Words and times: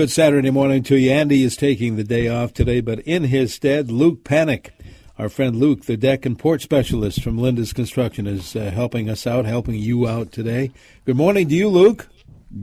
Good 0.00 0.10
Saturday 0.10 0.50
morning 0.50 0.82
to 0.84 0.96
you. 0.96 1.10
Andy 1.10 1.44
is 1.44 1.58
taking 1.58 1.96
the 1.96 2.04
day 2.04 2.26
off 2.26 2.54
today, 2.54 2.80
but 2.80 3.00
in 3.00 3.24
his 3.24 3.52
stead, 3.52 3.90
Luke 3.90 4.24
Panek, 4.24 4.70
our 5.18 5.28
friend 5.28 5.56
Luke, 5.56 5.84
the 5.84 5.98
deck 5.98 6.24
and 6.24 6.38
port 6.38 6.62
specialist 6.62 7.22
from 7.22 7.36
Lindus 7.36 7.74
Construction, 7.74 8.26
is 8.26 8.56
uh, 8.56 8.70
helping 8.70 9.10
us 9.10 9.26
out, 9.26 9.44
helping 9.44 9.74
you 9.74 10.08
out 10.08 10.32
today. 10.32 10.70
Good 11.04 11.18
morning 11.18 11.50
to 11.50 11.54
you, 11.54 11.68
Luke. 11.68 12.08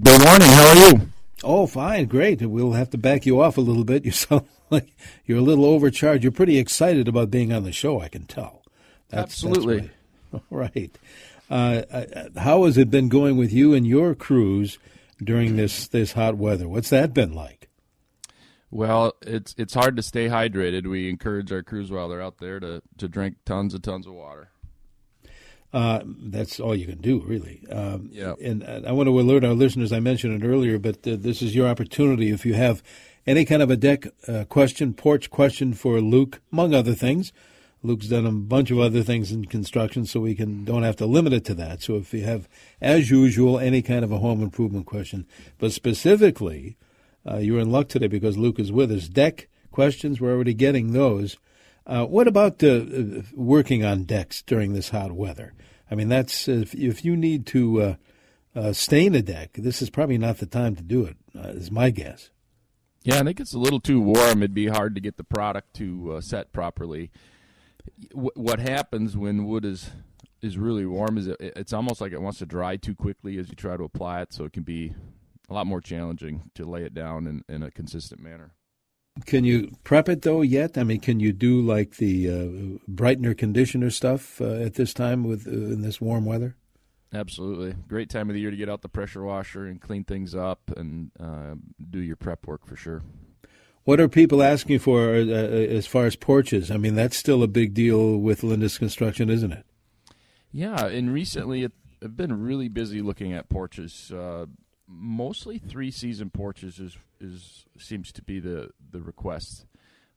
Good 0.01 0.19
morning. 0.23 0.47
How 0.47 0.67
are 0.67 0.75
you? 0.77 1.09
Oh, 1.43 1.67
fine, 1.67 2.07
great. 2.07 2.41
We'll 2.41 2.71
have 2.71 2.89
to 2.89 2.97
back 2.97 3.27
you 3.27 3.39
off 3.39 3.55
a 3.55 3.61
little 3.61 3.83
bit. 3.83 4.03
You 4.05 4.09
sound 4.09 4.47
like 4.71 4.89
you're 5.27 5.37
a 5.37 5.41
little 5.41 5.65
overcharged. 5.65 6.23
You're 6.23 6.31
pretty 6.31 6.57
excited 6.57 7.07
about 7.07 7.29
being 7.29 7.53
on 7.53 7.65
the 7.65 7.71
show, 7.71 8.01
I 8.01 8.07
can 8.07 8.25
tell. 8.25 8.63
That's, 9.09 9.43
Absolutely. 9.43 9.91
That's 10.31 10.43
right. 10.49 10.71
right. 10.75 10.97
Uh, 11.51 11.83
uh, 11.95 12.39
how 12.39 12.65
has 12.65 12.79
it 12.79 12.89
been 12.89 13.09
going 13.09 13.37
with 13.37 13.53
you 13.53 13.75
and 13.75 13.85
your 13.85 14.15
crews 14.15 14.79
during 15.23 15.55
this 15.55 15.87
this 15.87 16.13
hot 16.13 16.37
weather? 16.37 16.67
What's 16.67 16.89
that 16.89 17.13
been 17.13 17.33
like? 17.33 17.69
Well, 18.69 19.13
it's 19.21 19.55
it's 19.57 19.73
hard 19.73 19.95
to 19.95 20.03
stay 20.03 20.27
hydrated. 20.27 20.87
We 20.87 21.09
encourage 21.09 21.51
our 21.51 21.63
crews 21.63 21.91
while 21.91 22.09
they're 22.09 22.21
out 22.21 22.39
there 22.39 22.59
to 22.59 22.81
to 22.97 23.07
drink 23.07 23.37
tons 23.45 23.73
and 23.73 23.83
tons 23.83 24.07
of 24.07 24.13
water. 24.13 24.51
Uh, 25.73 26.01
that's 26.05 26.59
all 26.59 26.75
you 26.75 26.85
can 26.85 26.99
do, 26.99 27.21
really. 27.21 27.61
Um, 27.69 28.09
yeah. 28.11 28.35
And 28.41 28.63
I 28.63 28.93
want 28.93 29.07
to 29.07 29.19
alert 29.19 29.43
our 29.43 29.53
listeners. 29.53 29.91
I 29.91 29.99
mentioned 29.99 30.41
it 30.41 30.47
earlier, 30.47 30.79
but 30.79 31.05
uh, 31.05 31.17
this 31.19 31.41
is 31.41 31.55
your 31.55 31.67
opportunity. 31.67 32.31
If 32.31 32.45
you 32.45 32.53
have 32.53 32.81
any 33.25 33.43
kind 33.43 33.61
of 33.61 33.69
a 33.69 33.75
deck 33.75 34.07
uh, 34.27 34.45
question, 34.45 34.93
porch 34.93 35.29
question 35.29 35.73
for 35.73 35.99
Luke, 35.99 36.39
among 36.51 36.73
other 36.73 36.93
things, 36.93 37.33
Luke's 37.87 38.07
done 38.07 38.25
a 38.25 38.31
bunch 38.31 38.69
of 38.69 38.79
other 38.79 39.01
things 39.01 39.31
in 39.31 39.45
construction, 39.45 40.05
so 40.05 40.19
we 40.19 40.35
can 40.35 40.65
don't 40.65 40.83
have 40.83 40.97
to 40.97 41.05
limit 41.05 41.33
it 41.33 41.45
to 41.45 41.53
that. 41.55 41.81
So 41.81 41.95
if 41.95 42.13
you 42.13 42.23
have, 42.23 42.49
as 42.81 43.09
usual, 43.09 43.57
any 43.57 43.81
kind 43.81 44.03
of 44.03 44.11
a 44.11 44.19
home 44.19 44.43
improvement 44.43 44.85
question, 44.85 45.25
but 45.57 45.71
specifically, 45.71 46.77
uh, 47.25 47.37
you're 47.37 47.59
in 47.59 47.71
luck 47.71 47.87
today 47.87 48.07
because 48.07 48.37
Luke 48.37 48.59
is 48.59 48.71
with 48.71 48.91
us. 48.91 49.07
Deck 49.07 49.47
questions, 49.71 50.19
we're 50.19 50.33
already 50.33 50.53
getting 50.53 50.91
those. 50.91 51.37
Uh, 51.85 52.05
what 52.05 52.27
about 52.27 52.61
uh, 52.61 52.81
working 53.33 53.85
on 53.85 54.03
decks 54.03 54.41
during 54.41 54.73
this 54.73 54.89
hot 54.89 55.13
weather? 55.13 55.53
I 55.89 55.95
mean, 55.95 56.09
that's 56.09 56.47
if, 56.49 56.75
if 56.75 57.05
you 57.05 57.15
need 57.15 57.45
to 57.47 57.81
uh, 57.81 57.95
uh, 58.53 58.73
stain 58.73 59.15
a 59.15 59.21
deck, 59.21 59.53
this 59.53 59.81
is 59.81 59.89
probably 59.89 60.17
not 60.17 60.39
the 60.39 60.45
time 60.45 60.75
to 60.75 60.83
do 60.83 61.05
it. 61.05 61.15
Uh, 61.33 61.49
is 61.49 61.71
my 61.71 61.89
guess. 61.89 62.29
Yeah, 63.03 63.19
I 63.19 63.23
think 63.23 63.39
it's 63.39 63.53
a 63.53 63.59
little 63.59 63.79
too 63.79 64.01
warm. 64.01 64.43
It'd 64.43 64.53
be 64.53 64.67
hard 64.67 64.95
to 64.95 65.01
get 65.01 65.15
the 65.15 65.23
product 65.23 65.75
to 65.75 66.19
set 66.21 66.51
properly 66.51 67.09
what 68.13 68.59
happens 68.59 69.15
when 69.15 69.45
wood 69.45 69.65
is 69.65 69.91
is 70.41 70.57
really 70.57 70.85
warm 70.85 71.17
is 71.17 71.27
it, 71.27 71.37
it's 71.39 71.73
almost 71.73 71.99
like 71.99 72.11
it 72.11 72.21
wants 72.21 72.39
to 72.39 72.45
dry 72.45 72.77
too 72.77 72.95
quickly 72.95 73.37
as 73.37 73.49
you 73.49 73.55
try 73.55 73.75
to 73.75 73.83
apply 73.83 74.21
it, 74.21 74.33
so 74.33 74.45
it 74.45 74.53
can 74.53 74.63
be 74.63 74.93
a 75.49 75.53
lot 75.53 75.65
more 75.65 75.81
challenging 75.81 76.49
to 76.55 76.65
lay 76.65 76.83
it 76.83 76.93
down 76.93 77.25
in, 77.25 77.43
in 77.47 77.63
a 77.63 77.71
consistent 77.71 78.21
manner. 78.21 78.53
Can 79.25 79.43
you 79.43 79.71
prep 79.83 80.09
it 80.09 80.21
though 80.21 80.41
yet? 80.41 80.77
I 80.77 80.83
mean, 80.83 80.99
can 80.99 81.19
you 81.19 81.33
do 81.33 81.61
like 81.61 81.97
the 81.97 82.29
uh, 82.29 82.91
brightener 82.91 83.35
conditioner 83.35 83.89
stuff 83.89 84.39
uh, 84.41 84.53
at 84.53 84.75
this 84.75 84.93
time 84.93 85.23
with 85.23 85.47
uh, 85.47 85.51
in 85.51 85.81
this 85.81 85.99
warm 85.99 86.25
weather? 86.25 86.55
Absolutely, 87.13 87.73
great 87.87 88.09
time 88.09 88.29
of 88.29 88.33
the 88.33 88.41
year 88.41 88.51
to 88.51 88.57
get 88.57 88.69
out 88.69 88.81
the 88.81 88.89
pressure 88.89 89.23
washer 89.23 89.65
and 89.65 89.81
clean 89.81 90.03
things 90.03 90.35
up 90.35 90.59
and 90.75 91.11
uh, 91.19 91.55
do 91.89 91.99
your 91.99 92.17
prep 92.17 92.45
work 92.45 92.67
for 92.67 92.75
sure. 92.75 93.01
What 93.87 94.01
are 94.01 94.09
people 94.09 94.43
asking 94.43 94.79
for 94.79 95.15
uh, 95.15 95.19
uh, 95.19 95.29
as 95.77 95.87
far 95.87 96.07
as 96.07 96.17
porches? 96.17 96.69
I 96.69 96.75
mean, 96.75 96.95
that's 96.95 97.15
still 97.15 97.41
a 97.41 97.47
big 97.47 97.73
deal 97.73 98.17
with 98.17 98.41
Lindus 98.41 98.77
Construction, 98.77 99.29
isn't 99.29 99.53
it? 99.53 99.65
Yeah, 100.51 100.87
and 100.87 101.13
recently 101.13 101.63
I've 102.03 102.17
been 102.17 102.41
really 102.41 102.67
busy 102.67 103.01
looking 103.01 103.31
at 103.31 103.47
porches. 103.47 104.11
Uh, 104.11 104.47
mostly 104.89 105.57
three 105.57 105.89
season 105.89 106.29
porches 106.29 106.79
is 106.79 106.97
is 107.21 107.63
seems 107.77 108.11
to 108.11 108.21
be 108.21 108.41
the 108.41 108.71
the 108.91 109.01
request. 109.01 109.65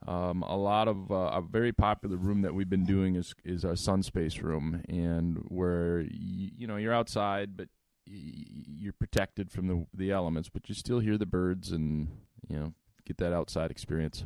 Um, 0.04 0.42
a 0.42 0.56
lot 0.56 0.88
of 0.88 1.12
uh, 1.12 1.30
a 1.32 1.40
very 1.40 1.70
popular 1.72 2.16
room 2.16 2.42
that 2.42 2.56
we've 2.56 2.68
been 2.68 2.84
doing 2.84 3.14
is 3.14 3.36
is 3.44 3.64
our 3.64 3.76
sun 3.76 4.02
space 4.02 4.38
room, 4.40 4.82
and 4.88 5.44
where 5.46 5.98
y- 5.98 6.50
you 6.58 6.66
know 6.66 6.76
you're 6.76 6.92
outside, 6.92 7.56
but 7.56 7.68
you're 8.04 8.94
protected 8.94 9.52
from 9.52 9.68
the 9.68 9.86
the 9.94 10.10
elements, 10.10 10.48
but 10.48 10.68
you 10.68 10.74
still 10.74 10.98
hear 10.98 11.16
the 11.16 11.24
birds 11.24 11.70
and 11.70 12.08
you 12.48 12.56
know 12.58 12.74
get 13.10 13.18
that 13.18 13.32
outside 13.32 13.70
experience. 13.70 14.24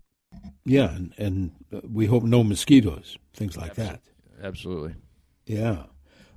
Yeah, 0.64 0.94
and, 0.94 1.14
and 1.16 1.52
we 1.88 2.06
hope 2.06 2.24
no 2.24 2.44
mosquitoes, 2.44 3.16
things 3.34 3.56
like 3.56 3.70
Absolutely. 3.70 3.98
that. 4.40 4.46
Absolutely. 4.46 4.94
Yeah. 5.46 5.82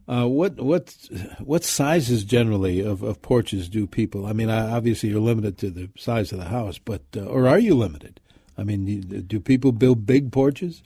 Uh, 0.08 0.26
what 0.26 0.56
what 0.56 0.96
what 1.40 1.64
sizes 1.66 2.24
generally 2.24 2.80
of, 2.80 3.04
of 3.04 3.22
porches 3.22 3.68
do 3.68 3.86
people? 3.86 4.26
I 4.26 4.32
mean, 4.32 4.50
obviously 4.50 5.10
you're 5.10 5.20
limited 5.20 5.58
to 5.58 5.70
the 5.70 5.90
size 5.98 6.32
of 6.32 6.38
the 6.40 6.46
house, 6.46 6.80
but 6.80 7.02
uh, 7.16 7.26
or 7.26 7.48
are 7.48 7.60
you 7.60 7.76
limited? 7.76 8.22
I 8.58 8.64
mean, 8.64 8.86
do 9.28 9.40
people 9.40 9.74
build 9.74 10.06
big 10.06 10.32
porches? 10.32 10.82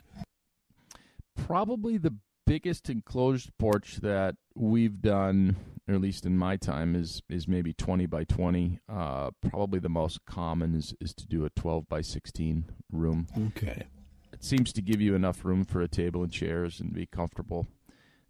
Probably 1.36 1.98
the 1.98 2.16
biggest 2.48 2.90
enclosed 2.90 3.52
porch 3.60 3.98
that 3.98 4.36
we've 4.56 5.02
done, 5.02 5.56
or 5.91 5.96
at 5.96 6.02
least 6.02 6.25
in 6.25 6.38
my 6.38 6.56
time, 6.56 6.96
is 6.96 7.22
is 7.29 7.47
maybe 7.47 7.74
twenty 7.74 8.06
by 8.06 8.24
twenty. 8.24 8.79
Uh, 8.90 9.31
probably 9.50 9.79
the 9.79 9.90
most 9.90 10.25
common 10.25 10.74
is 10.74 10.94
is 11.00 11.13
to 11.16 11.28
do 11.28 11.46
a 11.46 11.50
twelve 11.50 11.88
by 11.90 12.02
sixteen 12.02 12.66
room. 12.91 13.28
Okay. 13.50 13.85
It 14.31 14.44
seems 14.44 14.72
to 14.74 14.81
give 14.81 15.02
you 15.02 15.13
enough 15.13 15.44
room 15.44 15.66
for 15.66 15.81
a 15.81 15.88
table 15.88 16.24
and 16.24 16.31
chairs 16.31 16.79
and 16.79 16.94
be 16.94 17.06
comfortable. 17.06 17.68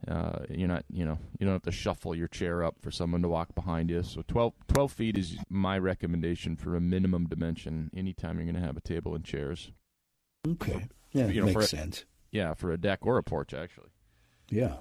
Uh, 0.08 0.40
you're 0.50 0.68
not, 0.68 0.84
you 0.90 1.06
know, 1.06 1.20
you 1.38 1.46
don't 1.46 1.54
have 1.54 1.62
to 1.62 1.72
shuffle 1.72 2.16
your 2.16 2.28
chair 2.28 2.64
up 2.64 2.76
for 2.82 2.90
someone 2.90 3.22
to 3.22 3.28
walk 3.28 3.54
behind 3.54 3.92
you. 3.92 4.02
So 4.02 4.24
12, 4.28 4.54
12 4.68 4.92
feet 4.92 5.18
is 5.18 5.38
my 5.48 5.78
recommendation 5.78 6.56
for 6.56 6.76
a 6.76 6.82
minimum 6.82 7.28
dimension 7.28 7.92
anytime 7.96 8.38
you're 8.38 8.52
going 8.52 8.60
to 8.60 8.66
have 8.66 8.78
a 8.78 8.82
table 8.82 9.14
and 9.14 9.24
chairs. 9.24 9.72
Okay. 10.48 10.88
Yeah, 11.12 11.28
you 11.28 11.42
know, 11.42 11.54
makes 11.54 11.70
sense. 11.70 12.06
Yeah, 12.32 12.56
for 12.56 12.72
a 12.72 12.78
deck 12.78 13.00
or 13.04 13.20
a 13.20 13.24
porch, 13.24 13.54
actually. 13.54 13.90
Yeah. 14.50 14.78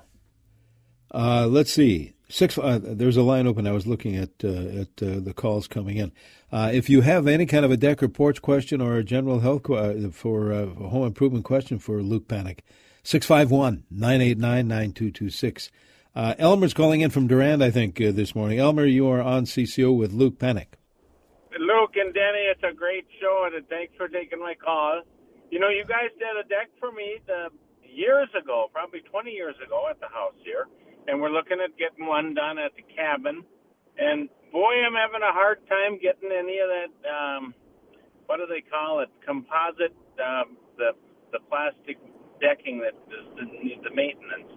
Uh, 1.13 1.47
let's 1.49 1.73
see. 1.73 2.15
Six. 2.31 2.57
Uh, 2.57 2.79
there's 2.81 3.17
a 3.17 3.23
line 3.23 3.49
open. 3.49 3.67
I 3.67 3.73
was 3.73 3.89
looking 3.89 4.17
at 4.17 4.31
uh, 4.45 4.49
at 4.49 5.03
uh, 5.03 5.19
the 5.19 5.35
calls 5.35 5.67
coming 5.67 5.97
in. 5.97 6.13
Uh, 6.53 6.71
if 6.73 6.89
you 6.89 7.01
have 7.01 7.27
any 7.27 7.45
kind 7.45 7.65
of 7.65 7.73
a 7.73 7.77
deck 7.77 8.01
or 8.03 8.09
porch 8.09 8.41
question 8.41 8.81
or 8.81 8.97
a 8.97 9.05
general 9.05 9.41
health 9.41 9.69
uh, 9.69 10.11
for 10.11 10.53
a 10.53 10.67
home 10.67 11.07
improvement 11.07 11.45
question 11.45 11.81
for 11.81 12.03
Luke 12.03 12.29
Panek, 12.29 12.61
651-989-9226. 13.05 15.71
Elmer's 16.15 16.75
calling 16.75 17.01
in 17.01 17.11
from 17.11 17.27
Durand, 17.27 17.65
I 17.65 17.71
think, 17.71 17.97
this 17.97 18.35
morning. 18.35 18.61
Elmer, 18.61 18.87
you 18.87 19.09
are 19.09 19.21
on 19.21 19.45
CCO 19.45 19.97
with 19.97 20.13
Luke 20.13 20.39
Panek. 20.39 20.67
Luke 21.59 21.97
and 21.97 22.15
Danny, 22.15 22.47
it's 22.51 22.63
a 22.63 22.73
great 22.73 23.07
show, 23.21 23.49
and 23.53 23.69
thanks 23.69 23.93
for 23.97 24.07
taking 24.09 24.39
my 24.39 24.55
call. 24.55 25.03
You 25.51 25.59
know, 25.59 25.69
you 25.69 25.85
guys 25.85 26.11
did 26.19 26.37
a 26.39 26.45
deck 26.49 26.71
for 26.79 26.93
me 26.93 27.19
the 27.27 27.49
years 27.83 28.29
ago, 28.41 28.71
probably 28.73 29.01
20 29.01 29.31
years 29.31 29.57
ago 29.65 29.89
at 29.91 29.99
the 29.99 30.07
house 30.09 30.37
here, 30.45 30.69
and 31.11 31.21
we're 31.21 31.35
looking 31.35 31.59
at 31.59 31.77
getting 31.77 32.07
one 32.07 32.35
done 32.35 32.59
at 32.59 32.71
the 32.79 32.87
cabin. 32.95 33.43
And 33.99 34.29
boy, 34.53 34.79
I'm 34.87 34.95
having 34.95 35.27
a 35.27 35.35
hard 35.35 35.59
time 35.67 35.99
getting 35.99 36.31
any 36.31 36.63
of 36.63 36.71
that. 36.71 36.93
Um, 37.03 37.55
what 38.27 38.39
do 38.39 38.47
they 38.47 38.63
call 38.63 39.01
it? 39.01 39.11
Composite, 39.27 39.97
um, 40.23 40.57
the 40.79 40.95
the 41.33 41.43
plastic 41.51 41.99
decking 42.41 42.79
that 42.81 42.95
is 43.11 43.27
the, 43.35 43.91
the 43.91 43.95
maintenance. 43.95 44.51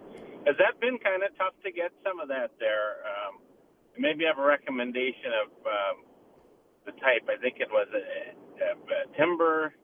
Has 0.46 0.54
that 0.62 0.78
been 0.80 0.98
kind 0.98 1.22
of 1.22 1.34
tough 1.36 1.54
to 1.64 1.72
get 1.72 1.90
some 2.06 2.20
of 2.20 2.28
that 2.28 2.54
there? 2.58 3.02
Um, 3.02 3.42
maybe 3.98 4.24
have 4.24 4.38
a 4.38 4.46
recommendation 4.46 5.34
of 5.42 5.48
um, 5.66 5.96
the 6.86 6.92
type. 7.02 7.26
I 7.26 7.40
think 7.40 7.58
it 7.58 7.68
was 7.70 7.88
a, 7.90 8.04
a, 8.62 8.70
a 8.78 9.16
timber, 9.16 9.74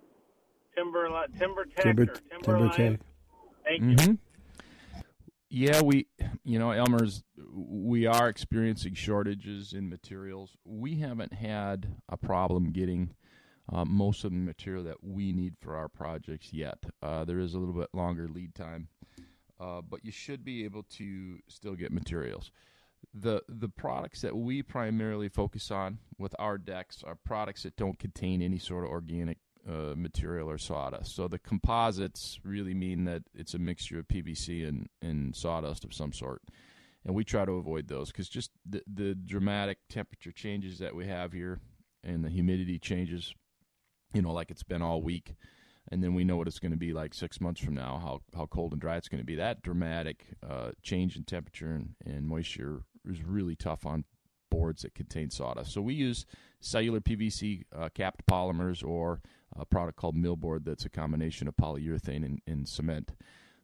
timber, 0.76 1.08
TimberTech 1.08 1.82
timber, 1.82 2.02
or 2.02 2.14
timber, 2.31 2.69
TimberTech. 2.69 2.98
Thank 3.64 3.82
mm-hmm. 3.82 4.10
you. 4.12 4.19
Yeah, 5.52 5.82
we, 5.82 6.06
you 6.44 6.61
know, 6.61 6.70
Elmer's, 6.70 7.25
we 7.52 8.06
are 8.06 8.29
experiencing 8.29 8.94
shortages 8.94 9.73
in 9.73 9.88
materials. 9.88 10.56
We 10.64 11.00
haven't 11.00 11.35
had 11.35 11.97
a 12.08 12.17
problem 12.17 12.70
getting 12.70 13.14
uh, 13.73 13.85
most 13.85 14.23
of 14.23 14.31
the 14.31 14.37
material 14.37 14.85
that 14.85 15.02
we 15.02 15.32
need 15.32 15.55
for 15.61 15.75
our 15.75 15.88
projects 15.88 16.52
yet. 16.52 16.79
Uh, 17.02 17.25
there 17.25 17.41
is 17.41 17.55
a 17.55 17.58
little 17.58 17.75
bit 17.75 17.88
longer 17.93 18.29
lead 18.29 18.55
time, 18.55 18.88
uh, 19.58 19.81
but 19.81 20.05
you 20.05 20.12
should 20.12 20.44
be 20.44 20.64
able 20.64 20.85
to 20.85 21.38
still 21.49 21.75
get 21.75 21.91
materials. 21.91 22.53
The 23.12 23.43
the 23.49 23.69
products 23.69 24.20
that 24.20 24.37
we 24.37 24.62
primarily 24.62 25.29
focus 25.29 25.70
on 25.73 25.99
with 26.17 26.35
our 26.38 26.58
decks 26.58 27.03
are 27.03 27.17
products 27.17 27.64
that 27.64 27.76
don't 27.76 27.99
contain 27.99 28.41
any 28.41 28.58
sort 28.58 28.85
of 28.85 28.91
organic 28.91 29.38
uh, 29.68 29.94
material 29.96 30.50
or 30.50 30.58
sawdust. 30.58 31.14
So 31.14 31.28
the 31.28 31.38
composites 31.38 32.40
really 32.44 32.74
mean 32.74 33.04
that 33.04 33.22
it's 33.34 33.54
a 33.54 33.58
mixture 33.58 33.98
of 33.98 34.08
PVC 34.08 34.66
and, 34.66 34.88
and 35.02 35.34
sawdust 35.34 35.84
of 35.84 35.94
some 35.94 36.12
sort. 36.12 36.42
And 37.04 37.14
we 37.14 37.24
try 37.24 37.44
to 37.44 37.52
avoid 37.52 37.88
those 37.88 38.10
because 38.10 38.28
just 38.28 38.50
the, 38.68 38.82
the 38.92 39.14
dramatic 39.14 39.78
temperature 39.88 40.32
changes 40.32 40.78
that 40.78 40.94
we 40.94 41.06
have 41.06 41.32
here 41.32 41.60
and 42.04 42.24
the 42.24 42.28
humidity 42.28 42.78
changes, 42.78 43.34
you 44.12 44.22
know, 44.22 44.32
like 44.32 44.50
it's 44.50 44.62
been 44.62 44.82
all 44.82 45.02
week. 45.02 45.34
And 45.90 46.04
then 46.04 46.14
we 46.14 46.24
know 46.24 46.36
what 46.36 46.46
it's 46.46 46.58
going 46.58 46.72
to 46.72 46.78
be 46.78 46.92
like 46.92 47.14
six 47.14 47.40
months 47.40 47.60
from 47.60 47.74
now, 47.74 47.98
how, 48.02 48.20
how 48.38 48.46
cold 48.46 48.72
and 48.72 48.80
dry 48.80 48.96
it's 48.96 49.08
going 49.08 49.20
to 49.20 49.26
be. 49.26 49.34
That 49.34 49.62
dramatic 49.62 50.26
uh, 50.48 50.70
change 50.82 51.16
in 51.16 51.24
temperature 51.24 51.72
and, 51.72 51.94
and 52.04 52.28
moisture 52.28 52.82
is 53.08 53.24
really 53.24 53.56
tough 53.56 53.86
on 53.86 54.04
boards 54.50 54.82
that 54.82 54.94
contain 54.94 55.30
sawdust. 55.30 55.72
So 55.72 55.80
we 55.80 55.94
use 55.94 56.26
cellular 56.60 57.00
PVC 57.00 57.62
uh, 57.74 57.88
capped 57.94 58.26
polymers 58.26 58.86
or 58.86 59.22
a 59.56 59.64
product 59.64 59.97
called 59.97 60.17
Millboard 60.17 60.64
that's 60.64 60.85
a 60.85 60.91
combination 60.91 61.49
of 61.49 61.56
polyurethane 61.56 62.25
and, 62.25 62.41
and 62.47 62.69
cement. 62.69 63.12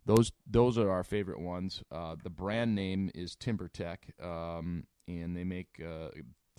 Those 0.05 0.33
those 0.49 0.79
are 0.79 0.91
our 0.91 1.03
favorite 1.03 1.41
ones. 1.41 1.83
Uh, 1.91 2.17
the 2.23 2.31
brand 2.31 2.75
name 2.75 3.11
is 3.15 3.35
TimberTech, 3.35 3.99
um, 4.25 4.85
and 5.09 5.37
they 5.37 5.43
make 5.45 5.81
uh, 5.81 6.11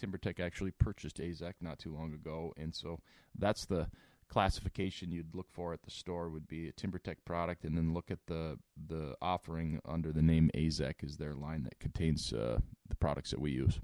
TimberTech 0.01 0.39
actually 0.39 0.71
purchased 0.71 1.19
AZEK 1.19 1.53
not 1.62 1.79
too 1.79 1.94
long 1.94 2.13
ago, 2.13 2.53
and 2.57 2.75
so 2.75 3.00
that's 3.38 3.65
the 3.65 3.88
classification 4.27 5.12
you'd 5.12 5.33
look 5.33 5.50
for 5.50 5.71
at 5.71 5.81
the 5.83 5.91
store 5.91 6.30
would 6.30 6.47
be 6.47 6.68
a 6.68 6.73
TimberTech 6.73 7.18
product, 7.23 7.63
and 7.63 7.77
then 7.77 7.94
look 7.94 8.12
at 8.12 8.19
the 8.27 8.57
the 8.88 9.15
offering 9.21 9.80
under 9.85 10.12
the 10.12 10.21
name 10.21 10.51
AZEK 10.53 11.03
is 11.03 11.18
their 11.18 11.33
line 11.33 11.63
that 11.63 11.80
contains 11.80 12.33
uh, 12.33 12.59
the 12.89 12.95
products 12.95 13.31
that 13.31 13.39
we 13.39 13.51
use. 13.51 13.80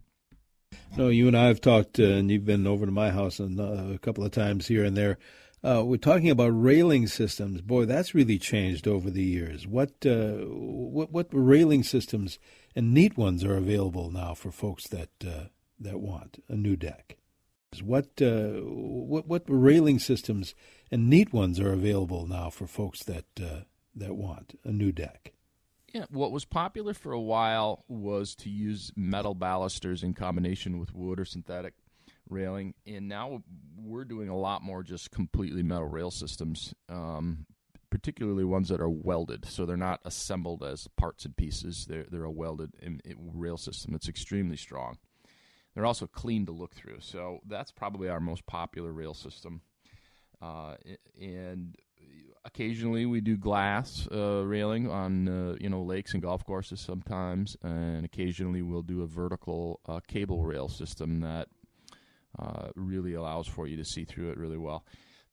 No, 0.96 1.10
you 1.10 1.28
and 1.28 1.36
I 1.36 1.48
have 1.48 1.60
talked, 1.60 2.00
uh, 2.00 2.04
and 2.04 2.30
you've 2.30 2.46
been 2.46 2.68
over 2.68 2.86
to 2.86 2.92
my 2.92 3.10
house 3.10 3.40
and, 3.40 3.60
uh, 3.60 3.96
a 3.96 3.98
couple 3.98 4.24
of 4.24 4.32
times 4.32 4.68
here 4.68 4.84
and 4.84 4.96
there. 4.96 5.18
Uh, 5.64 5.82
we're 5.84 5.98
talking 5.98 6.30
about 6.30 6.50
railing 6.50 7.08
systems. 7.08 7.62
Boy, 7.62 7.86
that's 7.86 8.14
really 8.14 8.38
changed 8.38 8.88
over 8.88 9.10
the 9.10 9.24
years. 9.24 9.66
What 9.66 10.06
uh, 10.06 10.44
what 10.46 11.12
what 11.12 11.28
railing 11.32 11.82
systems 11.82 12.38
and 12.76 12.94
neat 12.94 13.18
ones 13.18 13.44
are 13.44 13.56
available 13.56 14.12
now 14.12 14.36
for 14.36 14.52
folks 14.52 14.88
that 14.90 15.10
uh, 15.26 15.46
that 15.80 16.00
want 16.00 16.44
a 16.48 16.56
new 16.56 16.76
deck? 16.76 17.18
What 17.82 18.22
uh, 18.22 18.60
what 18.62 19.28
what 19.28 19.46
railing 19.48 19.98
systems 19.98 20.54
and 20.92 21.10
neat 21.10 21.34
ones 21.34 21.60
are 21.60 21.74
available 21.74 22.28
now 22.28 22.52
for 22.52 22.68
folks 22.68 23.04
that 23.06 23.26
that 23.96 24.16
want 24.16 24.60
a 24.64 24.72
new 24.72 24.92
deck? 24.92 25.34
Yeah, 25.94 26.06
what 26.10 26.32
was 26.32 26.44
popular 26.44 26.96
for 26.96 27.12
a 27.12 27.22
while 27.22 27.86
was 27.88 28.34
to 28.38 28.50
use 28.50 28.92
metal 28.96 29.36
balusters 29.36 30.02
in 30.02 30.16
combination 30.16 30.80
with 30.80 30.94
wood 30.94 31.20
or 31.20 31.26
synthetic 31.26 31.76
railing, 32.28 32.74
and 32.88 33.08
now 33.08 33.44
we're 33.78 34.04
doing 34.04 34.28
a 34.28 34.36
lot 34.36 34.64
more 34.64 34.82
just 34.82 35.12
completely 35.12 35.62
metal 35.62 35.88
rail 35.88 36.10
systems, 36.10 36.74
um, 36.90 37.46
particularly 37.92 38.44
ones 38.44 38.70
that 38.70 38.82
are 38.82 38.90
welded, 38.90 39.46
so 39.46 39.68
they're 39.68 39.78
not 39.78 40.00
assembled 40.04 40.64
as 40.64 40.88
parts 40.98 41.26
and 41.26 41.38
pieces. 41.38 41.86
They're 41.88 42.08
they're 42.10 42.24
a 42.24 42.32
welded 42.32 42.74
in, 42.82 43.00
in 43.06 43.30
rail 43.32 43.58
system. 43.58 43.94
It's 43.94 44.10
extremely 44.10 44.58
strong. 44.58 44.98
They're 45.76 45.86
also 45.86 46.08
clean 46.08 46.48
to 46.48 46.52
look 46.52 46.74
through, 46.74 47.02
so 47.02 47.40
that's 47.46 47.72
probably 47.72 48.10
our 48.10 48.20
most 48.20 48.48
popular 48.48 48.92
rail 48.92 49.14
system. 49.14 49.62
Uh, 50.42 50.76
and 51.22 51.78
occasionally 52.46 53.06
we 53.06 53.22
do 53.22 53.38
glass 53.38 54.08
uh, 54.12 54.44
railing 54.46 54.90
on 54.90 55.28
uh, 55.28 55.56
you 55.60 55.70
know 55.70 55.82
lakes 55.82 56.14
and 56.14 56.22
golf 56.22 56.46
courses 56.46 56.80
sometimes, 56.80 57.58
and 57.64 58.06
occasionally 58.06 58.62
we'll 58.62 58.82
do 58.82 59.02
a 59.02 59.08
vertical 59.08 59.80
uh, 59.88 60.00
cable 60.08 60.44
rail 60.44 60.68
system 60.68 61.22
that 61.22 61.48
uh, 62.40 62.70
really 62.76 63.14
allows 63.14 63.48
for 63.48 63.68
you 63.68 63.78
to 63.78 63.86
see 63.86 64.06
through 64.06 64.32
it 64.32 64.38
really 64.38 64.58
well. 64.58 64.86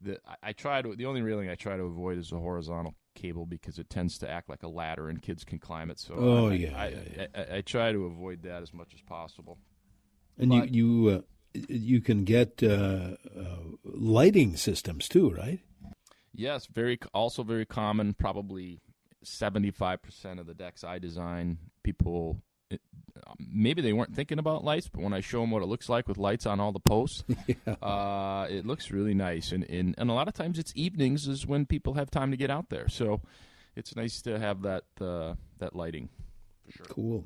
The, 0.02 0.18
I, 0.26 0.36
I, 0.48 0.52
try 0.52 0.80
to 0.80 0.94
the 0.94 1.06
only 1.06 1.22
railing 1.22 1.50
I 1.50 1.54
try 1.54 1.76
to 1.76 1.82
avoid 1.82 2.18
is 2.18 2.32
a 2.32 2.38
horizontal 2.38 2.94
cable 3.14 3.44
because 3.44 3.78
it 3.78 3.90
tends 3.90 4.18
to 4.18 4.30
act 4.30 4.48
like 4.48 4.62
a 4.62 4.68
ladder 4.68 5.08
and 5.08 5.20
kids 5.20 5.44
can 5.44 5.58
climb 5.58 5.90
it. 5.90 5.98
So 5.98 6.14
oh 6.16 6.48
I, 6.48 6.54
yeah, 6.54 6.76
I, 6.76 6.88
yeah, 6.88 7.26
yeah. 7.34 7.44
I, 7.56 7.60
try 7.60 7.92
to 7.92 8.06
avoid 8.06 8.42
that 8.44 8.62
as 8.62 8.72
much 8.72 8.94
as 8.94 9.02
possible. 9.02 9.58
And 10.38 10.50
but, 10.50 10.70
you 10.72 11.04
you 11.04 11.08
uh, 11.10 11.20
you 11.68 12.00
can 12.00 12.24
get 12.24 12.62
uh, 12.62 13.16
lighting 13.84 14.56
systems 14.56 15.08
too, 15.08 15.30
right? 15.30 15.60
Yes, 16.32 16.66
very 16.66 16.98
also 17.12 17.42
very 17.42 17.66
common. 17.66 18.14
Probably 18.14 18.80
seventy 19.22 19.70
five 19.70 20.02
percent 20.02 20.40
of 20.40 20.46
the 20.46 20.54
decks 20.54 20.84
I 20.84 20.98
design, 20.98 21.58
people 21.82 22.42
it, 22.70 22.80
maybe 23.38 23.82
they 23.82 23.92
weren't 23.92 24.14
thinking 24.14 24.38
about 24.38 24.64
lights, 24.64 24.88
but 24.88 25.02
when 25.02 25.12
I 25.12 25.20
show 25.20 25.40
them 25.40 25.50
what 25.50 25.62
it 25.62 25.66
looks 25.66 25.88
like 25.88 26.06
with 26.08 26.18
lights 26.18 26.46
on 26.46 26.60
all 26.60 26.72
the 26.72 26.80
posts, 26.80 27.24
yeah. 27.46 27.74
uh, 27.82 28.46
it 28.48 28.64
looks 28.64 28.90
really 28.90 29.14
nice. 29.14 29.52
And, 29.52 29.68
and 29.68 29.94
and 29.98 30.10
a 30.10 30.12
lot 30.12 30.28
of 30.28 30.34
times 30.34 30.58
it's 30.58 30.72
evenings 30.76 31.26
is 31.26 31.46
when 31.46 31.66
people 31.66 31.94
have 31.94 32.10
time 32.10 32.30
to 32.30 32.36
get 32.36 32.50
out 32.50 32.70
there, 32.70 32.88
so 32.88 33.20
it's 33.76 33.96
nice 33.96 34.22
to 34.22 34.38
have 34.38 34.62
that 34.62 34.84
uh, 35.00 35.34
that 35.58 35.74
lighting. 35.74 36.08
For 36.64 36.72
sure. 36.72 36.86
Cool. 36.86 37.24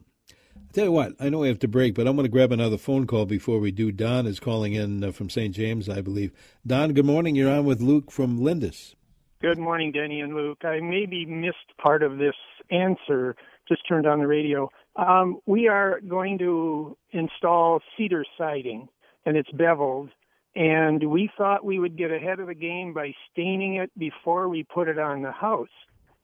I 0.56 0.72
tell 0.72 0.84
you 0.84 0.92
what, 0.92 1.12
I 1.20 1.28
know 1.28 1.38
we 1.38 1.48
have 1.48 1.58
to 1.60 1.68
break, 1.68 1.94
but 1.94 2.06
I'm 2.06 2.16
going 2.16 2.24
to 2.26 2.30
grab 2.30 2.52
another 2.52 2.78
phone 2.78 3.06
call 3.06 3.26
before 3.26 3.58
we 3.58 3.70
do. 3.70 3.92
Don 3.92 4.26
is 4.26 4.40
calling 4.40 4.72
in 4.74 5.04
uh, 5.04 5.12
from 5.12 5.30
St. 5.30 5.54
James, 5.54 5.88
I 5.88 6.00
believe. 6.00 6.32
Don, 6.66 6.92
good 6.92 7.04
morning. 7.04 7.34
You're 7.36 7.50
on 7.50 7.64
with 7.64 7.80
Luke 7.80 8.10
from 8.10 8.40
Lindus. 8.40 8.94
Good 9.40 9.58
morning, 9.58 9.92
Denny 9.92 10.20
and 10.20 10.34
Luke. 10.34 10.64
I 10.64 10.80
maybe 10.80 11.26
missed 11.26 11.76
part 11.78 12.02
of 12.02 12.18
this 12.18 12.34
answer, 12.70 13.36
just 13.68 13.86
turned 13.86 14.06
on 14.06 14.20
the 14.20 14.26
radio. 14.26 14.70
Um, 14.96 15.38
we 15.46 15.68
are 15.68 16.00
going 16.00 16.38
to 16.38 16.96
install 17.10 17.80
cedar 17.96 18.24
siding, 18.38 18.88
and 19.26 19.36
it's 19.36 19.50
beveled. 19.50 20.10
And 20.56 21.10
we 21.10 21.30
thought 21.36 21.64
we 21.64 21.78
would 21.78 21.98
get 21.98 22.10
ahead 22.10 22.40
of 22.40 22.46
the 22.46 22.54
game 22.54 22.94
by 22.94 23.12
staining 23.30 23.74
it 23.74 23.90
before 23.98 24.48
we 24.48 24.62
put 24.62 24.88
it 24.88 24.98
on 24.98 25.22
the 25.22 25.32
house. 25.32 25.68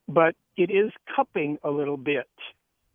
But 0.08 0.34
it 0.56 0.70
is 0.70 0.90
cupping 1.14 1.58
a 1.62 1.70
little 1.70 1.96
bit. 1.96 2.28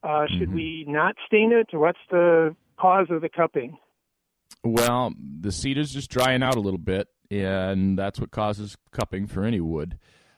Uh, 0.06 0.26
should 0.28 0.50
mm-hmm. 0.50 0.56
we 0.56 0.86
not 0.88 1.16
stain 1.26 1.52
it? 1.52 1.68
What's 1.76 2.00
the 2.12 2.56
cause 2.80 3.08
of 3.10 3.22
the 3.22 3.30
cupping? 3.30 3.78
Well, 4.64 5.14
the 5.40 5.52
cedar's 5.52 5.92
just 5.92 6.10
drying 6.10 6.44
out 6.44 6.56
a 6.56 6.60
little 6.60 6.80
bit, 6.80 7.08
and 7.32 7.98
that's 7.98 8.20
what 8.20 8.32
causes 8.32 8.78
cupping 8.92 9.28
for 9.28 9.44
any 9.44 9.60
wood 9.60 9.98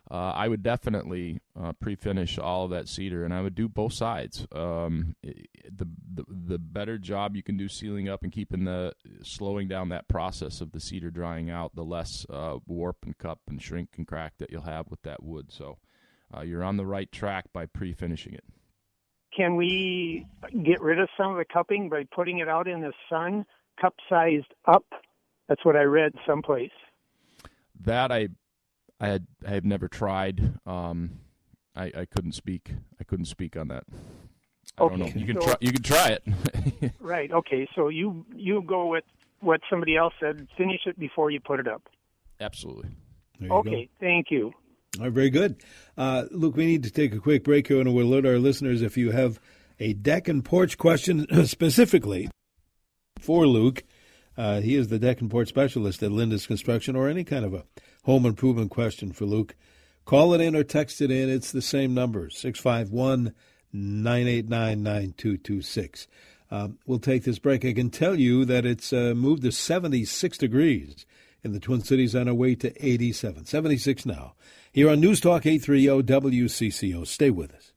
uh, 0.10 0.32
I 0.36 0.48
would 0.48 0.64
definitely 0.64 1.42
uh, 1.60 1.74
pre-finish 1.74 2.38
all 2.38 2.66
of 2.66 2.72
that 2.72 2.88
cedar, 2.88 3.26
and 3.26 3.34
I 3.34 3.42
would 3.42 3.56
do 3.56 3.68
both 3.68 3.94
sides. 3.94 4.48
Um, 4.54 5.16
the, 5.22 5.88
the, 6.14 6.24
the 6.30 6.58
better 6.58 6.98
job 6.98 7.36
you 7.36 7.44
can 7.44 7.58
do 7.58 7.68
sealing 7.68 8.08
up 8.08 8.24
and 8.24 8.32
keeping 8.32 8.64
the 8.64 8.94
slowing 9.22 9.68
down 9.68 9.90
that 9.90 10.08
process 10.08 10.62
of 10.62 10.72
the 10.72 10.80
cedar 10.80 11.12
drying 11.12 11.50
out, 11.50 11.76
the 11.76 11.84
less 11.84 12.26
uh, 12.30 12.58
warp 12.66 12.98
and 13.04 13.18
cup 13.18 13.42
and 13.50 13.62
shrink 13.62 13.90
and 13.98 14.08
crack 14.08 14.34
that 14.38 14.50
you'll 14.50 14.62
have 14.62 14.90
with 14.90 15.02
that 15.02 15.24
wood. 15.24 15.52
So 15.52 15.78
uh, 16.36 16.42
you're 16.42 16.64
on 16.64 16.78
the 16.78 16.86
right 16.86 17.12
track 17.12 17.46
by 17.52 17.66
pre-finishing 17.66 18.34
it. 18.34 18.46
Can 19.38 19.56
we 19.56 20.26
get 20.64 20.82
rid 20.82 21.00
of 21.00 21.10
some 21.16 21.32
of 21.32 21.38
the 21.38 21.46
cupping 21.46 21.90
by 21.90 22.06
putting 22.12 22.40
it 22.40 22.50
out 22.50 22.68
in 22.68 22.82
the 22.82 22.92
sun, 23.08 23.46
cup 23.80 23.94
sized 24.10 24.52
up? 24.66 24.86
That's 25.48 25.64
what 25.64 25.76
I 25.76 25.84
read 25.84 26.14
someplace. 26.26 26.72
That 27.80 28.12
I 28.12 28.30
I 29.00 29.08
had 29.08 29.28
I 29.48 29.52
have 29.52 29.64
never 29.64 29.88
tried. 29.88 30.56
Um, 30.66 31.20
I, 31.76 31.92
I 31.96 32.06
couldn't 32.06 32.32
speak. 32.32 32.72
I 33.00 33.04
couldn't 33.04 33.26
speak 33.26 33.56
on 33.56 33.68
that. 33.68 33.84
I 34.78 34.84
okay. 34.84 34.98
don't 34.98 35.00
know. 35.00 35.20
You 35.20 35.28
can 35.28 35.40
so, 35.40 35.48
try. 35.48 35.56
You 35.62 35.72
can 35.72 35.84
try 35.84 36.08
it. 36.10 36.94
right. 37.00 37.32
Okay. 37.32 37.68
So 37.76 37.90
you 37.90 38.26
you 38.36 38.64
go 38.64 38.88
with 38.88 39.04
what 39.42 39.62
somebody 39.70 39.96
else 39.96 40.14
said. 40.20 40.48
Finish 40.58 40.82
it 40.88 40.98
before 40.98 41.30
you 41.30 41.40
put 41.40 41.60
it 41.60 41.68
up. 41.68 41.84
Absolutely. 42.40 42.90
Okay. 43.44 43.86
Go. 43.86 43.92
Thank 44.00 44.32
you. 44.32 44.52
All 44.98 45.04
right, 45.04 45.14
very 45.14 45.30
good. 45.30 45.58
Uh, 45.96 46.26
Luke, 46.32 46.56
we 46.56 46.66
need 46.66 46.84
to 46.84 46.90
take 46.90 47.14
a 47.14 47.20
quick 47.20 47.44
break 47.44 47.68
here, 47.68 47.80
and 47.80 47.94
we'll 47.94 48.08
alert 48.08 48.26
our 48.26 48.40
listeners 48.40 48.82
if 48.82 48.98
you 48.98 49.12
have 49.12 49.40
a 49.80 49.94
deck 49.94 50.28
and 50.28 50.44
porch 50.44 50.78
question 50.78 51.28
specifically 51.46 52.30
for 53.20 53.46
Luke. 53.46 53.84
Uh, 54.36 54.62
he 54.62 54.76
is 54.76 54.88
the 54.88 54.98
deck 54.98 55.22
and 55.22 55.30
porch 55.30 55.50
specialist 55.50 56.02
at 56.02 56.12
Lindus 56.12 56.48
Construction, 56.48 56.96
or 56.96 57.08
any 57.08 57.24
kind 57.24 57.46
of 57.46 57.54
a 57.54 57.66
home 58.06 58.26
improvement 58.26 58.72
question 58.72 59.12
for 59.12 59.26
Luke, 59.26 59.56
call 60.06 60.34
it 60.34 60.42
in 60.42 60.56
or 60.56 60.64
text 60.64 61.00
it 61.02 61.12
in. 61.12 61.30
It's 61.30 61.52
the 61.52 61.62
same 61.62 61.94
number, 61.94 62.30
651 62.32 63.34
989 63.74 64.82
9226. 64.82 66.08
Um, 66.50 66.80
we'll 66.88 67.00
take 67.00 67.24
this 67.24 67.40
break. 67.40 67.66
I 67.66 67.74
can 67.74 67.90
tell 67.92 68.16
you 68.16 68.46
that 68.46 68.66
it's 68.66 68.92
uh, 68.94 69.14
moved 69.16 69.44
to 69.44 69.52
76 69.52 70.38
degrees 70.38 71.06
in 71.48 71.54
the 71.54 71.60
Twin 71.60 71.82
Cities 71.82 72.14
on 72.14 72.28
our 72.28 72.34
way 72.34 72.54
to 72.56 72.86
87. 72.86 73.46
76 73.46 74.06
now. 74.06 74.36
Here 74.72 74.90
on 74.90 75.00
News 75.00 75.20
Talk 75.20 75.46
830 75.46 76.04
WCCO. 76.04 77.08
Stay 77.08 77.32
with 77.32 77.56
us. 77.56 77.72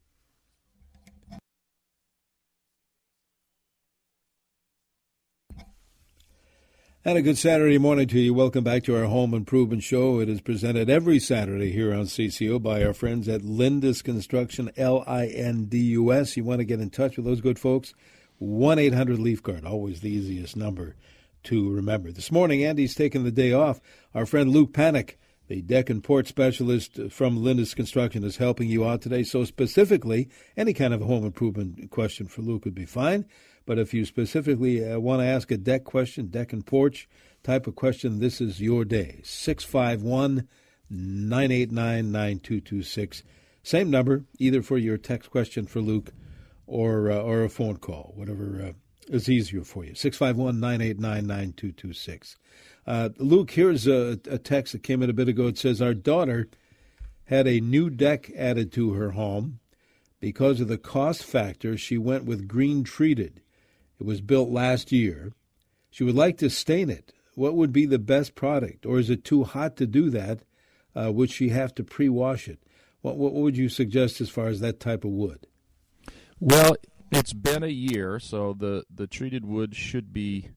And 7.03 7.17
a 7.17 7.23
good 7.23 7.39
Saturday 7.39 7.79
morning 7.79 8.07
to 8.09 8.19
you. 8.19 8.31
Welcome 8.31 8.63
back 8.63 8.83
to 8.83 8.95
our 8.95 9.05
Home 9.05 9.33
Improvement 9.33 9.81
Show. 9.81 10.19
It 10.19 10.29
is 10.29 10.39
presented 10.39 10.87
every 10.87 11.17
Saturday 11.17 11.71
here 11.71 11.91
on 11.91 12.05
CCO 12.05 12.61
by 12.61 12.83
our 12.83 12.93
friends 12.93 13.27
at 13.27 13.41
Lindus 13.41 14.03
Construction, 14.03 14.69
L 14.77 15.03
I 15.07 15.25
N 15.25 15.65
D 15.65 15.79
U 15.79 16.13
S. 16.13 16.37
You 16.37 16.43
want 16.43 16.59
to 16.59 16.65
get 16.65 16.79
in 16.79 16.91
touch 16.91 17.15
with 17.15 17.25
those 17.25 17.41
good 17.41 17.57
folks? 17.57 17.95
1 18.37 18.77
800 18.77 19.17
Leaf 19.17 19.41
Guard, 19.41 19.65
always 19.65 20.01
the 20.01 20.11
easiest 20.11 20.55
number 20.55 20.95
to 21.43 21.71
remember. 21.71 22.11
This 22.11 22.31
morning, 22.31 22.63
Andy's 22.63 22.95
taking 22.95 23.23
the 23.23 23.31
day 23.31 23.53
off. 23.53 23.79
Our 24.13 24.25
friend 24.25 24.49
Luke 24.49 24.71
Panek, 24.73 25.15
the 25.47 25.61
deck 25.61 25.89
and 25.89 26.03
port 26.03 26.27
specialist 26.27 26.99
from 27.09 27.37
Lindus 27.37 27.75
Construction, 27.75 28.23
is 28.23 28.37
helping 28.37 28.69
you 28.69 28.87
out 28.87 29.01
today. 29.01 29.23
So, 29.23 29.43
specifically, 29.43 30.29
any 30.55 30.73
kind 30.73 30.93
of 30.93 31.01
home 31.01 31.25
improvement 31.25 31.89
question 31.91 32.27
for 32.27 32.41
Luke 32.41 32.65
would 32.65 32.75
be 32.75 32.85
fine. 32.85 33.25
But 33.65 33.79
if 33.79 33.93
you 33.93 34.05
specifically 34.05 34.83
uh, 34.83 34.99
want 34.99 35.21
to 35.21 35.25
ask 35.25 35.51
a 35.51 35.57
deck 35.57 35.83
question, 35.83 36.27
deck 36.27 36.53
and 36.53 36.65
porch 36.65 37.07
type 37.43 37.67
of 37.67 37.75
question, 37.75 38.19
this 38.19 38.41
is 38.41 38.61
your 38.61 38.85
day. 38.85 39.21
651 39.23 40.47
989 40.89 42.11
9226. 42.11 43.23
Same 43.63 43.89
number, 43.89 44.25
either 44.39 44.61
for 44.61 44.77
your 44.77 44.97
text 44.97 45.29
question 45.29 45.65
for 45.65 45.81
Luke 45.81 46.11
or 46.65 47.11
uh, 47.11 47.17
or 47.17 47.43
a 47.43 47.49
phone 47.49 47.77
call, 47.77 48.13
whatever 48.15 48.61
uh, 48.69 48.73
is 49.07 49.29
easier 49.29 49.63
for 49.63 49.83
you. 49.83 49.95
651 49.95 50.59
989 50.59 51.27
9226. 51.27 52.37
Uh, 52.85 53.09
Luke, 53.17 53.51
here's 53.51 53.87
a, 53.87 54.19
a, 54.29 54.37
text 54.37 54.73
that 54.73 54.83
came 54.83 55.03
in 55.03 55.09
a 55.09 55.13
bit 55.13 55.27
ago. 55.27 55.47
It 55.47 55.57
says, 55.57 55.81
Our 55.81 55.93
daughter 55.93 56.49
had 57.25 57.47
a 57.47 57.59
new 57.59 57.89
deck 57.89 58.31
added 58.35 58.71
to 58.73 58.93
her 58.93 59.11
home. 59.11 59.59
Because 60.19 60.61
of 60.61 60.67
the 60.67 60.77
cost 60.77 61.23
factor, 61.23 61.77
she 61.77 61.97
went 61.97 62.25
with 62.25 62.47
green 62.47 62.83
treated. 62.83 63.41
It 63.99 64.05
was 64.05 64.21
built 64.21 64.49
last 64.49 64.91
year. 64.91 65.33
She 65.89 66.03
would 66.03 66.15
like 66.15 66.37
to 66.37 66.49
stain 66.49 66.89
it. 66.89 67.11
What 67.35 67.55
would 67.55 67.71
be 67.71 67.85
the 67.85 67.99
best 67.99 68.35
product? 68.35 68.85
Or 68.85 68.99
is 68.99 69.09
it 69.09 69.23
too 69.23 69.43
hot 69.43 69.77
to 69.77 69.87
do 69.87 70.09
that? 70.11 70.41
Uh, 70.95 71.11
would 71.11 71.31
she 71.31 71.49
have 71.49 71.73
to 71.75 71.83
pre 71.83 72.09
wash 72.09 72.47
it? 72.47 72.59
What, 73.01 73.17
what 73.17 73.33
would 73.33 73.57
you 73.57 73.69
suggest 73.69 74.21
as 74.21 74.29
far 74.29 74.47
as 74.47 74.59
that 74.59 74.79
type 74.79 75.03
of 75.03 75.11
wood? 75.11 75.47
Well, 76.39 76.75
it's 77.11 77.33
been 77.33 77.63
a 77.63 77.67
year, 77.67 78.19
so 78.19 78.53
the, 78.57 78.83
the 78.93 79.07
treated 79.07 79.45
wood 79.45 79.75
should 79.75 80.13
be 80.13 80.49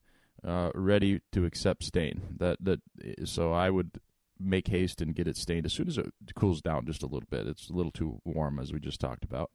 uh, 0.46 0.70
ready 0.74 1.20
to 1.32 1.44
accept 1.44 1.84
stain. 1.84 2.22
That 2.38 2.58
that 2.60 2.80
so 3.24 3.52
I 3.52 3.70
would 3.70 4.00
make 4.38 4.68
haste 4.68 5.00
and 5.00 5.14
get 5.14 5.28
it 5.28 5.36
stained 5.36 5.66
as 5.66 5.72
soon 5.72 5.88
as 5.88 5.98
it 5.98 6.12
cools 6.34 6.60
down 6.60 6.86
just 6.86 7.02
a 7.02 7.06
little 7.06 7.28
bit. 7.30 7.46
It's 7.46 7.70
a 7.70 7.72
little 7.72 7.92
too 7.92 8.20
warm, 8.24 8.58
as 8.58 8.72
we 8.72 8.80
just 8.80 9.00
talked 9.00 9.24
about. 9.24 9.50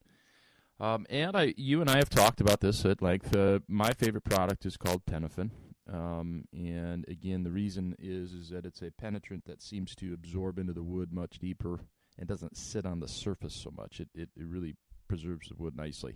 Um, 0.79 1.05
and 1.09 1.35
I, 1.35 1.53
you 1.57 1.81
and 1.81 1.89
I 1.89 1.97
have 1.97 2.09
talked 2.09 2.39
about 2.39 2.61
this 2.61 2.85
at 2.85 3.01
length. 3.01 3.35
Uh, 3.35 3.59
my 3.67 3.91
favorite 3.91 4.23
product 4.23 4.65
is 4.65 4.77
called 4.77 5.05
Penofin, 5.05 5.51
um, 5.91 6.45
and 6.53 7.05
again, 7.07 7.43
the 7.43 7.51
reason 7.51 7.95
is 7.99 8.33
is 8.33 8.49
that 8.49 8.65
it's 8.65 8.81
a 8.81 8.91
penetrant 8.91 9.45
that 9.45 9.61
seems 9.61 9.95
to 9.95 10.13
absorb 10.13 10.57
into 10.57 10.73
the 10.73 10.83
wood 10.83 11.11
much 11.11 11.39
deeper 11.39 11.81
and 12.17 12.27
doesn't 12.27 12.57
sit 12.57 12.85
on 12.85 12.99
the 12.99 13.07
surface 13.07 13.55
so 13.55 13.71
much. 13.75 13.99
It 13.99 14.09
it, 14.13 14.29
it 14.37 14.45
really 14.45 14.75
preserves 15.07 15.49
the 15.49 15.55
wood 15.55 15.75
nicely. 15.75 16.15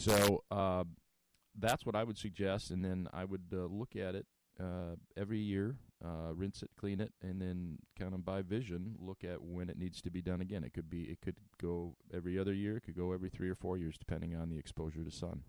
So 0.00 0.44
uh, 0.50 0.84
that's 1.58 1.84
what 1.84 1.94
I 1.94 2.04
would 2.04 2.16
suggest, 2.16 2.70
and 2.70 2.82
then 2.82 3.06
I 3.12 3.24
would 3.26 3.52
uh, 3.52 3.66
look 3.66 3.96
at 3.96 4.14
it 4.14 4.26
uh, 4.58 4.96
every 5.14 5.38
year, 5.38 5.76
uh, 6.02 6.32
rinse 6.34 6.62
it, 6.62 6.70
clean 6.78 7.00
it, 7.00 7.12
and 7.22 7.40
then 7.40 7.78
kind 7.98 8.14
of 8.14 8.24
by 8.24 8.40
vision 8.40 8.96
look 8.98 9.24
at 9.24 9.42
when 9.42 9.68
it 9.68 9.78
needs 9.78 10.00
to 10.02 10.10
be 10.10 10.22
done 10.22 10.40
again. 10.40 10.64
It 10.64 10.72
could 10.72 10.88
be 10.88 11.02
it 11.02 11.20
could 11.20 11.36
go 11.60 11.96
every 12.14 12.38
other 12.38 12.54
year, 12.54 12.78
it 12.78 12.84
could 12.84 12.96
go 12.96 13.12
every 13.12 13.28
three 13.28 13.50
or 13.50 13.54
four 13.54 13.76
years, 13.76 13.98
depending 13.98 14.34
on 14.34 14.48
the 14.48 14.58
exposure 14.58 15.04
to 15.04 15.10
sun. 15.10 15.42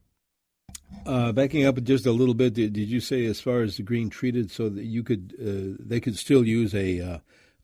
Uh, 1.06 1.32
backing 1.32 1.66
up 1.66 1.82
just 1.84 2.06
a 2.06 2.12
little 2.12 2.34
bit, 2.34 2.54
did, 2.54 2.74
did, 2.74 2.90
you 2.90 3.00
say 3.00 3.26
as 3.26 3.40
far 3.40 3.62
as 3.62 3.78
the 3.78 3.84
green 3.84 4.10
treated, 4.10 4.52
so 4.52 4.68
that 4.68 4.84
you 4.84 5.02
could 5.02 5.34
uh, 5.40 5.78
they 5.80 6.02
could 6.02 6.18
still 6.18 6.46
use 6.46 6.76
a 6.76 7.00
uh, 7.00 7.18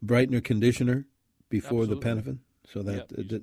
brightener 0.05 0.41
conditioner 0.41 1.05
before 1.49 1.81
absolutely. 1.81 1.95
the 1.95 2.01
Penofin, 2.01 2.39
so 2.71 2.81
that 2.83 3.11
it, 3.11 3.41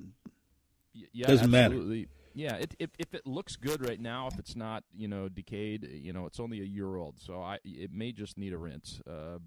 yeah, 1.13 1.27
doesn't 1.27 1.53
absolutely. 1.53 1.99
matter. 1.99 2.09
Yeah, 2.35 2.55
it, 2.55 2.75
if 2.79 2.89
if 2.99 3.13
it 3.13 3.25
looks 3.25 3.55
good 3.55 3.87
right 3.87 3.99
now, 3.99 4.27
if 4.27 4.37
it's 4.37 4.57
not 4.57 4.83
you 4.93 5.07
know 5.07 5.29
decayed, 5.29 5.87
you 5.89 6.11
know 6.11 6.25
it's 6.25 6.39
only 6.39 6.59
a 6.59 6.65
year 6.65 6.97
old, 6.97 7.17
so 7.17 7.41
I 7.41 7.59
it 7.63 7.91
may 7.93 8.11
just 8.11 8.37
need 8.37 8.51
a 8.51 8.57
rinse. 8.57 8.99
Uh, 9.09 9.39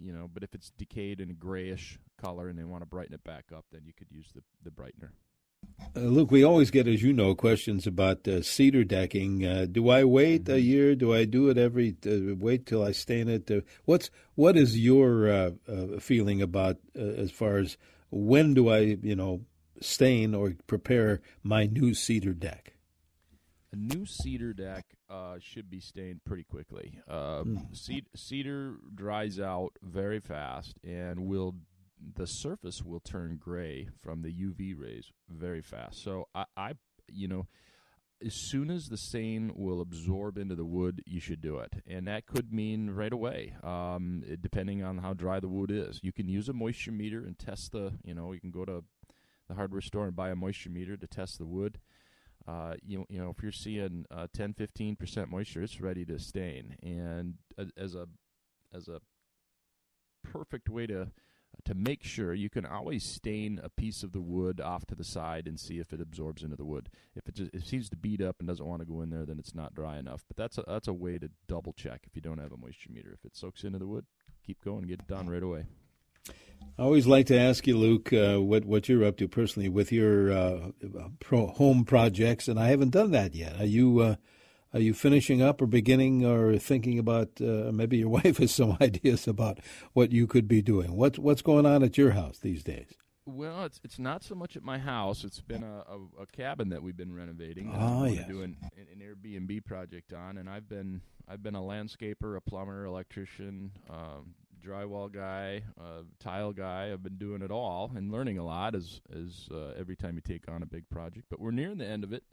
you 0.00 0.12
know, 0.12 0.30
but 0.32 0.44
if 0.44 0.54
it's 0.54 0.70
decayed 0.70 1.20
in 1.20 1.30
a 1.30 1.34
grayish 1.34 1.98
color 2.22 2.48
and 2.48 2.56
they 2.56 2.62
want 2.62 2.82
to 2.82 2.86
brighten 2.86 3.12
it 3.12 3.24
back 3.24 3.46
up, 3.54 3.64
then 3.72 3.82
you 3.84 3.92
could 3.92 4.06
use 4.12 4.30
the 4.34 4.42
the 4.62 4.70
brightener. 4.70 5.10
Uh, 5.96 6.00
Luke, 6.00 6.30
we 6.30 6.44
always 6.44 6.70
get, 6.70 6.86
as 6.86 7.02
you 7.02 7.12
know, 7.12 7.34
questions 7.34 7.86
about 7.86 8.28
uh, 8.28 8.40
cedar 8.42 8.84
decking. 8.84 9.44
Uh, 9.44 9.66
do 9.70 9.88
I 9.88 10.04
wait 10.04 10.44
mm-hmm. 10.44 10.54
a 10.54 10.58
year? 10.58 10.94
Do 10.94 11.12
I 11.12 11.24
do 11.24 11.48
it 11.48 11.58
every? 11.58 11.96
Uh, 12.06 12.36
wait 12.36 12.66
till 12.66 12.84
I 12.84 12.92
stain 12.92 13.28
it? 13.28 13.50
Uh, 13.50 13.62
what's 13.84 14.10
what 14.36 14.56
is 14.56 14.78
your 14.78 15.28
uh, 15.28 15.50
feeling 15.98 16.40
about 16.40 16.76
as 16.94 17.32
far 17.32 17.56
as 17.56 17.76
when 18.10 18.54
do 18.54 18.68
I, 18.70 18.96
you 19.02 19.16
know, 19.16 19.40
stain 19.80 20.34
or 20.34 20.54
prepare 20.66 21.20
my 21.42 21.66
new 21.66 21.94
cedar 21.94 22.34
deck? 22.34 22.74
A 23.72 23.76
new 23.76 24.06
cedar 24.06 24.54
deck 24.54 24.86
uh, 25.10 25.36
should 25.40 25.68
be 25.68 25.80
stained 25.80 26.24
pretty 26.24 26.44
quickly. 26.44 27.00
Uh, 27.06 27.42
mm. 27.42 28.06
cedar 28.16 28.76
dries 28.94 29.38
out 29.38 29.72
very 29.82 30.20
fast 30.20 30.78
and 30.82 31.26
will 31.26 31.54
the 32.14 32.26
surface 32.26 32.82
will 32.82 33.00
turn 33.00 33.36
gray 33.38 33.88
from 34.02 34.22
the 34.22 34.32
UV 34.32 34.74
rays 34.78 35.12
very 35.28 35.60
fast. 35.60 36.02
So 36.02 36.28
I, 36.34 36.44
I 36.56 36.72
you 37.12 37.28
know, 37.28 37.46
as 38.24 38.34
soon 38.34 38.70
as 38.70 38.88
the 38.88 38.96
stain 38.96 39.52
will 39.54 39.80
absorb 39.80 40.38
into 40.38 40.54
the 40.54 40.64
wood, 40.64 41.02
you 41.06 41.20
should 41.20 41.40
do 41.40 41.58
it, 41.58 41.82
and 41.86 42.08
that 42.08 42.26
could 42.26 42.52
mean 42.52 42.90
right 42.90 43.12
away, 43.12 43.54
um, 43.62 44.24
depending 44.40 44.82
on 44.82 44.98
how 44.98 45.14
dry 45.14 45.38
the 45.40 45.48
wood 45.48 45.70
is. 45.70 46.00
You 46.02 46.12
can 46.12 46.28
use 46.28 46.48
a 46.48 46.52
moisture 46.52 46.92
meter 46.92 47.20
and 47.20 47.38
test 47.38 47.72
the. 47.72 47.92
You 48.04 48.14
know, 48.14 48.32
you 48.32 48.40
can 48.40 48.50
go 48.50 48.64
to 48.64 48.82
the 49.48 49.54
hardware 49.54 49.80
store 49.80 50.06
and 50.06 50.16
buy 50.16 50.30
a 50.30 50.36
moisture 50.36 50.70
meter 50.70 50.96
to 50.96 51.06
test 51.06 51.38
the 51.38 51.46
wood. 51.46 51.78
Uh, 52.46 52.74
you 52.82 53.04
you 53.08 53.18
know 53.18 53.30
if 53.30 53.42
you're 53.42 53.52
seeing 53.52 54.06
uh, 54.10 54.26
10 54.34 54.54
15 54.54 54.96
percent 54.96 55.30
moisture, 55.30 55.62
it's 55.62 55.80
ready 55.80 56.04
to 56.04 56.18
stain. 56.18 56.76
And 56.82 57.34
as 57.76 57.94
a 57.94 58.06
as 58.72 58.88
a 58.88 59.00
perfect 60.22 60.68
way 60.68 60.86
to 60.86 61.08
to 61.64 61.74
make 61.74 62.04
sure 62.04 62.34
you 62.34 62.48
can 62.48 62.64
always 62.64 63.04
stain 63.04 63.60
a 63.62 63.68
piece 63.68 64.02
of 64.02 64.12
the 64.12 64.20
wood 64.20 64.60
off 64.60 64.86
to 64.86 64.94
the 64.94 65.04
side 65.04 65.46
and 65.46 65.58
see 65.58 65.78
if 65.78 65.92
it 65.92 66.00
absorbs 66.00 66.42
into 66.42 66.56
the 66.56 66.64
wood. 66.64 66.88
If 67.16 67.28
it 67.28 67.34
just 67.34 67.54
it 67.54 67.66
seems 67.66 67.88
to 67.90 67.96
beat 67.96 68.22
up 68.22 68.36
and 68.38 68.48
doesn't 68.48 68.66
want 68.66 68.80
to 68.80 68.86
go 68.86 69.02
in 69.02 69.10
there, 69.10 69.26
then 69.26 69.38
it's 69.38 69.54
not 69.54 69.74
dry 69.74 69.98
enough. 69.98 70.24
But 70.28 70.36
that's 70.36 70.58
a 70.58 70.64
that's 70.66 70.88
a 70.88 70.92
way 70.92 71.18
to 71.18 71.30
double 71.46 71.72
check 71.72 72.02
if 72.06 72.14
you 72.14 72.22
don't 72.22 72.38
have 72.38 72.52
a 72.52 72.56
moisture 72.56 72.90
meter. 72.92 73.12
If 73.12 73.24
it 73.24 73.36
soaks 73.36 73.64
into 73.64 73.78
the 73.78 73.86
wood, 73.86 74.06
keep 74.46 74.62
going, 74.64 74.82
get 74.82 75.00
it 75.00 75.08
done 75.08 75.28
right 75.28 75.42
away. 75.42 75.66
I 76.78 76.82
always 76.82 77.06
like 77.06 77.26
to 77.26 77.38
ask 77.38 77.66
you, 77.66 77.76
Luke, 77.76 78.12
uh, 78.12 78.40
what 78.40 78.64
what 78.64 78.88
you're 78.88 79.04
up 79.04 79.16
to 79.16 79.28
personally 79.28 79.68
with 79.68 79.90
your 79.90 80.30
uh, 80.30 80.58
pro 81.20 81.48
home 81.48 81.84
projects, 81.84 82.46
and 82.46 82.58
I 82.58 82.68
haven't 82.68 82.90
done 82.90 83.10
that 83.10 83.34
yet. 83.34 83.60
Are 83.60 83.66
you 83.66 84.00
uh, 84.00 84.14
are 84.72 84.80
you 84.80 84.94
finishing 84.94 85.42
up 85.42 85.60
or 85.60 85.66
beginning 85.66 86.24
or 86.24 86.56
thinking 86.58 86.98
about? 86.98 87.40
Uh, 87.40 87.72
maybe 87.72 87.98
your 87.98 88.08
wife 88.20 88.38
has 88.38 88.54
some 88.54 88.76
ideas 88.80 89.26
about 89.26 89.58
what 89.92 90.12
you 90.12 90.26
could 90.26 90.46
be 90.46 90.62
doing. 90.62 90.94
What's 90.96 91.18
what's 91.18 91.42
going 91.42 91.66
on 91.66 91.82
at 91.82 91.98
your 91.98 92.12
house 92.12 92.38
these 92.38 92.62
days? 92.62 92.94
Well, 93.26 93.64
it's 93.64 93.80
it's 93.84 93.98
not 93.98 94.22
so 94.24 94.34
much 94.34 94.56
at 94.56 94.62
my 94.62 94.78
house. 94.78 95.22
It's 95.22 95.40
been 95.40 95.62
a, 95.62 95.84
a, 95.86 96.22
a 96.22 96.26
cabin 96.26 96.70
that 96.70 96.82
we've 96.82 96.96
been 96.96 97.14
renovating. 97.14 97.70
Oh, 97.74 98.06
yeah. 98.06 98.22
Doing 98.22 98.56
an, 98.76 98.86
an 98.90 99.02
Airbnb 99.02 99.64
project 99.66 100.14
on, 100.14 100.38
and 100.38 100.48
I've 100.48 100.68
been 100.68 101.02
I've 101.28 101.42
been 101.42 101.54
a 101.54 101.60
landscaper, 101.60 102.36
a 102.36 102.40
plumber, 102.40 102.84
electrician, 102.86 103.72
um, 103.90 104.34
drywall 104.58 105.10
guy, 105.12 105.62
uh, 105.80 106.02
tile 106.20 106.52
guy. 106.52 106.90
I've 106.92 107.02
been 107.02 107.18
doing 107.18 107.42
it 107.42 107.50
all 107.50 107.92
and 107.94 108.12
learning 108.12 108.38
a 108.38 108.44
lot 108.44 108.74
as 108.74 109.00
as 109.14 109.48
uh, 109.52 109.72
every 109.78 109.96
time 109.96 110.16
you 110.16 110.20
take 110.20 110.48
on 110.50 110.62
a 110.62 110.66
big 110.66 110.88
project. 110.88 111.26
But 111.30 111.40
we're 111.40 111.50
nearing 111.50 111.78
the 111.78 111.86
end 111.86 112.04
of 112.04 112.12
it, 112.12 112.24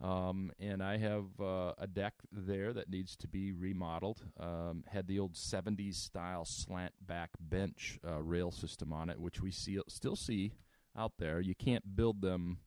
um, 0.00 0.52
and 0.60 0.82
I 0.82 0.98
have 0.98 1.24
uh, 1.40 1.72
a 1.78 1.86
deck 1.86 2.14
there 2.30 2.72
that 2.72 2.90
needs 2.90 3.16
to 3.16 3.28
be 3.28 3.52
remodeled. 3.52 4.22
Um, 4.38 4.84
had 4.86 5.06
the 5.06 5.18
old 5.18 5.34
'70s 5.34 5.96
style 5.96 6.44
slant 6.44 6.92
back 7.00 7.30
bench 7.40 7.98
uh, 8.06 8.22
rail 8.22 8.50
system 8.50 8.92
on 8.92 9.10
it, 9.10 9.20
which 9.20 9.40
we 9.40 9.50
see 9.50 9.78
still 9.88 10.16
see 10.16 10.52
out 10.96 11.12
there. 11.18 11.40
You 11.40 11.54
can't 11.54 11.96
build 11.96 12.20
them 12.20 12.58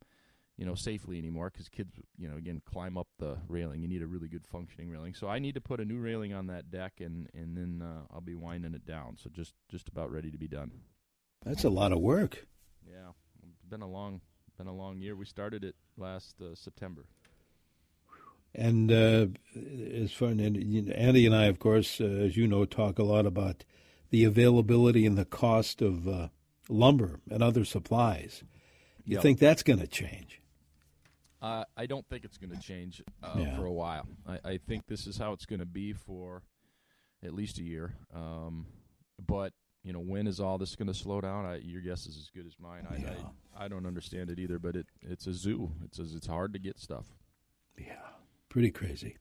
you 0.58 0.66
know, 0.66 0.76
safely 0.76 1.18
anymore 1.20 1.52
because 1.52 1.70
kids, 1.70 1.94
you 2.18 2.28
know, 2.28 2.36
again, 2.36 2.62
climb 2.66 2.98
up 2.98 3.08
the 3.20 3.38
railing. 3.48 3.82
You 3.82 3.88
need 3.88 4.02
a 4.02 4.08
really 4.08 4.28
good 4.28 4.46
functioning 4.48 4.90
railing. 4.90 5.14
So 5.14 5.28
I 5.28 5.40
need 5.40 5.56
to 5.56 5.62
put 5.62 5.80
a 5.80 5.86
new 5.86 6.00
railing 6.00 6.34
on 6.34 6.48
that 6.48 6.72
deck, 6.72 6.94
and 7.00 7.30
and 7.34 7.56
then 7.56 7.82
uh, 7.82 8.02
I'll 8.12 8.22
be 8.22 8.36
winding 8.36 8.74
it 8.74 8.86
down. 8.86 9.18
So 9.18 9.30
just 9.30 9.54
just 9.70 9.88
about 9.88 10.12
ready 10.12 10.32
to 10.32 10.38
be 10.38 10.48
done. 10.48 10.72
That's 11.46 11.64
a 11.64 11.70
lot 11.70 11.92
of 11.92 12.00
work. 12.00 12.48
Yeah, 12.86 13.12
it's 13.48 13.66
been 13.66 13.82
a 13.82 13.88
long 13.88 14.22
been 14.58 14.68
a 14.68 14.76
long 14.76 15.00
year. 15.00 15.16
We 15.16 15.26
started 15.26 15.64
it 15.64 15.76
last 15.98 16.42
uh, 16.42 16.56
September. 16.56 17.06
And 18.56 18.92
uh, 18.92 19.28
as 19.94 20.12
far 20.12 20.30
and 20.30 20.42
Andy 20.42 21.26
and 21.28 21.36
I, 21.36 21.46
of 21.46 21.60
course, 21.60 22.02
uh, 22.02 22.06
as 22.06 22.36
you 22.36 22.48
know, 22.48 22.66
talk 22.66 22.98
a 22.98 23.04
lot 23.04 23.28
about 23.28 23.64
the 24.10 24.24
availability 24.24 25.06
and 25.06 25.18
the 25.18 25.26
cost 25.26 25.82
of 25.82 26.08
uh, 26.08 26.30
lumber 26.68 27.20
and 27.30 27.44
other 27.44 27.64
supplies. 27.66 28.44
You 29.06 29.16
yep. 29.16 29.22
think 29.22 29.40
that's 29.40 29.64
going 29.64 29.80
to 29.80 29.88
change? 29.88 30.42
Uh, 31.41 31.63
I 31.75 31.86
don't 31.86 32.08
think 32.10 32.24
it's 32.24 32.38
going 32.38 32.50
to 32.50 32.60
change 32.60 33.01
uh, 33.22 33.36
yeah. 33.38 33.56
for 33.56 33.65
a 33.65 33.72
while. 33.72 34.08
I, 34.27 34.39
I, 34.44 34.58
think 34.58 34.88
this 34.88 35.06
is 35.06 35.17
how 35.17 35.34
it's 35.34 35.46
going 35.46 35.60
to 35.60 35.67
be 35.67 35.94
for 35.94 36.41
at 37.24 37.34
least 37.34 37.60
a 37.60 37.63
year. 37.63 37.94
Um, 38.13 38.65
but 39.24 39.53
you 39.84 39.94
know, 39.94 40.00
when 40.00 40.25
is 40.25 40.39
all 40.39 40.58
this 40.58 40.75
going 40.75 40.88
to 40.88 40.96
slow 40.96 41.22
down? 41.22 41.46
I, 41.46 41.58
your 41.58 41.82
guess 41.82 42.08
is 42.08 42.17
as 42.17 42.29
good 42.34 42.48
as 42.48 42.56
mine. 42.60 42.88
I, 42.89 42.98
yeah. 42.98 43.13
I, 43.56 43.65
I, 43.65 43.67
don't 43.67 43.86
understand 43.86 44.32
it 44.32 44.39
either. 44.39 44.58
But 44.58 44.75
it 44.75 44.88
it's 45.01 45.27
a 45.27 45.34
zoo. 45.34 45.72
It's 45.86 46.00
it's 46.00 46.27
hard 46.27 46.53
to 46.53 46.60
get 46.60 46.79
stuff. 46.79 47.06
Yeah, 47.77 47.96
pretty 48.50 48.72
crazy. 48.72 49.17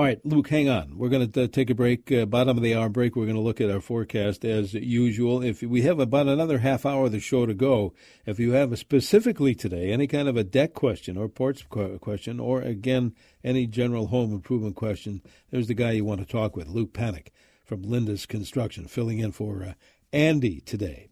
All 0.00 0.06
right, 0.06 0.24
Luke, 0.24 0.48
hang 0.48 0.70
on. 0.70 0.96
We're 0.96 1.10
going 1.10 1.30
to 1.30 1.44
uh, 1.44 1.46
take 1.46 1.68
a 1.68 1.74
break, 1.74 2.10
uh, 2.10 2.24
bottom 2.24 2.56
of 2.56 2.62
the 2.62 2.74
hour 2.74 2.88
break. 2.88 3.14
We're 3.14 3.26
going 3.26 3.36
to 3.36 3.42
look 3.42 3.60
at 3.60 3.70
our 3.70 3.82
forecast 3.82 4.46
as 4.46 4.72
usual. 4.72 5.42
If 5.42 5.60
we 5.60 5.82
have 5.82 5.98
about 5.98 6.26
another 6.26 6.56
half 6.56 6.86
hour 6.86 7.04
of 7.04 7.12
the 7.12 7.20
show 7.20 7.44
to 7.44 7.52
go, 7.52 7.92
if 8.24 8.38
you 8.38 8.52
have 8.52 8.72
a 8.72 8.78
specifically 8.78 9.54
today 9.54 9.92
any 9.92 10.06
kind 10.06 10.26
of 10.26 10.38
a 10.38 10.42
deck 10.42 10.72
question 10.72 11.18
or 11.18 11.28
ports 11.28 11.64
question, 11.64 12.40
or 12.40 12.62
again 12.62 13.14
any 13.44 13.66
general 13.66 14.06
home 14.06 14.32
improvement 14.32 14.74
question, 14.74 15.20
there's 15.50 15.68
the 15.68 15.74
guy 15.74 15.90
you 15.90 16.06
want 16.06 16.20
to 16.20 16.26
talk 16.26 16.56
with, 16.56 16.68
Luke 16.68 16.94
Panek 16.94 17.26
from 17.66 17.82
Lindus 17.82 18.26
Construction, 18.26 18.86
filling 18.86 19.18
in 19.18 19.32
for 19.32 19.62
uh, 19.62 19.72
Andy 20.14 20.62
today. 20.62 21.10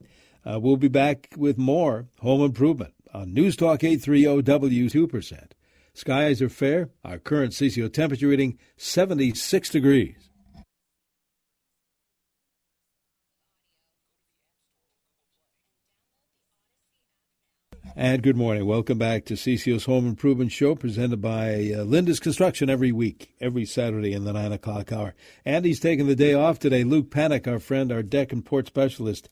Uh, 0.50 0.58
we'll 0.58 0.78
be 0.78 0.88
back 0.88 1.28
with 1.36 1.58
more 1.58 2.06
home 2.20 2.40
improvement 2.40 2.94
on 3.12 3.34
News 3.34 3.54
Talk 3.54 3.84
830 3.84 4.42
W2%. 4.50 5.50
Skies 5.98 6.40
are 6.40 6.48
fair. 6.48 6.90
Our 7.04 7.18
current 7.18 7.52
CCO 7.52 7.92
temperature 7.92 8.28
reading 8.28 8.56
76 8.76 9.68
degrees. 9.68 10.14
And 17.96 18.22
good 18.22 18.36
morning. 18.36 18.64
Welcome 18.64 18.98
back 18.98 19.24
to 19.24 19.34
CCO's 19.34 19.86
Home 19.86 20.06
Improvement 20.06 20.52
Show, 20.52 20.76
presented 20.76 21.20
by 21.20 21.54
uh, 21.54 21.82
Lindus 21.84 22.20
Construction 22.20 22.70
every 22.70 22.92
week, 22.92 23.34
every 23.40 23.64
Saturday 23.64 24.12
in 24.12 24.22
the 24.22 24.32
9 24.32 24.52
o'clock 24.52 24.92
hour. 24.92 25.16
Andy's 25.44 25.80
taking 25.80 26.06
the 26.06 26.14
day 26.14 26.32
off 26.32 26.60
today. 26.60 26.84
Luke 26.84 27.10
Panek, 27.10 27.48
our 27.48 27.58
friend, 27.58 27.90
our 27.90 28.04
deck 28.04 28.30
and 28.30 28.46
port 28.46 28.68
specialist 28.68 29.28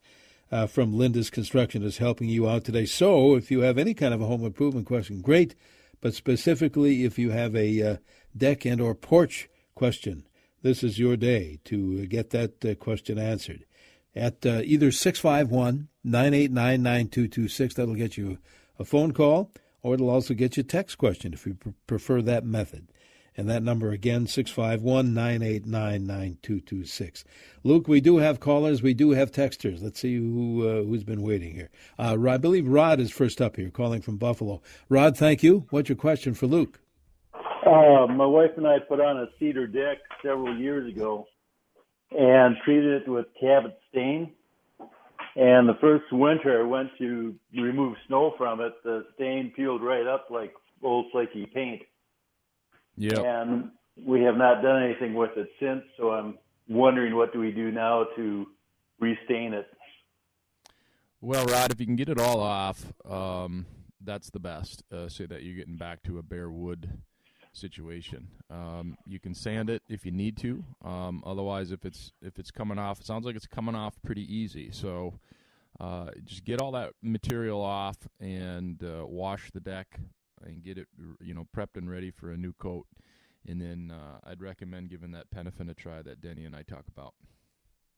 uh, 0.50 0.66
from 0.66 0.94
Lindus 0.94 1.30
Construction, 1.30 1.84
is 1.84 1.98
helping 1.98 2.28
you 2.28 2.48
out 2.48 2.64
today. 2.64 2.86
So 2.86 3.36
if 3.36 3.52
you 3.52 3.60
have 3.60 3.78
any 3.78 3.94
kind 3.94 4.12
of 4.12 4.20
a 4.20 4.26
home 4.26 4.44
improvement 4.44 4.88
question, 4.88 5.20
great. 5.20 5.54
But 6.00 6.14
specifically, 6.14 7.04
if 7.04 7.18
you 7.18 7.30
have 7.30 7.54
a 7.56 7.82
uh, 7.82 7.96
deck 8.36 8.64
and 8.64 8.80
or 8.80 8.94
porch 8.94 9.48
question, 9.74 10.26
this 10.62 10.82
is 10.82 10.98
your 10.98 11.16
day 11.16 11.60
to 11.64 12.06
get 12.06 12.30
that 12.30 12.64
uh, 12.64 12.74
question 12.74 13.18
answered 13.18 13.64
at 14.14 14.44
uh, 14.46 14.62
either 14.64 14.90
651 14.90 15.88
989 16.02 16.82
9226. 16.82 17.74
That'll 17.74 17.94
get 17.94 18.16
you 18.16 18.38
a 18.78 18.84
phone 18.84 19.12
call, 19.12 19.52
or 19.82 19.94
it'll 19.94 20.10
also 20.10 20.34
get 20.34 20.56
you 20.56 20.62
a 20.62 20.64
text 20.64 20.98
question 20.98 21.32
if 21.34 21.46
you 21.46 21.54
pr- 21.54 21.70
prefer 21.86 22.22
that 22.22 22.44
method. 22.44 22.88
And 23.36 23.50
that 23.50 23.62
number 23.62 23.90
again, 23.90 24.26
651 24.26 25.12
989 25.12 26.06
9226. 26.06 27.24
Luke, 27.64 27.86
we 27.86 28.00
do 28.00 28.16
have 28.18 28.40
callers, 28.40 28.82
we 28.82 28.94
do 28.94 29.10
have 29.10 29.30
texters. 29.30 29.82
Let's 29.82 30.00
see 30.00 30.16
who, 30.16 30.66
uh, 30.66 30.82
who's 30.84 31.04
been 31.04 31.22
waiting 31.22 31.54
here. 31.54 31.70
Uh, 31.98 32.16
I 32.28 32.38
believe 32.38 32.66
Rod 32.66 32.98
is 32.98 33.10
first 33.10 33.42
up 33.42 33.56
here, 33.56 33.70
calling 33.70 34.00
from 34.00 34.16
Buffalo. 34.16 34.62
Rod, 34.88 35.16
thank 35.16 35.42
you. 35.42 35.66
What's 35.70 35.88
your 35.88 35.96
question 35.96 36.32
for 36.32 36.46
Luke? 36.46 36.80
Uh, 37.34 38.06
my 38.06 38.26
wife 38.26 38.52
and 38.56 38.66
I 38.66 38.78
put 38.78 39.00
on 39.00 39.18
a 39.18 39.26
cedar 39.38 39.66
deck 39.66 39.98
several 40.22 40.56
years 40.56 40.90
ago 40.90 41.26
and 42.16 42.56
treated 42.64 43.02
it 43.02 43.08
with 43.08 43.26
Cabot 43.40 43.76
stain. 43.90 44.32
And 45.34 45.68
the 45.68 45.76
first 45.80 46.04
winter 46.12 46.60
I 46.60 46.64
went 46.64 46.90
to 46.98 47.34
remove 47.54 47.96
snow 48.06 48.34
from 48.38 48.60
it, 48.60 48.72
the 48.84 49.04
stain 49.14 49.52
peeled 49.54 49.82
right 49.82 50.06
up 50.06 50.28
like 50.30 50.54
old 50.82 51.06
flaky 51.12 51.46
paint. 51.52 51.82
Yeah. 52.96 53.42
And 53.42 53.70
we 54.04 54.22
have 54.22 54.36
not 54.36 54.62
done 54.62 54.82
anything 54.82 55.14
with 55.14 55.36
it 55.36 55.48
since, 55.60 55.82
so 55.96 56.10
I'm 56.10 56.38
wondering 56.68 57.16
what 57.16 57.32
do 57.32 57.38
we 57.38 57.50
do 57.50 57.70
now 57.70 58.06
to 58.16 58.46
restain 59.00 59.54
it. 59.54 59.66
Well, 61.20 61.46
Rod, 61.46 61.72
if 61.72 61.80
you 61.80 61.86
can 61.86 61.96
get 61.96 62.08
it 62.08 62.20
all 62.20 62.40
off, 62.40 62.92
um, 63.08 63.66
that's 64.00 64.30
the 64.30 64.38
best. 64.38 64.82
Uh, 64.92 65.08
so 65.08 65.26
that 65.26 65.42
you're 65.42 65.56
getting 65.56 65.76
back 65.76 66.02
to 66.04 66.18
a 66.18 66.22
bare 66.22 66.50
wood 66.50 67.00
situation. 67.52 68.28
Um, 68.50 68.96
you 69.06 69.18
can 69.18 69.34
sand 69.34 69.70
it 69.70 69.82
if 69.88 70.04
you 70.04 70.12
need 70.12 70.36
to. 70.38 70.62
Um, 70.84 71.22
otherwise, 71.26 71.72
if 71.72 71.84
it's 71.84 72.12
if 72.22 72.38
it's 72.38 72.50
coming 72.50 72.78
off, 72.78 73.00
it 73.00 73.06
sounds 73.06 73.24
like 73.24 73.34
it's 73.34 73.46
coming 73.46 73.74
off 73.74 73.94
pretty 74.04 74.32
easy. 74.32 74.70
So 74.70 75.14
uh, 75.80 76.10
just 76.24 76.44
get 76.44 76.60
all 76.60 76.72
that 76.72 76.92
material 77.02 77.62
off 77.62 77.96
and 78.20 78.82
uh, 78.82 79.06
wash 79.06 79.50
the 79.50 79.60
deck 79.60 79.98
and 80.44 80.62
get 80.62 80.78
it 80.78 80.88
you 81.20 81.34
know 81.34 81.46
prepped 81.56 81.76
and 81.76 81.90
ready 81.90 82.10
for 82.10 82.30
a 82.30 82.36
new 82.36 82.52
coat. 82.54 82.86
And 83.48 83.60
then 83.60 83.92
uh, 83.94 84.18
I'd 84.28 84.42
recommend 84.42 84.90
giving 84.90 85.12
that 85.12 85.30
Penofin 85.30 85.68
a 85.68 85.74
try 85.74 86.02
that 86.02 86.20
Denny 86.20 86.44
and 86.44 86.56
I 86.56 86.62
talk 86.62 86.84
about. 86.88 87.14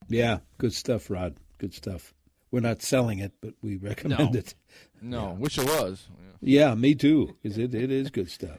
Yeah, 0.09 0.38
good 0.59 0.75
stuff, 0.75 1.11
Rod. 1.11 1.37
Good 1.59 1.75
stuff. 1.75 2.14
We're 2.50 2.61
not 2.61 2.83
selling 2.83 3.18
it, 3.18 3.33
but 3.40 3.54
we 3.62 3.76
recommend 3.76 4.33
no. 4.33 4.38
it. 4.38 4.54
No, 5.00 5.23
yeah. 5.28 5.33
wish 5.35 5.59
it 5.59 5.66
was. 5.66 6.09
Yeah, 6.40 6.68
yeah 6.68 6.75
me 6.75 6.95
too, 6.95 7.37
because 7.42 7.59
it, 7.59 7.75
it 7.75 7.90
is 7.90 8.11
good 8.11 8.30
stuff. 8.30 8.59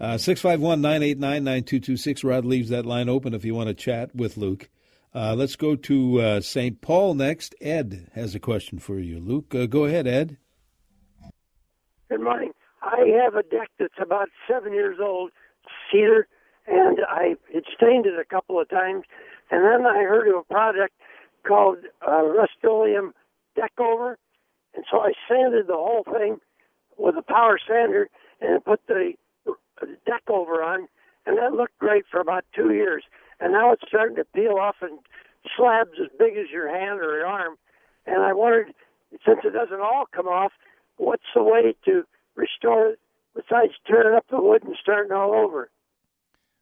Uh, 0.00 0.18
651 0.18 0.80
989 0.80 1.44
9226. 1.44 2.24
Rod 2.24 2.44
leaves 2.44 2.70
that 2.70 2.86
line 2.86 3.08
open 3.08 3.34
if 3.34 3.44
you 3.44 3.54
want 3.54 3.68
to 3.68 3.74
chat 3.74 4.14
with 4.14 4.36
Luke. 4.36 4.68
Uh, 5.14 5.34
let's 5.34 5.56
go 5.56 5.76
to 5.76 6.20
uh, 6.20 6.40
St. 6.40 6.80
Paul 6.80 7.14
next. 7.14 7.54
Ed 7.60 8.10
has 8.14 8.34
a 8.34 8.40
question 8.40 8.78
for 8.78 8.98
you. 8.98 9.20
Luke, 9.20 9.54
uh, 9.54 9.66
go 9.66 9.84
ahead, 9.84 10.06
Ed. 10.06 10.38
Good 12.10 12.20
morning. 12.20 12.52
I 12.82 13.06
have 13.22 13.36
a 13.36 13.42
deck 13.42 13.70
that's 13.78 14.00
about 14.00 14.28
seven 14.48 14.72
years 14.72 14.98
old, 15.00 15.30
cedar, 15.90 16.26
and 16.66 16.98
I 17.08 17.36
had 17.52 17.64
stained 17.74 18.06
it 18.06 18.18
a 18.18 18.24
couple 18.24 18.60
of 18.60 18.68
times. 18.68 19.04
And 19.50 19.64
then 19.64 19.86
I 19.86 20.02
heard 20.02 20.28
of 20.28 20.36
a 20.36 20.52
product 20.52 20.94
called 21.46 21.78
uh, 22.06 22.22
Rust-Oleum 22.22 23.14
Deck 23.56 23.72
Over. 23.78 24.18
And 24.74 24.84
so 24.90 25.00
I 25.00 25.12
sanded 25.28 25.66
the 25.66 25.74
whole 25.74 26.04
thing 26.04 26.38
with 26.96 27.16
a 27.16 27.22
power 27.22 27.58
sander 27.66 28.08
and 28.40 28.64
put 28.64 28.80
the 28.88 29.12
deck 30.06 30.22
over 30.28 30.62
on, 30.62 30.88
and 31.26 31.38
that 31.38 31.52
looked 31.52 31.78
great 31.78 32.04
for 32.10 32.20
about 32.20 32.44
two 32.54 32.72
years. 32.72 33.04
And 33.40 33.52
now 33.52 33.72
it's 33.72 33.82
starting 33.86 34.16
to 34.16 34.24
peel 34.24 34.56
off 34.60 34.76
in 34.82 34.98
slabs 35.56 35.98
as 36.00 36.08
big 36.18 36.36
as 36.36 36.50
your 36.52 36.68
hand 36.68 37.00
or 37.00 37.16
your 37.16 37.26
arm. 37.26 37.56
And 38.06 38.22
I 38.22 38.32
wondered, 38.32 38.72
since 39.26 39.40
it 39.44 39.52
doesn't 39.52 39.80
all 39.80 40.06
come 40.14 40.26
off, 40.26 40.52
what's 40.96 41.22
the 41.34 41.42
way 41.42 41.74
to 41.84 42.04
restore 42.36 42.90
it 42.90 43.00
besides 43.34 43.72
tearing 43.86 44.16
up 44.16 44.26
the 44.30 44.40
wood 44.40 44.62
and 44.64 44.76
starting 44.80 45.12
all 45.12 45.34
over? 45.34 45.70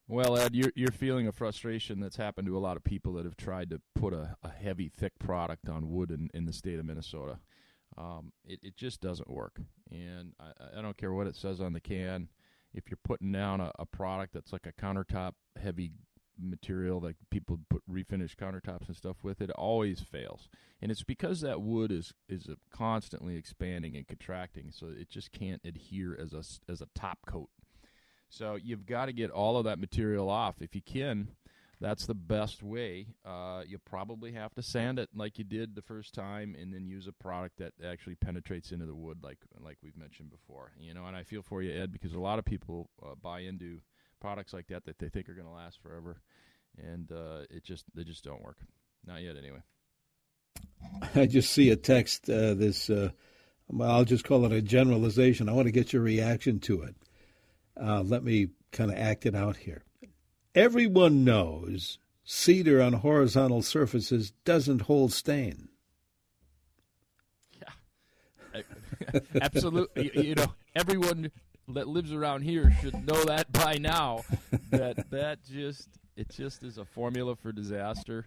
Well, 0.09 0.37
Ed, 0.37 0.55
you're 0.55 0.73
you're 0.75 0.91
feeling 0.91 1.29
a 1.29 1.33
frustration 1.33 2.01
that's 2.01 2.17
happened 2.17 2.49
to 2.49 2.57
a 2.57 2.59
lot 2.59 2.77
of 2.77 2.83
people 2.83 3.13
that 3.15 3.25
have 3.25 3.37
tried 3.37 3.71
to 3.71 3.81
put 3.95 4.13
a, 4.13 4.37
a 4.43 4.51
heavy, 4.51 4.89
thick 4.89 5.13
product 5.21 5.69
on 5.69 5.91
wood 5.91 6.11
in, 6.11 6.31
in 6.35 6.47
the 6.47 6.53
state 6.53 6.81
of 6.81 6.85
Minnesota. 6.85 7.39
Um, 7.97 8.33
it, 8.45 8.59
it 8.63 8.77
just 8.77 9.01
doesn't 9.01 9.31
work, 9.31 9.61
and 9.91 10.33
I, 10.41 10.79
I 10.79 10.83
don't 10.83 10.97
care 10.97 11.13
what 11.13 11.29
it 11.29 11.37
says 11.37 11.61
on 11.61 11.73
the 11.73 11.81
can 11.81 12.29
if 12.73 12.89
you're 12.89 12.99
putting 13.05 13.33
down 13.33 13.61
a, 13.61 13.73
a 13.79 13.87
product 13.87 14.33
that's 14.33 14.53
like 14.53 14.67
a 14.67 14.73
countertop 14.73 15.33
heavy 15.61 15.93
material 16.41 17.01
that 17.01 17.17
people 17.31 17.59
put 17.69 17.83
refinished 17.91 18.37
countertops 18.37 18.89
and 18.89 18.97
stuff 18.97 19.17
with, 19.23 19.41
it 19.41 19.51
always 19.51 20.01
fails. 20.01 20.49
And 20.81 20.91
it's 20.91 21.03
because 21.03 21.41
that 21.41 21.61
wood 21.61 21.93
is 21.93 22.13
is 22.29 22.49
constantly 22.71 23.37
expanding 23.37 23.97
and 23.97 24.07
contracting, 24.07 24.71
so 24.73 24.87
it 24.89 25.11
just 25.11 25.33
can't 25.33 25.61
adhere 25.65 26.17
as 26.19 26.33
a 26.33 26.43
as 26.71 26.81
a 26.81 26.89
top 26.95 27.19
coat. 27.27 27.51
So 28.29 28.55
you've 28.55 28.87
got 28.87 29.07
to 29.07 29.13
get 29.13 29.31
all 29.31 29.57
of 29.57 29.65
that 29.65 29.79
material 29.79 30.31
off. 30.31 30.63
If 30.63 30.75
you 30.75 30.83
can, 30.83 31.29
that's 31.81 32.07
the 32.07 32.15
best 32.15 32.63
way. 32.63 33.09
Uh, 33.25 33.63
you 33.67 33.79
probably 33.79 34.33
have 34.33 34.55
to 34.55 34.63
sand 34.63 34.99
it 34.99 35.09
like 35.15 35.39
you 35.39 35.45
did 35.45 35.75
the 35.75 35.83
first 35.83 36.15
time, 36.15 36.55
and 36.59 36.73
then 36.73 36.87
use 36.87 37.07
a 37.07 37.13
product 37.13 37.59
that 37.59 37.73
actually 37.85 38.17
penetrates 38.17 38.71
into 38.71 38.87
the 38.87 38.95
wood, 38.95 39.19
like 39.23 39.39
like 39.61 39.79
we've 39.83 39.97
mentioned 39.97 40.31
before. 40.31 40.73
You 40.79 40.95
know, 40.95 41.07
and 41.07 41.17
I 41.17 41.25
feel 41.25 41.43
for 41.43 41.63
you, 41.63 41.73
Ed, 41.73 41.93
because 41.93 42.13
a 42.13 42.21
lot 42.21 42.39
of 42.39 42.45
people 42.45 42.91
uh, 43.03 43.15
buy 43.21 43.41
into 43.41 43.81
products 44.21 44.53
like 44.53 44.69
that 44.69 44.85
that 44.85 44.99
they 44.99 45.09
think 45.09 45.29
are 45.29 45.35
going 45.35 45.47
to 45.47 45.53
last 45.53 45.81
forever, 45.83 46.21
and 46.79 47.11
uh, 47.11 47.43
it 47.51 47.65
just 47.65 47.85
they 47.95 48.05
just 48.05 48.25
don't 48.25 48.43
work. 48.43 48.59
Not 49.07 49.23
yet, 49.23 49.37
anyway. 49.37 49.63
I 51.15 51.27
just 51.27 51.53
see 51.53 51.71
a 51.71 51.77
text. 51.77 52.29
Uh, 52.29 52.55
this, 52.55 52.91
uh, 52.91 53.11
well, 53.69 53.91
I'll 53.91 54.05
just 54.05 54.25
call 54.25 54.45
it 54.45 54.53
a 54.53 54.63
generalization. 54.63 55.49
I 55.49 55.53
want 55.53 55.67
to 55.67 55.73
get 55.73 55.93
your 55.93 56.03
reaction 56.03 56.61
to 56.61 56.83
it. 56.83 56.95
Uh, 57.81 58.03
let 58.03 58.23
me 58.23 58.49
kind 58.73 58.91
of 58.91 58.99
act 58.99 59.27
it 59.27 59.35
out 59.35 59.57
here. 59.57 59.85
Everyone 60.55 61.25
knows 61.25 61.99
cedar 62.25 62.83
on 62.83 62.95
horizontal 62.95 63.63
surfaces 63.63 64.33
doesn't 64.45 64.83
hold 64.83 65.13
stain. 65.13 65.69
Yeah, 68.55 68.63
absolutely. 69.41 70.11
you 70.15 70.35
know, 70.35 70.53
everyone 70.75 71.31
that 71.75 71.89
lives 71.89 72.13
around 72.13 72.43
here 72.43 72.71
should 72.81 73.07
know 73.07 73.25
that 73.25 73.51
by 73.65 73.79
now. 73.79 74.25
That 74.71 75.11
that 75.11 75.45
just 75.45 75.89
it 76.17 76.29
just 76.29 76.63
is 76.63 76.79
a 76.79 76.85
formula 76.85 77.37
for 77.37 77.53
disaster. 77.53 78.27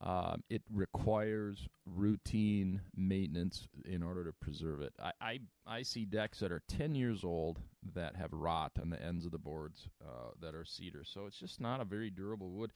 Um, 0.00 0.44
it 0.48 0.62
requires 0.72 1.66
routine 1.84 2.80
maintenance 2.94 3.66
in 3.84 4.02
order 4.02 4.24
to 4.24 4.32
preserve 4.32 4.80
it. 4.80 4.92
I, 5.02 5.10
I, 5.20 5.38
I 5.66 5.82
see 5.82 6.04
decks 6.04 6.38
that 6.38 6.52
are 6.52 6.62
10 6.68 6.94
years 6.94 7.24
old 7.24 7.58
that 7.94 8.14
have 8.14 8.32
rot 8.32 8.72
on 8.80 8.90
the 8.90 9.02
ends 9.02 9.24
of 9.24 9.32
the 9.32 9.38
boards 9.38 9.88
uh, 10.00 10.30
that 10.40 10.54
are 10.54 10.64
cedar. 10.64 11.02
So 11.04 11.26
it's 11.26 11.38
just 11.38 11.60
not 11.60 11.80
a 11.80 11.84
very 11.84 12.10
durable 12.10 12.50
wood. 12.50 12.72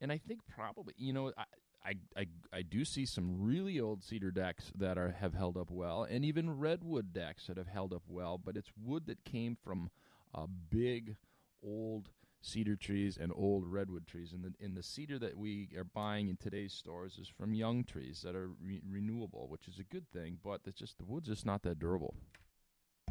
And 0.00 0.10
I 0.10 0.16
think 0.16 0.40
probably, 0.48 0.94
you 0.96 1.12
know, 1.12 1.32
I, 1.36 1.44
I, 1.84 1.94
I, 2.16 2.26
I 2.52 2.62
do 2.62 2.84
see 2.84 3.04
some 3.04 3.44
really 3.44 3.78
old 3.78 4.02
cedar 4.02 4.30
decks 4.30 4.72
that 4.76 4.96
are 4.96 5.14
have 5.20 5.34
held 5.34 5.56
up 5.56 5.70
well, 5.70 6.04
and 6.04 6.24
even 6.24 6.58
redwood 6.58 7.12
decks 7.12 7.46
that 7.46 7.58
have 7.58 7.66
held 7.66 7.92
up 7.92 8.04
well. 8.08 8.38
But 8.38 8.56
it's 8.56 8.72
wood 8.82 9.06
that 9.06 9.24
came 9.24 9.56
from 9.62 9.90
a 10.34 10.46
big, 10.46 11.16
old 11.62 12.08
cedar 12.40 12.76
trees 12.76 13.18
and 13.20 13.32
old 13.34 13.66
redwood 13.66 14.06
trees. 14.06 14.32
And 14.32 14.44
the, 14.44 14.64
and 14.64 14.76
the 14.76 14.82
cedar 14.82 15.18
that 15.18 15.36
we 15.36 15.68
are 15.76 15.84
buying 15.84 16.28
in 16.28 16.36
today's 16.36 16.72
stores 16.72 17.18
is 17.18 17.28
from 17.28 17.54
young 17.54 17.84
trees 17.84 18.22
that 18.24 18.34
are 18.34 18.50
re- 18.62 18.82
renewable, 18.88 19.48
which 19.48 19.68
is 19.68 19.78
a 19.78 19.84
good 19.84 20.10
thing. 20.10 20.38
But 20.42 20.60
it's 20.66 20.78
just 20.78 20.98
the 20.98 21.04
wood's 21.04 21.28
just 21.28 21.46
not 21.46 21.62
that 21.62 21.78
durable. 21.78 22.14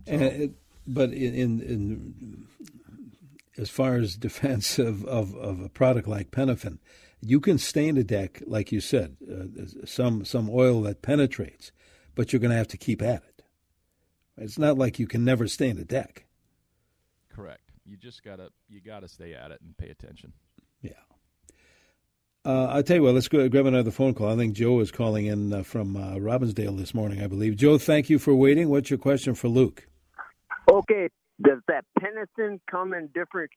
So. 0.07 0.13
It, 0.13 0.51
but 0.85 1.11
in, 1.11 1.33
in, 1.33 1.61
in 1.61 2.47
as 3.57 3.69
far 3.69 3.95
as 3.95 4.15
defense 4.15 4.79
of, 4.79 5.05
of, 5.05 5.35
of, 5.35 5.61
a 5.61 5.69
product 5.69 6.07
like 6.07 6.31
Penofin, 6.31 6.79
you 7.21 7.39
can 7.39 7.57
stain 7.57 7.97
a 7.97 8.03
deck, 8.03 8.41
like 8.45 8.71
you 8.71 8.81
said, 8.81 9.15
uh, 9.31 9.85
some 9.85 10.25
some 10.25 10.49
oil 10.49 10.81
that 10.81 11.01
penetrates, 11.01 11.71
but 12.15 12.33
you're 12.33 12.39
going 12.39 12.51
to 12.51 12.57
have 12.57 12.67
to 12.69 12.77
keep 12.77 13.01
at 13.01 13.23
it. 13.23 13.43
It's 14.37 14.59
not 14.59 14.77
like 14.77 14.99
you 14.99 15.07
can 15.07 15.23
never 15.23 15.47
stain 15.47 15.77
a 15.77 15.85
deck. 15.85 16.25
Correct. 17.29 17.61
You 17.85 17.97
just 17.97 18.23
gotta 18.23 18.49
you 18.69 18.79
gotta 18.81 19.07
stay 19.07 19.33
at 19.33 19.51
it 19.51 19.61
and 19.61 19.75
pay 19.77 19.89
attention. 19.89 20.33
Yeah. 20.81 20.91
Uh, 22.45 22.65
I'll 22.65 22.83
tell 22.83 22.97
you 22.97 23.03
what, 23.03 23.13
let's 23.13 23.27
go 23.27 23.47
grab 23.47 23.65
another 23.65 23.91
phone 23.91 24.13
call. 24.13 24.29
I 24.29 24.35
think 24.35 24.53
Joe 24.53 24.79
is 24.81 24.91
calling 24.91 25.27
in 25.27 25.53
uh, 25.53 25.63
from 25.63 25.95
uh, 25.95 26.15
Robbinsdale 26.15 26.77
this 26.77 26.93
morning, 26.93 27.21
I 27.21 27.27
believe. 27.27 27.55
Joe, 27.55 27.77
thank 27.77 28.09
you 28.09 28.19
for 28.19 28.35
waiting. 28.35 28.69
What's 28.69 28.89
your 28.89 28.99
question 28.99 29.33
for 29.33 29.47
Luke? 29.47 29.87
Okay, 30.69 31.07
does 31.41 31.59
that 31.67 31.85
penitent 31.99 32.61
come 32.69 32.93
in 32.93 33.07
different? 33.13 33.51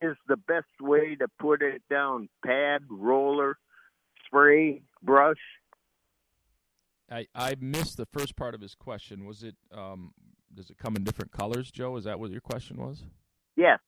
Is 0.00 0.16
the 0.26 0.36
best 0.36 0.66
way 0.80 1.14
to 1.16 1.28
put 1.38 1.62
it 1.62 1.82
down 1.88 2.28
pad, 2.44 2.82
roller, 2.90 3.56
spray, 4.26 4.82
brush? 5.02 5.36
I, 7.10 7.26
I 7.34 7.54
missed 7.60 7.98
the 7.98 8.06
first 8.06 8.36
part 8.36 8.54
of 8.54 8.60
his 8.60 8.74
question. 8.74 9.26
Was 9.26 9.42
it 9.42 9.54
um, 9.72 10.12
does 10.54 10.70
it 10.70 10.78
come 10.78 10.96
in 10.96 11.04
different 11.04 11.30
colors, 11.30 11.70
Joe? 11.70 11.96
Is 11.96 12.04
that 12.04 12.18
what 12.18 12.30
your 12.30 12.40
question 12.40 12.78
was? 12.78 13.04
Yes. 13.56 13.78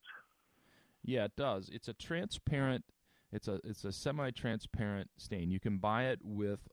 Yeah, 1.03 1.25
it 1.25 1.35
does. 1.35 1.69
It's 1.71 1.87
a 1.87 1.93
transparent. 1.93 2.85
It's 3.31 3.47
a 3.47 3.59
it's 3.63 3.83
a 3.83 3.91
semi-transparent 3.91 5.09
stain. 5.17 5.51
You 5.51 5.59
can 5.59 5.77
buy 5.77 6.05
it 6.05 6.19
with 6.23 6.69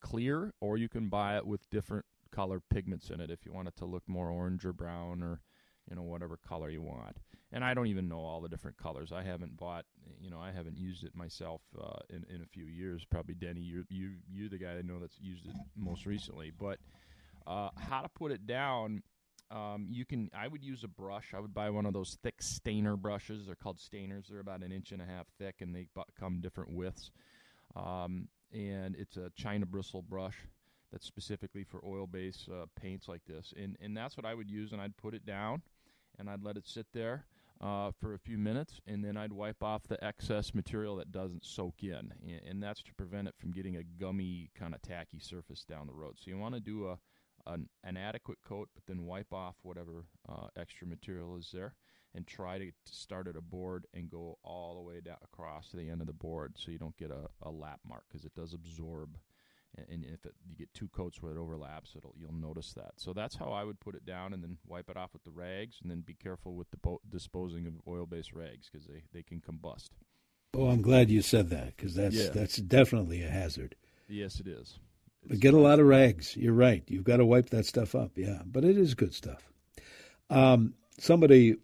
clear, 0.00 0.52
or 0.60 0.76
you 0.76 0.88
can 0.88 1.08
buy 1.08 1.36
it 1.36 1.46
with 1.46 1.68
different 1.70 2.04
color 2.32 2.60
pigments 2.70 3.10
in 3.10 3.20
it 3.20 3.30
if 3.30 3.44
you 3.44 3.52
want 3.52 3.68
it 3.68 3.76
to 3.76 3.84
look 3.84 4.02
more 4.06 4.30
orange 4.30 4.64
or 4.64 4.72
brown 4.72 5.22
or 5.22 5.40
you 5.88 5.96
know 5.96 6.02
whatever 6.02 6.36
color 6.36 6.70
you 6.70 6.82
want. 6.82 7.18
And 7.50 7.64
I 7.64 7.72
don't 7.72 7.86
even 7.86 8.08
know 8.08 8.18
all 8.18 8.42
the 8.42 8.48
different 8.48 8.76
colors. 8.76 9.10
I 9.10 9.22
haven't 9.22 9.56
bought, 9.56 9.86
you 10.20 10.30
know, 10.30 10.38
I 10.38 10.52
haven't 10.52 10.76
used 10.76 11.02
it 11.04 11.14
myself 11.14 11.62
uh, 11.80 12.00
in 12.10 12.24
in 12.34 12.42
a 12.42 12.46
few 12.46 12.66
years. 12.66 13.06
Probably 13.10 13.34
Denny, 13.34 13.60
you 13.60 13.84
you 13.88 14.16
you're 14.30 14.50
the 14.50 14.58
guy 14.58 14.72
I 14.72 14.82
know 14.82 14.98
that's 15.00 15.18
used 15.20 15.46
it 15.46 15.54
most 15.76 16.04
recently. 16.04 16.52
But 16.56 16.78
uh, 17.46 17.70
how 17.76 18.02
to 18.02 18.08
put 18.08 18.32
it 18.32 18.46
down? 18.46 19.02
Um, 19.50 19.86
you 19.88 20.04
can. 20.04 20.30
I 20.34 20.46
would 20.46 20.62
use 20.62 20.84
a 20.84 20.88
brush. 20.88 21.32
I 21.34 21.40
would 21.40 21.54
buy 21.54 21.70
one 21.70 21.86
of 21.86 21.94
those 21.94 22.18
thick 22.22 22.42
stainer 22.42 22.96
brushes. 22.96 23.46
They're 23.46 23.54
called 23.54 23.78
stainers. 23.78 24.28
They're 24.28 24.40
about 24.40 24.62
an 24.62 24.72
inch 24.72 24.92
and 24.92 25.00
a 25.00 25.06
half 25.06 25.26
thick, 25.38 25.56
and 25.60 25.74
they 25.74 25.88
come 26.20 26.40
different 26.42 26.72
widths. 26.72 27.10
Um, 27.74 28.28
and 28.52 28.94
it's 28.96 29.16
a 29.16 29.30
China 29.36 29.64
bristle 29.64 30.02
brush 30.02 30.36
that's 30.92 31.06
specifically 31.06 31.64
for 31.64 31.84
oil-based 31.84 32.48
uh, 32.48 32.66
paints 32.80 33.08
like 33.08 33.22
this. 33.26 33.52
And 33.60 33.76
and 33.80 33.96
that's 33.96 34.16
what 34.16 34.26
I 34.26 34.34
would 34.34 34.50
use. 34.50 34.72
And 34.72 34.80
I'd 34.80 34.96
put 34.96 35.14
it 35.14 35.26
down, 35.26 35.62
and 36.18 36.28
I'd 36.28 36.42
let 36.42 36.56
it 36.56 36.66
sit 36.66 36.86
there 36.92 37.26
uh, 37.60 37.90
for 38.00 38.14
a 38.14 38.18
few 38.18 38.38
minutes, 38.38 38.80
and 38.86 39.04
then 39.04 39.16
I'd 39.16 39.32
wipe 39.32 39.62
off 39.62 39.88
the 39.88 40.02
excess 40.04 40.54
material 40.54 40.96
that 40.96 41.12
doesn't 41.12 41.44
soak 41.44 41.82
in, 41.82 42.12
and, 42.22 42.40
and 42.48 42.62
that's 42.62 42.82
to 42.82 42.94
prevent 42.94 43.28
it 43.28 43.34
from 43.38 43.50
getting 43.50 43.76
a 43.76 43.82
gummy 43.82 44.50
kind 44.54 44.74
of 44.74 44.82
tacky 44.82 45.18
surface 45.18 45.64
down 45.64 45.86
the 45.86 45.92
road. 45.92 46.14
So 46.18 46.30
you 46.30 46.38
want 46.38 46.54
to 46.54 46.60
do 46.60 46.88
a 46.88 46.98
an, 47.46 47.68
an, 47.82 47.96
adequate 47.96 48.38
coat, 48.46 48.68
but 48.74 48.84
then 48.86 49.06
wipe 49.06 49.32
off 49.32 49.54
whatever 49.62 50.04
uh, 50.28 50.48
extra 50.56 50.86
material 50.86 51.36
is 51.36 51.50
there, 51.52 51.74
and 52.14 52.26
try 52.26 52.58
to, 52.58 52.70
start 52.84 53.26
at 53.26 53.36
a 53.36 53.40
board 53.40 53.86
and 53.94 54.10
go 54.10 54.38
all 54.44 54.74
the 54.74 54.82
way 54.82 55.00
down 55.00 55.16
across 55.24 55.70
to 55.70 55.76
the 55.76 55.88
end 55.88 56.00
of 56.00 56.06
the 56.06 56.12
board, 56.12 56.54
so 56.56 56.70
you 56.70 56.78
don't 56.78 56.96
get 56.96 57.10
a, 57.10 57.28
a 57.42 57.50
lap 57.50 57.80
mark 57.88 58.04
because 58.08 58.24
it 58.24 58.34
does 58.34 58.54
absorb 58.54 59.16
and 59.90 60.04
if 60.04 60.24
it, 60.24 60.34
you 60.48 60.56
get 60.56 60.72
two 60.74 60.88
coats 60.88 61.22
where 61.22 61.32
it 61.32 61.38
overlaps, 61.38 61.94
it'll 61.96 62.14
you'll 62.18 62.32
notice 62.32 62.72
that. 62.74 62.92
So 62.96 63.12
that's 63.12 63.36
how 63.36 63.52
I 63.52 63.64
would 63.64 63.80
put 63.80 63.94
it 63.94 64.04
down, 64.04 64.32
and 64.32 64.42
then 64.42 64.58
wipe 64.66 64.88
it 64.90 64.96
off 64.96 65.12
with 65.12 65.24
the 65.24 65.30
rags, 65.30 65.76
and 65.82 65.90
then 65.90 66.00
be 66.00 66.14
careful 66.14 66.54
with 66.54 66.70
the 66.70 66.76
bo- 66.76 67.00
disposing 67.08 67.66
of 67.66 67.74
oil-based 67.86 68.32
rags 68.32 68.68
because 68.70 68.86
they, 68.86 69.02
they 69.12 69.22
can 69.22 69.40
combust. 69.40 69.90
Oh, 70.54 70.68
I'm 70.68 70.82
glad 70.82 71.10
you 71.10 71.22
said 71.22 71.50
that 71.50 71.76
because 71.76 71.94
that's 71.94 72.16
yeah. 72.16 72.30
that's 72.30 72.56
definitely 72.56 73.22
a 73.22 73.28
hazard. 73.28 73.76
Yes, 74.08 74.40
it 74.40 74.46
is. 74.46 74.78
It's 75.22 75.30
but 75.30 75.40
get 75.40 75.54
a 75.54 75.58
lot 75.58 75.80
of 75.80 75.86
rags. 75.86 76.36
You're 76.36 76.54
right. 76.54 76.82
You've 76.86 77.04
got 77.04 77.18
to 77.18 77.26
wipe 77.26 77.50
that 77.50 77.66
stuff 77.66 77.94
up. 77.94 78.12
Yeah, 78.16 78.42
but 78.46 78.64
it 78.64 78.78
is 78.78 78.94
good 78.94 79.14
stuff. 79.14 79.50
Um, 80.30 80.74
somebody, 80.98 81.56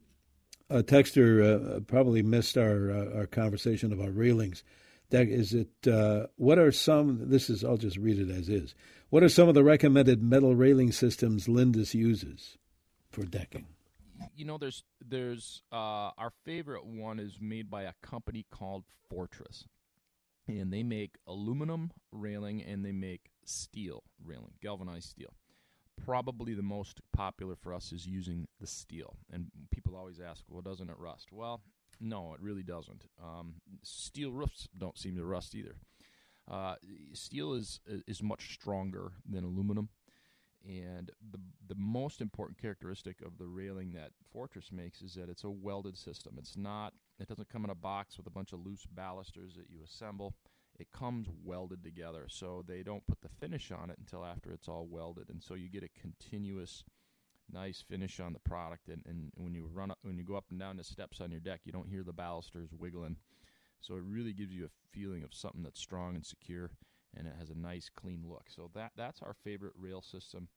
a 0.71 0.83
texter, 0.83 1.77
uh, 1.77 1.81
probably 1.81 2.23
missed 2.23 2.59
our 2.59 2.91
uh, 2.91 3.19
our 3.19 3.27
conversation 3.27 3.93
about 3.93 4.17
railings 4.17 4.63
that 5.15 5.29
is 5.29 5.55
it. 5.55 5.71
Uh, 5.87 6.27
what 6.37 6.59
are 6.59 6.73
some? 6.73 7.31
This 7.31 7.49
is. 7.49 7.65
I'll 7.65 7.77
just 7.77 7.97
read 7.97 8.19
it 8.19 8.31
as 8.31 8.49
is. 8.49 8.75
What 9.11 9.23
are 9.23 9.29
some 9.29 9.49
of 9.49 9.55
the 9.55 9.63
recommended 9.63 10.23
metal 10.23 10.57
railing 10.57 10.91
systems 10.91 11.47
Lindus 11.47 11.95
uses 11.95 12.59
for 13.11 13.25
decking? 13.25 13.67
You 14.35 14.45
know, 14.45 14.59
there's 14.59 14.83
there's 15.07 15.63
uh, 15.71 16.11
our 16.19 16.33
favorite 16.45 16.85
one 16.85 17.21
is 17.21 17.39
made 17.41 17.71
by 17.71 17.83
a 17.83 17.93
company 18.03 18.45
called 18.51 18.85
Fortress, 19.09 19.69
and 20.49 20.73
they 20.73 20.83
make 20.83 21.17
aluminum 21.29 21.93
railing 22.11 22.61
and 22.61 22.85
they 22.85 22.93
make 22.93 23.31
steel 23.45 24.03
railing, 24.25 24.55
galvanized 24.61 25.11
steel. 25.11 25.35
Probably 26.05 26.55
the 26.55 26.63
most 26.63 27.01
popular 27.13 27.55
for 27.55 27.73
us 27.73 27.93
is 27.93 28.05
using 28.05 28.49
the 28.61 28.67
steel, 28.67 29.17
and 29.33 29.47
people 29.71 29.95
always 29.95 30.19
ask, 30.19 30.43
"Well, 30.49 30.63
doesn't 30.63 30.91
it 30.91 30.99
rust?" 30.99 31.31
Well, 31.31 31.61
no, 32.01 32.35
it 32.35 32.41
really 32.41 32.63
doesn't. 32.63 33.05
Um, 33.23 33.55
steel 33.83 34.33
roofs 34.33 34.69
don't 34.77 34.99
seem 34.99 35.17
to 35.17 35.25
rust 35.25 35.55
either. 35.55 35.77
Uh, 36.51 36.75
steel 37.15 37.55
is 37.55 37.81
is 37.87 38.23
much 38.23 38.53
stronger 38.53 39.13
than 39.29 39.45
aluminum, 39.45 39.89
and 40.63 41.11
the 41.31 41.39
the 41.67 41.75
most 41.75 42.21
important 42.21 42.61
characteristic 42.61 43.23
of 43.23 43.39
the 43.39 43.47
railing 43.47 43.93
that 43.93 44.11
Fortress 44.31 44.71
makes 44.71 45.01
is 45.01 45.15
that 45.15 45.31
it's 45.31 45.45
a 45.45 45.51
welded 45.51 45.97
system. 45.97 46.37
It's 46.39 46.57
not. 46.57 46.93
It 47.19 47.29
doesn't 47.29 47.49
come 47.49 47.65
in 47.65 47.71
a 47.71 47.75
box 47.75 48.19
with 48.19 48.27
a 48.27 48.31
bunch 48.31 48.53
of 48.53 48.65
loose 48.65 48.87
balusters 48.87 49.55
that 49.55 49.71
you 49.71 49.79
assemble. 49.83 50.35
It 50.79 50.93
comes 50.93 51.29
welded 51.43 51.85
together, 51.85 52.27
so 52.29 52.65
they 52.67 52.83
don't 52.83 53.07
put 53.07 53.21
the 53.23 53.29
finish 53.29 53.71
on 53.71 53.91
it 53.91 53.99
until 53.99 54.25
after 54.25 54.53
it's 54.53 54.69
all 54.69 54.87
welded, 54.91 55.31
and 55.31 55.43
so 55.43 55.55
you 55.55 55.71
get 55.71 55.85
a 55.85 56.01
continuous 56.01 56.85
nice 57.53 57.83
finish 57.89 58.21
on 58.21 58.33
the 58.33 58.39
product. 58.41 58.89
And, 58.89 59.03
and 59.07 59.31
when 59.37 59.55
you 59.55 59.69
run 59.73 59.91
up, 59.91 59.99
when 60.03 60.17
you 60.17 60.25
go 60.25 60.37
up 60.37 60.47
and 60.51 60.59
down 60.59 60.77
the 60.77 60.85
steps 60.85 61.21
on 61.21 61.31
your 61.31 61.41
deck, 61.41 61.61
you 61.65 61.73
don't 61.73 61.89
hear 61.89 62.03
the 62.03 62.13
balusters 62.13 62.71
wiggling. 62.77 63.17
So 63.81 63.97
it 63.97 64.03
really 64.05 64.33
gives 64.33 64.55
you 64.55 64.65
a 64.65 64.97
feeling 64.97 65.23
of 65.25 65.35
something 65.35 65.63
that's 65.63 65.81
strong 65.81 66.15
and 66.15 66.25
secure, 66.25 66.71
and 67.17 67.27
it 67.27 67.35
has 67.39 67.51
a 67.51 67.55
nice, 67.55 67.91
clean 67.95 68.25
look. 68.27 68.45
So 68.49 68.71
that 68.75 68.93
that's 68.97 69.21
our 69.23 69.35
favorite 69.45 69.75
rail 69.79 70.01
system 70.01 70.49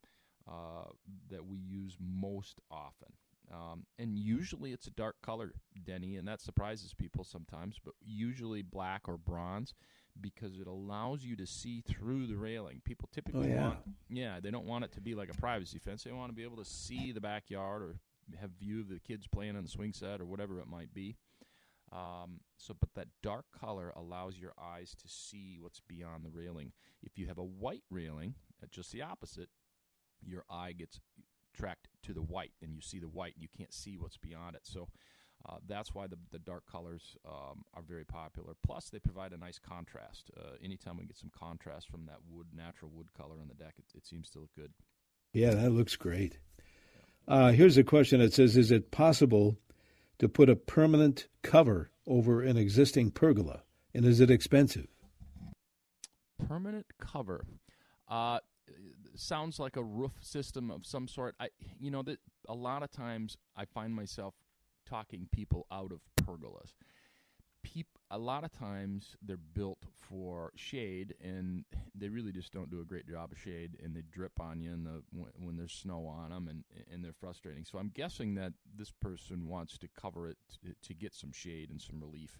uh, 0.47 0.89
that 1.29 1.45
we 1.45 1.57
use 1.57 1.97
most 1.99 2.59
often. 2.71 3.13
Um, 3.51 3.85
and 3.97 4.17
usually 4.19 4.73
it's 4.73 4.87
a 4.87 4.91
dark 4.91 5.15
color, 5.21 5.53
Denny, 5.81 6.17
and 6.17 6.27
that 6.27 6.41
surprises 6.41 6.93
people 6.93 7.23
sometimes, 7.23 7.79
but 7.83 7.93
usually 8.01 8.61
black 8.61 9.07
or 9.07 9.17
bronze 9.17 9.73
because 10.19 10.59
it 10.59 10.67
allows 10.67 11.23
you 11.23 11.35
to 11.37 11.45
see 11.45 11.81
through 11.81 12.27
the 12.27 12.35
railing. 12.35 12.81
People 12.83 13.07
typically 13.13 13.51
oh, 13.51 13.55
yeah. 13.55 13.61
want, 13.61 13.79
yeah, 14.09 14.39
they 14.41 14.51
don't 14.51 14.65
want 14.65 14.83
it 14.83 14.91
to 14.93 15.01
be 15.01 15.15
like 15.15 15.29
a 15.29 15.37
privacy 15.37 15.79
fence. 15.79 16.03
They 16.03 16.11
want 16.11 16.29
to 16.29 16.35
be 16.35 16.43
able 16.43 16.57
to 16.57 16.65
see 16.65 17.11
the 17.11 17.21
backyard 17.21 17.81
or 17.81 17.95
have 18.41 18.51
view 18.59 18.81
of 18.81 18.89
the 18.89 18.99
kids 18.99 19.27
playing 19.27 19.55
on 19.55 19.63
the 19.63 19.69
swing 19.69 19.93
set 19.93 20.19
or 20.19 20.25
whatever 20.25 20.59
it 20.59 20.67
might 20.67 20.93
be. 20.93 21.15
Um, 21.91 22.41
so, 22.57 22.75
but 22.77 22.89
that 22.95 23.07
dark 23.23 23.45
color 23.57 23.93
allows 23.95 24.37
your 24.37 24.51
eyes 24.61 24.93
to 25.01 25.07
see 25.07 25.57
what's 25.59 25.79
beyond 25.87 26.25
the 26.25 26.31
railing. 26.31 26.73
If 27.01 27.17
you 27.17 27.27
have 27.27 27.37
a 27.37 27.43
white 27.43 27.83
railing, 27.89 28.35
uh, 28.61 28.67
just 28.69 28.91
the 28.91 29.03
opposite, 29.03 29.47
your 30.21 30.43
eye 30.49 30.73
gets 30.73 30.99
tracked 31.57 31.87
to 32.03 32.13
the 32.13 32.21
white, 32.21 32.51
and 32.61 32.73
you 32.73 32.81
see 32.81 32.99
the 32.99 33.07
white, 33.07 33.33
and 33.33 33.41
you 33.41 33.49
can't 33.57 33.73
see 33.73 33.97
what's 33.97 34.17
beyond 34.17 34.55
it. 34.55 34.61
So, 34.63 34.87
uh, 35.47 35.57
that's 35.67 35.93
why 35.93 36.07
the, 36.07 36.17
the 36.31 36.39
dark 36.39 36.63
colors 36.69 37.15
um, 37.25 37.63
are 37.73 37.83
very 37.87 38.03
popular. 38.05 38.53
Plus, 38.65 38.89
they 38.89 38.99
provide 38.99 39.33
a 39.33 39.37
nice 39.37 39.59
contrast. 39.59 40.31
Uh, 40.37 40.55
anytime 40.63 40.97
we 40.97 41.05
get 41.05 41.17
some 41.17 41.31
contrast 41.37 41.89
from 41.89 42.05
that 42.05 42.17
wood, 42.29 42.47
natural 42.55 42.91
wood 42.93 43.13
color 43.15 43.35
on 43.39 43.47
the 43.47 43.53
deck, 43.53 43.75
it, 43.77 43.85
it 43.95 44.05
seems 44.05 44.29
to 44.31 44.39
look 44.39 44.53
good. 44.55 44.71
Yeah, 45.33 45.51
that 45.51 45.71
looks 45.71 45.95
great. 45.95 46.39
Uh, 47.27 47.51
here's 47.51 47.77
a 47.77 47.83
question 47.83 48.19
that 48.19 48.33
says 48.33 48.57
Is 48.57 48.71
it 48.71 48.91
possible 48.91 49.57
to 50.19 50.27
put 50.27 50.49
a 50.49 50.55
permanent 50.55 51.27
cover 51.43 51.91
over 52.07 52.41
an 52.41 52.57
existing 52.57 53.11
pergola? 53.11 53.63
And 53.93 54.05
is 54.05 54.19
it 54.19 54.31
expensive? 54.31 54.87
Permanent 56.47 56.85
cover. 56.99 57.45
Sounds 59.15 59.59
like 59.59 59.75
a 59.75 59.83
roof 59.83 60.13
system 60.21 60.69
of 60.69 60.85
some 60.85 61.07
sort. 61.07 61.35
I, 61.39 61.49
you 61.79 61.91
know, 61.91 62.03
that 62.03 62.19
a 62.47 62.53
lot 62.53 62.83
of 62.83 62.91
times 62.91 63.37
I 63.55 63.65
find 63.65 63.93
myself 63.93 64.35
talking 64.87 65.27
people 65.31 65.65
out 65.71 65.91
of 65.91 66.01
pergolas. 66.23 66.73
Peop- 67.63 67.99
a 68.09 68.17
lot 68.17 68.43
of 68.45 68.51
times 68.53 69.17
they're 69.21 69.35
built 69.37 69.79
for 69.91 70.51
shade, 70.55 71.15
and 71.21 71.65
they 71.93 72.07
really 72.07 72.31
just 72.31 72.53
don't 72.53 72.69
do 72.69 72.79
a 72.79 72.85
great 72.85 73.07
job 73.07 73.31
of 73.31 73.37
shade, 73.37 73.77
and 73.83 73.93
they 73.95 74.03
drip 74.09 74.39
on 74.39 74.61
you 74.61 74.71
in 74.71 74.83
the 74.83 75.03
when, 75.11 75.31
when 75.39 75.57
there's 75.57 75.73
snow 75.73 76.05
on 76.05 76.29
them, 76.29 76.47
and 76.47 76.63
and 76.91 77.03
they're 77.03 77.11
frustrating. 77.11 77.65
So 77.65 77.77
I'm 77.77 77.91
guessing 77.93 78.35
that 78.35 78.53
this 78.73 78.91
person 78.91 79.47
wants 79.47 79.77
to 79.79 79.89
cover 79.99 80.29
it 80.29 80.37
to 80.83 80.93
get 80.93 81.13
some 81.13 81.31
shade 81.33 81.69
and 81.69 81.81
some 81.81 81.99
relief 81.99 82.39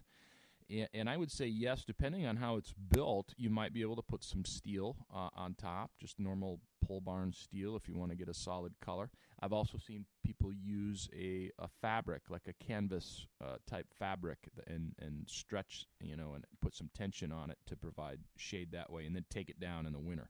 and 0.92 1.08
I 1.08 1.16
would 1.16 1.30
say 1.30 1.46
yes, 1.46 1.84
depending 1.84 2.26
on 2.26 2.36
how 2.36 2.56
it's 2.56 2.74
built, 2.92 3.32
you 3.36 3.50
might 3.50 3.72
be 3.72 3.82
able 3.82 3.96
to 3.96 4.02
put 4.02 4.22
some 4.22 4.44
steel 4.44 4.96
uh, 5.14 5.30
on 5.34 5.54
top, 5.54 5.90
just 5.98 6.20
normal 6.20 6.60
pole 6.86 7.00
barn 7.00 7.32
steel 7.32 7.76
if 7.76 7.88
you 7.88 7.96
want 7.96 8.10
to 8.10 8.16
get 8.16 8.28
a 8.28 8.34
solid 8.34 8.74
color. 8.80 9.10
I've 9.40 9.52
also 9.52 9.78
seen 9.78 10.04
people 10.24 10.52
use 10.52 11.08
a, 11.18 11.50
a 11.58 11.68
fabric, 11.80 12.22
like 12.28 12.48
a 12.48 12.64
canvas 12.64 13.26
uh, 13.42 13.56
type 13.66 13.86
fabric, 13.98 14.38
and, 14.66 14.92
and 15.00 15.24
stretch, 15.26 15.86
you 16.00 16.16
know, 16.16 16.34
and 16.34 16.44
put 16.60 16.74
some 16.74 16.90
tension 16.94 17.32
on 17.32 17.50
it 17.50 17.58
to 17.66 17.76
provide 17.76 18.18
shade 18.36 18.72
that 18.72 18.90
way, 18.92 19.06
and 19.06 19.14
then 19.14 19.24
take 19.30 19.48
it 19.48 19.60
down 19.60 19.86
in 19.86 19.92
the 19.92 19.98
winter. 19.98 20.28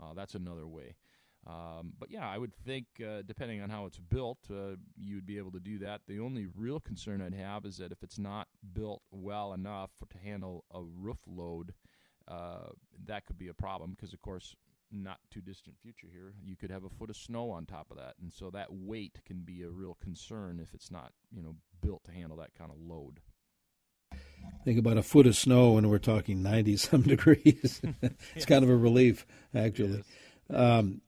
Uh, 0.00 0.14
that's 0.14 0.34
another 0.34 0.66
way. 0.66 0.94
Um, 1.46 1.94
but 1.98 2.10
yeah, 2.10 2.28
I 2.28 2.38
would 2.38 2.54
think 2.54 2.86
uh, 3.00 3.22
depending 3.26 3.62
on 3.62 3.70
how 3.70 3.86
it's 3.86 3.98
built, 3.98 4.38
uh, 4.50 4.76
you 4.96 5.16
would 5.16 5.26
be 5.26 5.38
able 5.38 5.50
to 5.52 5.60
do 5.60 5.78
that. 5.80 6.02
The 6.06 6.20
only 6.20 6.46
real 6.56 6.78
concern 6.78 7.20
I'd 7.20 7.34
have 7.34 7.64
is 7.64 7.78
that 7.78 7.90
if 7.90 8.02
it's 8.02 8.18
not 8.18 8.46
built 8.72 9.02
well 9.10 9.52
enough 9.52 9.90
to 10.08 10.18
handle 10.18 10.64
a 10.72 10.82
roof 10.82 11.18
load, 11.26 11.74
uh, 12.28 12.68
that 13.06 13.26
could 13.26 13.38
be 13.38 13.48
a 13.48 13.54
problem 13.54 13.90
because, 13.90 14.12
of 14.12 14.22
course, 14.22 14.54
not 14.92 15.18
too 15.30 15.40
distant 15.40 15.76
future 15.82 16.06
here, 16.12 16.34
you 16.44 16.54
could 16.54 16.70
have 16.70 16.84
a 16.84 16.90
foot 16.90 17.10
of 17.10 17.16
snow 17.16 17.50
on 17.50 17.66
top 17.66 17.90
of 17.90 17.96
that, 17.96 18.14
and 18.20 18.32
so 18.32 18.50
that 18.50 18.68
weight 18.70 19.18
can 19.24 19.40
be 19.40 19.62
a 19.62 19.70
real 19.70 19.96
concern 20.02 20.60
if 20.62 20.74
it's 20.74 20.90
not, 20.90 21.12
you 21.34 21.42
know, 21.42 21.56
built 21.80 22.04
to 22.04 22.12
handle 22.12 22.36
that 22.36 22.54
kind 22.56 22.70
of 22.70 22.76
load. 22.78 23.20
Think 24.64 24.78
about 24.78 24.98
a 24.98 25.02
foot 25.02 25.26
of 25.26 25.34
snow 25.34 25.76
and 25.76 25.90
we're 25.90 25.98
talking 25.98 26.42
90 26.42 26.76
some 26.76 27.02
degrees. 27.02 27.80
it's 28.36 28.46
kind 28.46 28.62
of 28.62 28.70
a 28.70 28.76
relief, 28.76 29.26
actually. 29.54 30.04
Um, 30.50 31.00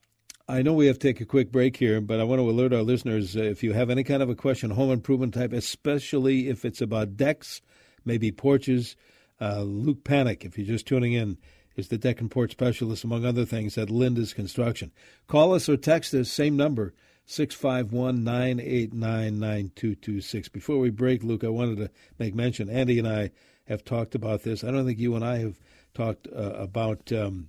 I 0.47 0.61
know 0.61 0.75
we 0.75 0.89
have 0.89 0.99
to 0.99 1.09
take 1.09 1.23
a 1.23 1.27
quick 1.27 1.51
break 1.51 1.79
here, 1.79 2.03
but 2.03 2.21
I 2.21 2.25
want 2.25 2.39
to 2.39 2.51
alert 2.51 2.75
our 2.75 2.83
listeners 2.83 3.35
uh, 3.35 3.41
if 3.41 3.63
you 3.63 3.73
have 3.73 3.89
any 3.89 4.05
kind 4.05 4.23
of 4.23 4.29
a 4.29 4.35
question, 4.35 4.71
home 4.71 4.91
improvement 4.91 5.33
type, 5.33 5.55
especially 5.55 6.51
if 6.51 6.67
it's 6.67 6.83
about 6.83 7.17
decks, 7.17 7.63
maybe 8.05 8.31
porches, 8.31 8.95
uh, 9.41 9.63
Luke 9.63 10.05
Panek, 10.05 10.45
if 10.45 10.59
you're 10.59 10.67
just 10.67 10.87
tuning 10.87 11.15
in, 11.15 11.39
is 11.77 11.89
the 11.89 11.97
deck 11.97 12.21
and 12.21 12.31
porch 12.31 12.53
specialist, 12.53 13.05
among 13.05 13.25
other 13.25 13.47
things, 13.47 13.79
at 13.79 13.89
Lindus 13.89 14.35
Construction. 14.35 14.93
Call 15.29 15.55
us 15.55 15.67
or 15.67 15.79
text 15.79 16.13
us, 16.13 16.31
same 16.31 16.59
number, 16.59 16.93
651 17.25 18.23
989 18.23 19.41
9226. 19.41 20.51
Before 20.51 20.79
we 20.79 20.91
break, 20.91 21.25
Luke, 21.25 21.43
I 21.43 21.49
wanted 21.49 21.79
to 21.79 21.91
make 22.19 22.35
mention 22.35 22.69
Andy 22.69 22.99
and 22.99 23.09
I 23.09 23.31
have 23.67 23.83
talked 23.83 24.15
about 24.15 24.43
this. 24.43 24.63
I 24.63 24.71
don't 24.71 24.85
think 24.85 24.99
you 24.99 25.17
and 25.17 25.25
I 25.25 25.39
have 25.39 25.59
talked 25.95 26.29
uh, 26.29 26.53
about 26.53 27.11
um, 27.13 27.49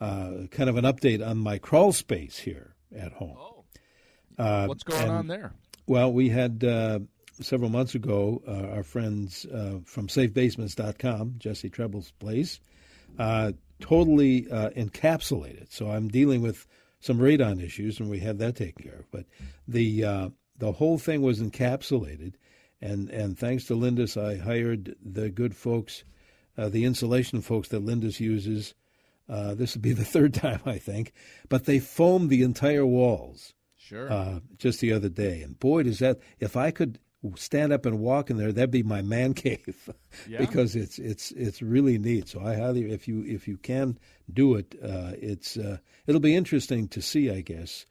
uh, 0.00 0.46
kind 0.50 0.68
of 0.68 0.76
an 0.76 0.84
update 0.84 1.26
on 1.26 1.38
my 1.38 1.58
crawl 1.58 1.92
space 1.92 2.38
here 2.38 2.74
at 2.96 3.12
home. 3.12 3.36
Oh. 3.38 3.64
Uh, 4.38 4.66
What's 4.66 4.82
going 4.82 5.02
and, 5.02 5.10
on 5.10 5.26
there? 5.26 5.52
Well, 5.86 6.12
we 6.12 6.28
had 6.28 6.62
uh, 6.62 7.00
several 7.40 7.70
months 7.70 7.94
ago 7.94 8.42
uh, 8.46 8.74
our 8.74 8.82
friends 8.82 9.46
uh, 9.46 9.78
from 9.84 10.08
SafeBasements.com, 10.08 11.36
Jesse 11.38 11.70
Treble's 11.70 12.12
place, 12.18 12.60
totally 13.80 14.42
encapsulated. 14.42 15.72
So 15.72 15.90
I'm 15.90 16.08
dealing 16.08 16.42
with 16.42 16.66
some 17.00 17.18
radon 17.18 17.62
issues, 17.62 18.00
and 18.00 18.10
we 18.10 18.20
had 18.20 18.38
that 18.38 18.56
taken 18.56 18.84
care 18.84 18.98
of. 18.98 19.10
But 19.10 19.26
the 19.66 20.04
uh, 20.04 20.28
the 20.58 20.72
whole 20.72 20.98
thing 20.98 21.22
was 21.22 21.40
encapsulated, 21.40 22.34
and 22.80 23.08
and 23.10 23.38
thanks 23.38 23.64
to 23.66 23.74
Lindus, 23.74 24.16
I 24.16 24.36
hired 24.36 24.96
the 25.02 25.30
good 25.30 25.54
folks, 25.54 26.04
uh, 26.58 26.68
the 26.68 26.84
insulation 26.84 27.40
folks 27.40 27.68
that 27.68 27.84
Lindus 27.84 28.20
uses. 28.20 28.74
Uh, 29.28 29.54
this 29.54 29.74
would 29.74 29.82
be 29.82 29.92
the 29.92 30.04
third 30.14 30.34
time, 30.34 30.60
I 30.64 30.78
think, 30.78 31.12
but 31.48 31.64
they 31.64 31.78
foamed 31.78 32.30
the 32.30 32.42
entire 32.42 32.86
walls. 32.86 33.54
Sure. 33.76 34.10
Uh, 34.10 34.40
just 34.58 34.80
the 34.80 34.92
other 34.92 35.08
day, 35.08 35.42
and 35.42 35.58
boy, 35.60 35.84
does 35.84 36.00
that! 36.00 36.18
If 36.40 36.56
I 36.56 36.72
could 36.72 36.98
stand 37.36 37.72
up 37.72 37.86
and 37.86 37.98
walk 38.00 38.30
in 38.30 38.36
there, 38.36 38.52
that'd 38.52 38.70
be 38.70 38.82
my 38.82 39.02
man 39.02 39.34
cave, 39.34 39.90
yeah. 40.28 40.38
because 40.38 40.76
it's 40.76 40.98
it's 40.98 41.30
it's 41.32 41.62
really 41.62 41.98
neat. 41.98 42.28
So 42.28 42.40
I 42.40 42.54
highly, 42.54 42.90
if 42.92 43.06
you 43.08 43.24
if 43.24 43.46
you 43.46 43.56
can 43.56 43.98
do 44.32 44.54
it, 44.54 44.74
uh, 44.82 45.12
it's 45.14 45.56
uh, 45.56 45.78
it'll 46.06 46.20
be 46.20 46.34
interesting 46.34 46.88
to 46.88 47.00
see, 47.00 47.30
I 47.30 47.42
guess, 47.42 47.86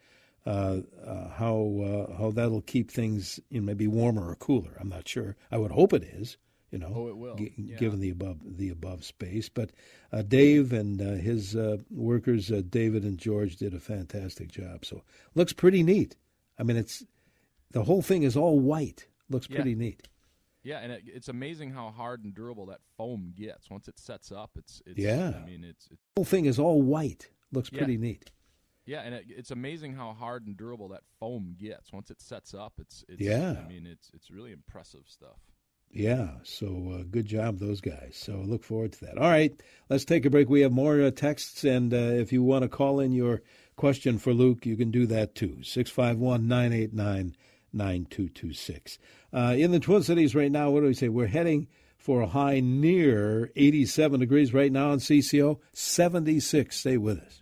uh, 0.45 0.79
uh 1.05 1.29
how 1.29 2.07
uh, 2.11 2.17
how 2.17 2.31
that'll 2.31 2.61
keep 2.61 2.91
things 2.91 3.39
you 3.49 3.61
know, 3.61 3.65
maybe 3.65 3.87
warmer 3.87 4.29
or 4.29 4.35
cooler. 4.35 4.77
I'm 4.79 4.89
not 4.89 5.07
sure. 5.07 5.35
I 5.51 5.57
would 5.57 5.71
hope 5.71 5.93
it 5.93 6.03
is. 6.03 6.37
You 6.71 6.79
know, 6.79 6.91
oh, 6.93 7.07
it 7.07 7.17
will. 7.17 7.35
G- 7.35 7.53
yeah. 7.57 7.77
given 7.77 7.99
the 7.99 8.09
above 8.09 8.39
the 8.43 8.69
above 8.69 9.05
space. 9.05 9.49
But 9.49 9.71
uh, 10.11 10.23
Dave 10.23 10.73
and 10.73 11.01
uh, 11.01 11.21
his 11.21 11.55
uh, 11.55 11.77
workers, 11.89 12.51
uh, 12.51 12.61
David 12.67 13.03
and 13.03 13.17
George, 13.17 13.57
did 13.57 13.73
a 13.73 13.79
fantastic 13.79 14.51
job. 14.51 14.83
So 14.83 15.03
looks 15.35 15.53
pretty 15.53 15.83
neat. 15.83 16.15
I 16.57 16.63
mean, 16.63 16.77
it's 16.77 17.03
the 17.71 17.83
whole 17.83 18.01
thing 18.01 18.23
is 18.23 18.35
all 18.35 18.59
white. 18.59 19.07
Looks 19.29 19.47
pretty 19.47 19.75
neat. 19.75 20.07
Yeah, 20.63 20.79
and 20.79 20.91
it, 20.91 21.03
it's 21.05 21.29
amazing 21.29 21.71
how 21.71 21.91
hard 21.91 22.23
and 22.23 22.33
durable 22.33 22.65
that 22.67 22.79
foam 22.97 23.33
gets 23.37 23.69
once 23.69 23.87
it 23.87 23.99
sets 23.99 24.31
up. 24.31 24.51
It's, 24.55 24.81
it's 24.87 24.97
yeah. 24.97 25.33
I 25.39 25.45
mean, 25.45 25.63
it's, 25.63 25.85
it's 25.91 26.01
the 26.15 26.19
whole 26.19 26.25
thing 26.25 26.45
is 26.45 26.57
all 26.57 26.81
white. 26.81 27.29
Looks 27.51 27.69
yeah. 27.71 27.77
pretty 27.77 27.97
neat. 27.97 28.31
Yeah, 28.87 29.01
and 29.01 29.13
it, 29.13 29.25
it's 29.27 29.51
amazing 29.51 29.93
how 29.93 30.13
hard 30.13 30.47
and 30.47 30.57
durable 30.57 30.87
that 30.89 31.01
foam 31.19 31.55
gets 31.57 31.91
once 31.91 32.09
it 32.09 32.19
sets 32.19 32.55
up. 32.55 32.73
It's, 32.79 33.03
it's 33.07 33.21
yeah. 33.21 33.55
I 33.63 33.67
mean, 33.67 33.85
it's 33.85 34.09
it's 34.13 34.31
really 34.31 34.51
impressive 34.51 35.03
stuff. 35.05 35.39
Yeah, 35.95 36.31
so 36.43 36.93
uh, 36.93 37.03
good 37.09 37.25
job, 37.25 37.59
those 37.59 37.79
guys. 37.79 38.17
So 38.21 38.33
look 38.33 38.65
forward 38.65 38.91
to 38.91 39.05
that. 39.05 39.17
All 39.17 39.29
right, 39.29 39.57
let's 39.89 40.03
take 40.03 40.25
a 40.25 40.29
break. 40.29 40.49
We 40.49 40.59
have 40.59 40.73
more 40.73 41.01
uh, 41.01 41.09
texts, 41.09 41.63
and 41.63 41.93
uh, 41.93 41.97
if 41.97 42.33
you 42.33 42.43
want 42.43 42.63
to 42.63 42.67
call 42.67 42.99
in 42.99 43.13
your 43.13 43.41
question 43.77 44.17
for 44.17 44.33
Luke, 44.33 44.65
you 44.65 44.75
can 44.75 44.91
do 44.91 45.05
that 45.05 45.35
too. 45.35 45.63
651 45.63 46.49
989 46.49 47.37
9226. 47.71 48.99
Uh, 49.31 49.55
in 49.57 49.71
the 49.71 49.79
Twin 49.79 50.03
Cities 50.03 50.35
right 50.35 50.51
now, 50.51 50.69
what 50.69 50.81
do 50.81 50.87
we 50.87 50.93
say? 50.93 51.07
We're 51.07 51.27
heading 51.27 51.69
for 51.97 52.19
a 52.19 52.27
high 52.27 52.59
near 52.59 53.49
87 53.55 54.19
degrees 54.19 54.53
right 54.53 54.73
now 54.73 54.91
in 54.91 54.99
CCO, 54.99 55.59
76. 55.71 56.75
Stay 56.75 56.97
with 56.97 57.19
us. 57.19 57.41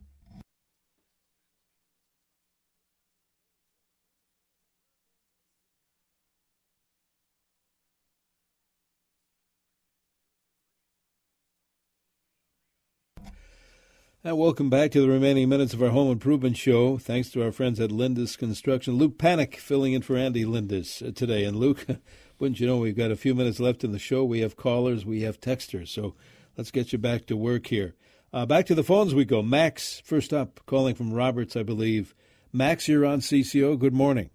And 14.25 14.37
welcome 14.37 14.69
back 14.69 14.91
to 14.91 15.01
the 15.01 15.09
remaining 15.09 15.49
minutes 15.49 15.73
of 15.73 15.83
our 15.83 15.89
home 15.89 16.09
improvement 16.09 16.55
show. 16.55 16.97
Thanks 16.97 17.29
to 17.31 17.43
our 17.43 17.51
friends 17.51 17.77
at 17.81 17.91
Lindus 17.91 18.37
Construction. 18.37 18.93
Luke 18.93 19.17
Panek 19.17 19.57
filling 19.57 19.91
in 19.91 20.01
for 20.01 20.15
Andy 20.15 20.45
Lindus 20.45 21.05
uh, 21.05 21.11
today. 21.11 21.43
And 21.43 21.57
Luke, 21.57 21.85
wouldn't 22.39 22.61
you 22.61 22.65
know, 22.65 22.77
we've 22.77 22.95
got 22.95 23.11
a 23.11 23.17
few 23.17 23.35
minutes 23.35 23.59
left 23.59 23.83
in 23.83 23.91
the 23.91 23.99
show. 23.99 24.23
We 24.23 24.39
have 24.39 24.55
callers, 24.55 25.05
we 25.05 25.23
have 25.23 25.41
texters. 25.41 25.89
So 25.89 26.15
let's 26.55 26.71
get 26.71 26.93
you 26.93 26.99
back 26.99 27.25
to 27.25 27.35
work 27.35 27.67
here. 27.67 27.95
Uh, 28.31 28.45
back 28.45 28.65
to 28.67 28.75
the 28.75 28.81
phones 28.81 29.13
we 29.13 29.25
go. 29.25 29.41
Max, 29.41 30.01
first 30.05 30.31
up, 30.31 30.61
calling 30.67 30.95
from 30.95 31.11
Roberts, 31.11 31.57
I 31.57 31.63
believe. 31.63 32.15
Max, 32.53 32.87
you're 32.87 33.05
on 33.05 33.19
CCO. 33.19 33.77
Good 33.77 33.93
morning. 33.93 34.29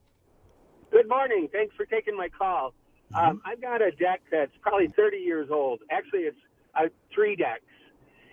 Good 0.90 1.08
morning. 1.08 1.48
Thanks 1.50 1.74
for 1.74 1.86
taking 1.86 2.14
my 2.14 2.28
call. 2.28 2.74
Mm-hmm. 3.14 3.26
Um, 3.26 3.42
I've 3.46 3.62
got 3.62 3.80
a 3.80 3.90
deck 3.92 4.20
that's 4.30 4.52
probably 4.60 4.88
30 4.88 5.16
years 5.16 5.48
old. 5.50 5.80
Actually, 5.90 6.24
it's 6.24 6.36
uh, 6.74 6.88
three 7.10 7.36
decks. 7.36 7.62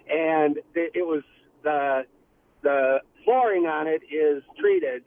And 0.09 0.57
it 0.75 1.07
was 1.07 1.23
the 1.65 2.05
the 2.63 2.99
flooring 3.25 3.65
on 3.65 3.87
it 3.87 4.01
is 4.07 4.41
treated, 4.57 5.03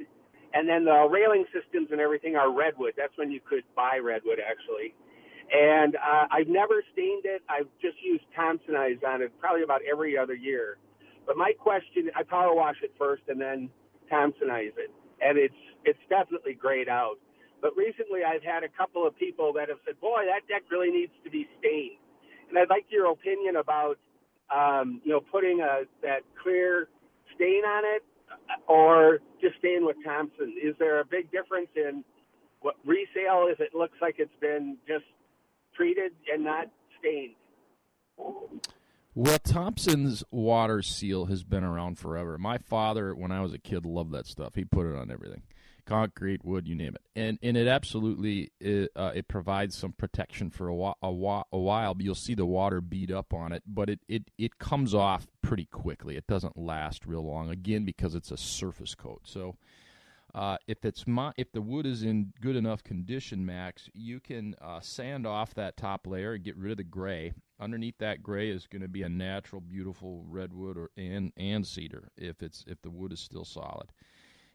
and 0.53 0.69
then 0.69 0.85
the 0.85 1.09
railing 1.11 1.47
systems 1.55 1.89
and 1.91 2.01
everything 2.01 2.37
are 2.37 2.53
redwood. 2.53 2.93
That's 2.99 3.17
when 3.17 3.31
you 3.31 3.41
could 3.41 3.65
buy 3.75 3.99
redwood 4.03 4.39
actually. 4.43 4.95
And 5.49 5.97
uh, 5.97 6.27
I've 6.31 6.49
never 6.49 6.85
stained 6.93 7.25
it. 7.25 7.41
I've 7.49 7.73
just 7.81 7.97
used 8.05 8.25
Thompsonized 8.37 9.03
on 9.07 9.23
it 9.23 9.33
probably 9.41 9.63
about 9.63 9.81
every 9.91 10.19
other 10.19 10.35
year. 10.35 10.77
But 11.27 11.39
my 11.39 11.53
question, 11.59 12.11
I 12.15 12.23
power 12.23 12.55
wash 12.55 12.77
it 12.83 12.93
first 12.99 13.23
and 13.29 13.41
then 13.41 13.71
Thompsonize 14.13 14.77
it, 14.77 14.91
and 15.23 15.39
it's 15.39 15.63
it's 15.85 16.01
definitely 16.11 16.55
grayed 16.55 16.89
out. 16.89 17.17
But 17.63 17.77
recently, 17.77 18.21
I've 18.23 18.43
had 18.43 18.63
a 18.63 18.69
couple 18.69 19.07
of 19.07 19.17
people 19.17 19.53
that 19.55 19.69
have 19.69 19.79
said, 19.87 20.01
"Boy, 20.01 20.25
that 20.27 20.47
deck 20.49 20.65
really 20.71 20.91
needs 20.91 21.13
to 21.25 21.31
be 21.31 21.49
stained." 21.59 22.03
And 22.49 22.59
I'd 22.59 22.71
like 22.71 22.87
your 22.89 23.11
opinion 23.11 23.57
about 23.57 23.99
um, 24.55 25.01
you 25.05 25.13
know, 25.13 25.21
putting 25.21 25.61
a 25.61 25.83
that 26.03 26.21
clear 26.43 26.89
stain 27.35 27.65
on 27.65 27.85
it, 27.85 28.03
or 28.67 29.19
just 29.41 29.57
staying 29.59 29.85
with 29.85 29.97
Thompson? 30.05 30.55
Is 30.63 30.75
there 30.79 31.01
a 31.01 31.05
big 31.05 31.31
difference 31.31 31.69
in 31.77 32.05
what 32.61 32.75
resale 32.85 33.49
if 33.49 33.61
it 33.61 33.75
looks 33.75 33.97
like 34.01 34.17
it's 34.19 34.31
been 34.41 34.77
just 34.87 35.05
treated 35.77 36.13
and 36.33 36.45
not 36.45 36.67
stained? 36.99 37.35
Well, 39.15 39.39
Thompson's 39.39 40.23
water 40.31 40.83
seal 40.83 41.27
has 41.27 41.43
been 41.43 41.65
around 41.65 41.99
forever. 41.99 42.39
My 42.39 42.59
father, 42.59 43.15
when 43.15 43.33
I 43.33 43.41
was 43.41 43.53
a 43.53 43.59
kid, 43.59 43.85
loved 43.85 44.13
that 44.13 44.27
stuff. 44.27 44.55
He 44.55 44.65
put 44.65 44.87
it 44.87 44.97
on 44.97 45.11
everything 45.11 45.43
concrete, 45.89 46.45
wood, 46.45 46.69
you 46.69 46.75
name 46.75 46.95
it, 46.95 47.03
and 47.17 47.39
and 47.43 47.57
it 47.57 47.67
absolutely 47.67 48.53
it, 48.61 48.91
uh, 48.95 49.13
it 49.15 49.27
provides 49.27 49.77
some 49.77 49.93
protection 49.93 50.51
for 50.51 50.69
a, 50.69 50.75
a, 51.03 51.11
while, 51.11 51.47
a 51.51 51.59
while. 51.59 51.97
You'll 51.99 52.15
see 52.15 52.35
the 52.35 52.47
water 52.47 52.81
beat 52.81 53.11
up 53.11 53.33
on 53.33 53.53
it, 53.53 53.63
but 53.67 53.89
it, 53.89 54.01
it 54.09 54.31
it 54.37 54.59
comes 54.59 54.95
off 54.95 55.27
pretty 55.43 55.65
quickly. 55.65 56.17
It 56.17 56.27
doesn't 56.27 56.59
last 56.59 57.07
real 57.07 57.25
long. 57.25 57.51
Again, 57.51 57.85
because 57.85 58.15
it's 58.15 58.31
a 58.31 58.37
surface 58.37 58.95
coat. 58.95 59.23
So. 59.25 59.57
Uh, 60.35 60.59
if 60.67 60.85
it's 60.85 61.07
my, 61.07 61.33
if 61.39 61.51
the 61.53 61.63
wood 61.63 61.87
is 61.87 62.03
in 62.03 62.35
good 62.43 62.55
enough 62.55 62.85
condition, 62.85 63.47
Max, 63.47 63.89
you 63.95 64.21
can 64.21 64.55
uh, 64.61 64.79
sand 64.79 65.27
off 65.27 65.55
that 65.55 65.79
top 65.79 66.07
layer 66.07 66.35
and 66.35 66.45
get 66.45 66.55
rid 66.55 66.71
of 66.71 66.77
the 66.77 66.85
gray. 66.85 67.33
Underneath 67.59 67.97
that 67.99 68.23
gray 68.23 68.51
is 68.51 68.67
going 68.67 68.83
to 68.83 68.89
be 68.89 69.03
a 69.03 69.09
natural, 69.09 69.63
beautiful 69.63 70.27
redwood 70.29 70.77
or 70.77 70.91
and 70.99 71.33
and 71.39 71.67
cedar 71.67 72.11
if 72.19 72.43
it's 72.43 72.63
if 72.67 72.81
the 72.83 72.91
wood 72.91 73.11
is 73.11 73.21
still 73.21 73.47
solid 73.47 73.89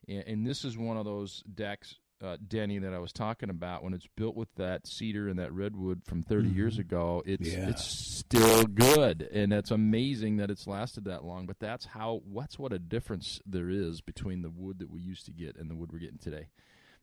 and, 0.08 0.24
and 0.26 0.48
this 0.48 0.66
is 0.66 0.78
one 0.78 0.98
of 0.98 1.06
those 1.06 1.44
decks 1.54 1.96
uh, 2.24 2.38
Denny, 2.48 2.80
that 2.80 2.94
I 2.94 3.00
was 3.00 3.12
talking 3.12 3.50
about, 3.50 3.84
when 3.84 3.94
it's 3.94 4.08
built 4.16 4.36
with 4.36 4.48
that 4.56 4.88
cedar 4.88 5.28
and 5.28 5.38
that 5.40 5.52
redwood 5.52 6.04
from 6.06 6.24
30 6.24 6.48
mm-hmm. 6.48 6.58
years 6.58 6.80
ago, 6.80 7.22
it's 7.26 7.50
yeah. 7.50 7.70
it's 7.70 7.84
still 7.86 8.64
good, 8.64 9.28
and 9.34 9.52
it's 9.52 9.72
amazing 9.72 10.38
that 10.38 10.50
it's 10.50 10.66
lasted 10.66 11.06
that 11.06 11.26
long. 11.26 11.46
But 11.46 11.60
that's 11.60 11.86
how 11.86 12.22
what's 12.26 12.58
what 12.58 12.72
a 12.72 12.80
difference 12.80 13.42
there 13.46 13.70
is 13.70 14.00
between 14.00 14.42
the 14.42 14.50
wood 14.50 14.80
that 14.80 14.90
we 14.90 15.02
used 15.02 15.26
to 15.26 15.34
get 15.34 15.58
and 15.58 15.70
the 15.70 15.76
wood 15.76 15.92
we're 15.92 16.00
getting 16.00 16.18
today. 16.18 16.48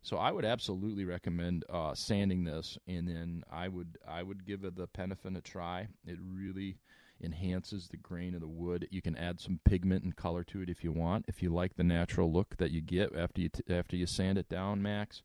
So 0.02 0.16
I 0.16 0.32
would 0.32 0.46
absolutely 0.46 1.04
recommend 1.04 1.64
uh, 1.68 1.94
sanding 1.94 2.44
this, 2.44 2.78
and 2.88 3.06
then 3.06 3.44
I 3.52 3.68
would 3.68 3.98
I 4.08 4.22
would 4.22 4.46
give 4.46 4.62
the 4.62 4.86
Penofin 4.86 5.36
a 5.36 5.42
try. 5.42 5.88
It 6.06 6.18
really 6.22 6.78
enhances 7.22 7.88
the 7.88 7.96
grain 7.96 8.34
of 8.34 8.40
the 8.40 8.48
wood. 8.48 8.88
You 8.90 9.02
can 9.02 9.16
add 9.16 9.40
some 9.40 9.60
pigment 9.64 10.04
and 10.04 10.16
color 10.16 10.44
to 10.44 10.62
it 10.62 10.68
if 10.68 10.84
you 10.84 10.92
want. 10.92 11.26
If 11.28 11.42
you 11.42 11.50
like 11.50 11.76
the 11.76 11.84
natural 11.84 12.32
look 12.32 12.56
that 12.58 12.70
you 12.70 12.80
get 12.80 13.14
after 13.14 13.40
you 13.40 13.48
t- 13.48 13.62
after 13.68 13.96
you 13.96 14.06
sand 14.06 14.38
it 14.38 14.48
down, 14.48 14.82
Max, 14.82 15.22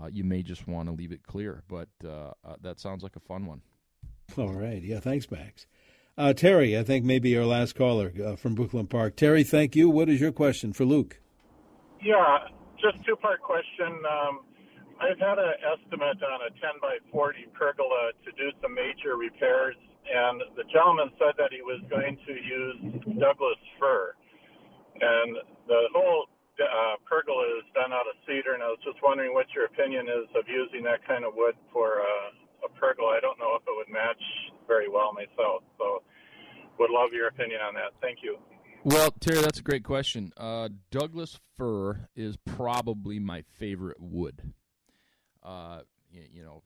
uh, 0.00 0.06
you 0.06 0.24
may 0.24 0.42
just 0.42 0.68
want 0.68 0.88
to 0.88 0.94
leave 0.94 1.12
it 1.12 1.22
clear. 1.22 1.62
But 1.68 1.88
uh, 2.04 2.32
uh, 2.44 2.56
that 2.62 2.80
sounds 2.80 3.02
like 3.02 3.16
a 3.16 3.20
fun 3.20 3.46
one. 3.46 3.62
All 4.36 4.52
right, 4.52 4.82
yeah, 4.82 5.00
thanks, 5.00 5.30
Max. 5.30 5.66
Uh, 6.16 6.32
Terry, 6.32 6.78
I 6.78 6.82
think 6.82 7.04
maybe 7.04 7.36
our 7.36 7.46
last 7.46 7.74
caller 7.74 8.12
uh, 8.24 8.36
from 8.36 8.54
Brooklyn 8.54 8.86
Park. 8.86 9.16
Terry, 9.16 9.42
thank 9.42 9.74
you. 9.74 9.88
What 9.88 10.08
is 10.08 10.20
your 10.20 10.32
question 10.32 10.72
for 10.72 10.84
Luke? 10.84 11.20
Yeah, 12.02 12.38
just 12.80 13.04
two 13.04 13.16
part 13.16 13.40
question. 13.40 13.88
Um, 14.04 14.40
I've 15.00 15.18
had 15.18 15.38
an 15.38 15.54
estimate 15.64 16.20
on 16.22 16.40
a 16.44 16.50
10 16.60 16.76
by 16.82 16.98
40 17.10 17.46
pergola 17.54 18.12
to 18.24 18.30
do 18.32 18.52
some 18.60 18.74
major 18.74 19.16
repairs, 19.16 19.76
and 20.08 20.42
the 20.56 20.64
gentleman 20.72 21.10
said 21.18 21.34
that 21.38 21.52
he 21.52 21.62
was 21.62 21.80
going 21.90 22.16
to 22.26 22.32
use 22.32 22.76
Douglas 23.18 23.60
fir. 23.78 24.14
And 25.00 25.36
the 25.66 25.88
whole 25.94 26.28
uh, 26.60 26.96
pergola 27.08 27.44
is 27.58 27.66
done 27.72 27.92
out 27.92 28.04
of 28.04 28.16
cedar, 28.26 28.52
and 28.54 28.62
I 28.62 28.68
was 28.68 28.80
just 28.84 29.00
wondering 29.02 29.32
what 29.32 29.46
your 29.54 29.64
opinion 29.64 30.08
is 30.08 30.28
of 30.36 30.44
using 30.48 30.84
that 30.84 31.00
kind 31.06 31.24
of 31.24 31.32
wood 31.34 31.56
for 31.72 32.04
uh, 32.04 32.68
a 32.68 32.70
pergola. 32.76 33.16
I 33.16 33.20
don't 33.20 33.38
know 33.38 33.56
if 33.56 33.64
it 33.64 33.72
would 33.72 33.88
match 33.88 34.20
very 34.68 34.88
well 34.88 35.12
myself, 35.12 35.64
so 35.78 36.02
would 36.78 36.90
love 36.90 37.12
your 37.12 37.28
opinion 37.28 37.60
on 37.60 37.74
that. 37.74 37.96
Thank 38.00 38.18
you. 38.22 38.36
Well, 38.82 39.12
Terry, 39.20 39.42
that's 39.42 39.58
a 39.58 39.62
great 39.62 39.84
question. 39.84 40.32
Uh, 40.36 40.70
Douglas 40.90 41.38
fir 41.56 42.08
is 42.16 42.36
probably 42.44 43.18
my 43.18 43.42
favorite 43.58 44.00
wood. 44.00 44.52
Uh, 45.42 45.80
you, 46.10 46.22
you 46.32 46.42
know, 46.42 46.62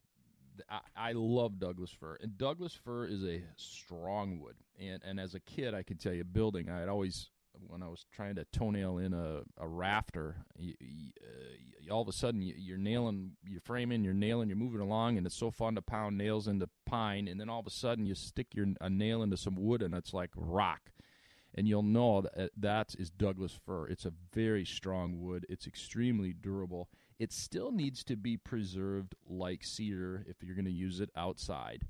I, 0.69 0.81
I, 0.97 1.13
love 1.13 1.59
Douglas 1.59 1.91
fir, 1.91 2.17
and 2.21 2.37
Douglas 2.39 2.75
fir 2.75 3.07
is 3.07 3.25
a 3.25 3.43
strong 3.57 4.41
wood. 4.41 4.57
And 4.79 5.03
and 5.05 5.21
as 5.21 5.35
a 5.35 5.41
kid, 5.41 5.75
I 5.75 5.83
can 5.83 5.97
tell 5.97 6.13
you, 6.13 6.25
building, 6.25 6.69
I'd 6.69 6.89
always 6.89 7.31
when 7.67 7.83
I 7.83 7.89
was 7.89 8.05
trying 8.13 8.35
to 8.35 8.45
toenail 8.47 8.99
in 8.99 9.13
a, 9.13 9.43
a 9.59 9.67
rafter, 9.67 10.37
you, 10.59 10.75
you, 10.81 11.13
uh, 11.23 11.95
all 11.95 12.03
of 12.03 12.09
a 12.09 12.13
sudden 12.13 12.43
you, 12.43 12.75
are 12.75 12.79
nailing, 12.79 13.33
you're 13.49 13.61
framing, 13.61 14.03
you're 14.03 14.13
nailing, 14.13 14.49
you're 14.49 14.59
moving 14.59 14.81
along, 14.81 15.17
and 15.17 15.27
it's 15.27 15.37
so 15.37 15.53
fun 15.53 15.77
to 15.77 15.83
pound 15.83 16.19
nails 16.19 16.49
into 16.49 16.69
pine, 16.85 17.29
and 17.29 17.41
then 17.41 17.49
all 17.49 17.61
of 17.61 17.67
a 17.67 17.71
sudden 17.71 18.07
you 18.07 18.15
stick 18.15 18.49
your 18.55 18.67
a 18.81 18.91
nail 18.91 19.23
into 19.23 19.37
some 19.37 19.55
wood, 19.57 19.83
and 19.83 19.95
it's 19.95 20.13
like 20.13 20.31
rock 20.35 20.91
and 21.55 21.69
you'll 21.69 21.83
know 21.83 22.23
that 22.23 22.51
that 22.57 22.95
is 22.99 23.11
Douglas 23.11 23.53
fir. 23.65 23.87
It's 23.87 24.05
a 24.05 24.13
very 24.33 24.65
strong 24.65 25.21
wood. 25.21 25.47
It's 25.49 25.67
extremely 25.67 26.33
durable. 26.33 26.89
It 27.19 27.33
still 27.33 27.71
needs 27.71 28.03
to 28.05 28.17
be 28.17 28.37
preserved 28.37 29.15
like 29.29 29.65
cedar 29.65 30.25
if 30.29 30.43
you're 30.43 30.57
going 30.57 30.65
to 30.65 30.71
use 30.71 31.01
it 31.01 31.11
outside. 31.17 31.83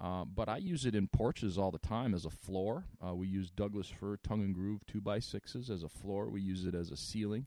Uh, 0.00 0.24
but 0.24 0.48
I 0.48 0.56
use 0.56 0.86
it 0.86 0.96
in 0.96 1.06
porches 1.06 1.56
all 1.56 1.70
the 1.70 1.78
time 1.78 2.14
as 2.14 2.24
a 2.24 2.30
floor. 2.30 2.84
Uh, 3.06 3.14
we 3.14 3.28
use 3.28 3.50
Douglas 3.50 3.88
fir 3.88 4.16
tongue 4.16 4.42
and 4.42 4.54
groove 4.54 4.84
2 4.86 5.00
by 5.00 5.18
6s 5.18 5.70
as 5.70 5.84
a 5.84 5.88
floor. 5.88 6.28
We 6.28 6.40
use 6.40 6.64
it 6.64 6.74
as 6.74 6.90
a 6.90 6.96
ceiling. 6.96 7.46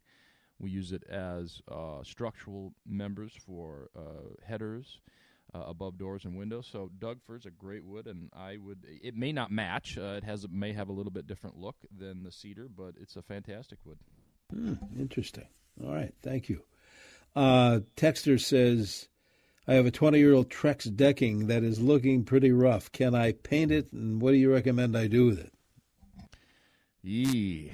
We 0.59 0.71
use 0.71 0.91
it 0.91 1.03
as 1.09 1.61
uh, 1.69 2.03
structural 2.03 2.73
members 2.85 3.33
for 3.45 3.89
uh, 3.95 4.33
headers 4.47 5.01
uh, 5.53 5.63
above 5.67 5.97
doors 5.97 6.25
and 6.25 6.37
windows. 6.37 6.67
So 6.71 6.89
Doug 6.99 7.21
fir 7.21 7.35
is 7.35 7.45
a 7.45 7.51
great 7.51 7.83
wood, 7.83 8.07
and 8.07 8.29
I 8.33 8.57
would. 8.57 8.85
It 9.03 9.15
may 9.15 9.31
not 9.31 9.51
match. 9.51 9.97
Uh, 9.97 10.15
it 10.17 10.23
has 10.23 10.47
may 10.49 10.73
have 10.73 10.89
a 10.89 10.93
little 10.93 11.11
bit 11.11 11.27
different 11.27 11.57
look 11.57 11.75
than 11.95 12.23
the 12.23 12.31
cedar, 12.31 12.67
but 12.75 12.95
it's 12.99 13.15
a 13.15 13.21
fantastic 13.21 13.79
wood. 13.85 13.99
Hmm, 14.51 14.73
interesting. 14.99 15.47
All 15.83 15.93
right, 15.93 16.13
thank 16.23 16.49
you. 16.49 16.61
Uh, 17.37 17.81
Texter 17.95 18.41
says, 18.41 19.09
"I 19.67 19.75
have 19.75 19.85
a 19.85 19.91
20-year-old 19.91 20.49
Trex 20.49 20.91
decking 20.95 21.45
that 21.45 21.61
is 21.61 21.79
looking 21.79 22.23
pretty 22.23 22.51
rough. 22.51 22.91
Can 22.91 23.13
I 23.13 23.33
paint 23.33 23.71
it, 23.71 23.93
and 23.93 24.19
what 24.19 24.31
do 24.31 24.37
you 24.37 24.51
recommend 24.51 24.97
I 24.97 25.05
do 25.05 25.27
with 25.27 25.37
it?" 25.37 25.53
Yee. 27.03 27.73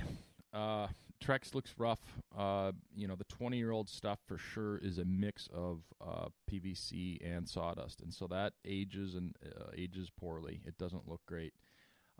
Uh, 0.52 0.88
Trex 1.24 1.56
looks 1.56 1.74
rough. 1.78 2.02
Uh, 2.38 2.74
you 2.94 3.08
know, 3.08 3.16
the 3.16 3.24
20 3.24 3.58
year 3.58 3.72
old 3.72 3.88
stuff 3.88 4.20
for 4.28 4.38
sure 4.38 4.80
is 4.80 4.98
a 4.98 5.06
mix 5.06 5.48
of 5.54 5.84
uh, 6.06 6.28
PVC 6.52 7.26
and 7.26 7.48
sawdust, 7.48 8.02
and 8.02 8.14
so 8.14 8.28
that 8.28 8.52
ages 8.66 9.16
and 9.16 9.34
uh, 9.46 9.72
ages 9.78 10.10
poorly. 10.20 10.60
It 10.66 10.78
doesn't 10.78 11.08
look 11.08 11.22
great. 11.26 11.54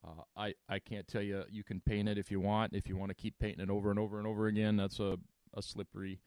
Uh, 0.02 0.24
I 0.38 0.54
I 0.70 0.80
can't 0.80 1.10
tell 1.10 1.22
you. 1.22 1.44
You 1.52 1.66
can 1.66 1.82
paint 1.82 2.08
it 2.08 2.18
if 2.18 2.32
you 2.32 2.40
want. 2.40 2.74
If 2.74 2.88
you 2.88 2.96
want 2.96 3.10
to 3.10 3.16
keep 3.16 3.38
painting 3.38 3.60
it 3.66 3.70
over 3.70 3.90
and 3.90 4.00
over 4.00 4.18
and 4.18 4.26
over 4.26 4.48
again, 4.48 4.78
that's 4.78 5.02
a 5.02 5.18
a 5.54 5.62
slippery 5.62 6.22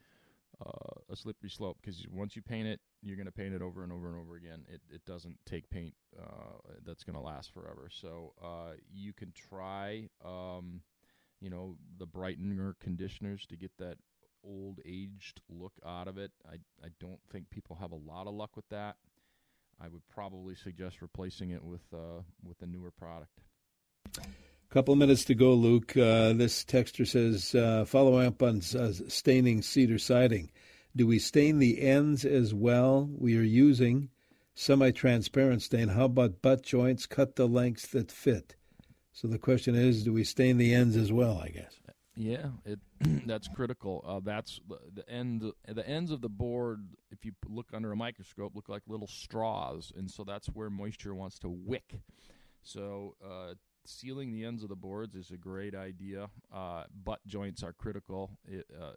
uh, 0.65 1.01
a 1.11 1.15
slippery 1.15 1.49
slope 1.49 1.77
because 1.81 2.05
once 2.11 2.35
you 2.35 2.41
paint 2.41 2.67
it, 2.67 2.79
you're 3.01 3.15
going 3.15 3.27
to 3.27 3.31
paint 3.31 3.53
it 3.53 3.61
over 3.61 3.83
and 3.83 3.91
over 3.91 4.07
and 4.07 4.17
over 4.19 4.35
again. 4.35 4.65
It 4.67 4.81
it 4.89 5.05
doesn't 5.05 5.37
take 5.45 5.69
paint 5.69 5.93
uh, 6.19 6.73
that's 6.85 7.03
going 7.03 7.15
to 7.15 7.21
last 7.21 7.53
forever. 7.53 7.89
So 7.91 8.33
uh, 8.43 8.73
you 8.91 9.13
can 9.13 9.33
try. 9.33 10.09
Um, 10.23 10.81
you 11.39 11.51
know, 11.51 11.75
the 11.99 12.07
brightener 12.07 12.73
conditioners 12.79 13.45
to 13.45 13.55
get 13.55 13.71
that 13.77 13.97
old 14.43 14.79
aged 14.85 15.41
look 15.49 15.73
out 15.85 16.07
of 16.07 16.17
it. 16.17 16.31
I 16.49 16.55
I 16.83 16.89
don't 16.99 17.19
think 17.31 17.49
people 17.49 17.77
have 17.79 17.91
a 17.91 17.95
lot 17.95 18.27
of 18.27 18.33
luck 18.33 18.55
with 18.55 18.67
that. 18.69 18.95
I 19.79 19.87
would 19.87 20.07
probably 20.09 20.55
suggest 20.55 21.01
replacing 21.01 21.51
it 21.51 21.63
with 21.63 21.81
uh, 21.93 22.23
with 22.43 22.61
a 22.61 22.65
newer 22.65 22.91
product. 22.91 23.41
Couple 24.69 24.91
of 24.91 24.97
minutes 24.97 25.23
to 25.25 25.35
go, 25.35 25.53
Luke. 25.53 25.95
Uh, 25.95 26.33
this 26.33 26.65
texter 26.65 27.07
says, 27.07 27.55
uh, 27.55 27.85
follow 27.85 28.17
up 28.17 28.43
on 28.43 28.57
uh, 28.77 28.91
staining 29.07 29.61
cedar 29.61 29.97
siding. 29.97 30.51
Do 30.93 31.07
we 31.07 31.19
stain 31.19 31.59
the 31.59 31.81
ends 31.81 32.25
as 32.25 32.53
well? 32.53 33.09
We 33.17 33.37
are 33.37 33.43
using 33.43 34.09
semi-transparent 34.55 35.61
stain. 35.61 35.87
How 35.89 36.05
about 36.05 36.41
butt 36.41 36.63
joints? 36.63 37.05
Cut 37.05 37.37
the 37.37 37.47
lengths 37.47 37.87
that 37.87 38.11
fit. 38.11 38.55
So 39.13 39.29
the 39.29 39.39
question 39.39 39.73
is, 39.73 40.03
do 40.03 40.11
we 40.11 40.25
stain 40.25 40.57
the 40.57 40.73
ends 40.73 40.97
as 40.97 41.13
well? 41.13 41.39
I 41.41 41.47
guess. 41.49 41.79
Yeah, 42.17 42.47
it 42.65 42.79
that's 43.27 43.47
critical. 43.47 44.03
Uh, 44.05 44.19
that's 44.23 44.59
the, 44.67 44.79
the 44.93 45.09
end. 45.09 45.43
The 45.67 45.87
ends 45.87 46.11
of 46.11 46.21
the 46.21 46.29
board, 46.29 46.87
if 47.11 47.23
you 47.23 47.31
look 47.47 47.67
under 47.73 47.91
a 47.91 47.95
microscope, 47.95 48.53
look 48.55 48.67
like 48.67 48.81
little 48.87 49.07
straws, 49.07 49.93
and 49.95 50.09
so 50.11 50.23
that's 50.23 50.47
where 50.47 50.69
moisture 50.69 51.15
wants 51.15 51.39
to 51.39 51.49
wick. 51.49 52.01
So 52.63 53.15
uh, 53.23 53.53
sealing 53.87 54.31
the 54.31 54.45
ends 54.45 54.63
of 54.63 54.69
the 54.69 54.75
boards 54.75 55.15
is 55.15 55.31
a 55.31 55.37
great 55.37 55.75
idea. 55.75 56.29
Uh, 56.53 56.83
butt 57.03 57.19
joints 57.25 57.63
are 57.63 57.73
critical. 57.73 58.31
It, 58.45 58.65
uh, 58.79 58.91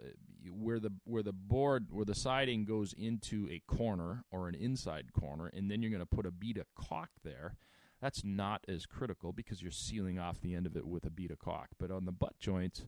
where 0.51 0.81
the 0.81 0.93
where 1.05 1.23
the 1.23 1.33
board 1.33 1.89
where 1.91 2.05
the 2.05 2.15
siding 2.15 2.65
goes 2.65 2.93
into 2.93 3.49
a 3.51 3.63
corner 3.67 4.25
or 4.31 4.49
an 4.49 4.55
inside 4.55 5.13
corner, 5.13 5.47
and 5.47 5.71
then 5.71 5.83
you're 5.83 5.91
going 5.91 6.01
to 6.01 6.07
put 6.07 6.27
a 6.27 6.31
bead 6.31 6.57
of 6.57 6.67
caulk 6.75 7.11
there 7.23 7.57
that's 8.01 8.25
not 8.25 8.65
as 8.67 8.87
critical 8.87 9.33
because 9.33 9.63
you're 9.63 9.71
sealing 9.71 10.19
off 10.19 10.41
the 10.41 10.55
end 10.55 10.67
of 10.67 10.77
it 10.77 10.87
with 10.87 11.05
a 11.05 11.11
bead 11.11 11.31
of 11.31 11.39
caulk. 11.39 11.69
But 11.79 11.91
on 11.91 12.07
the 12.07 12.13
butt 12.13 12.39
joints, 12.39 12.83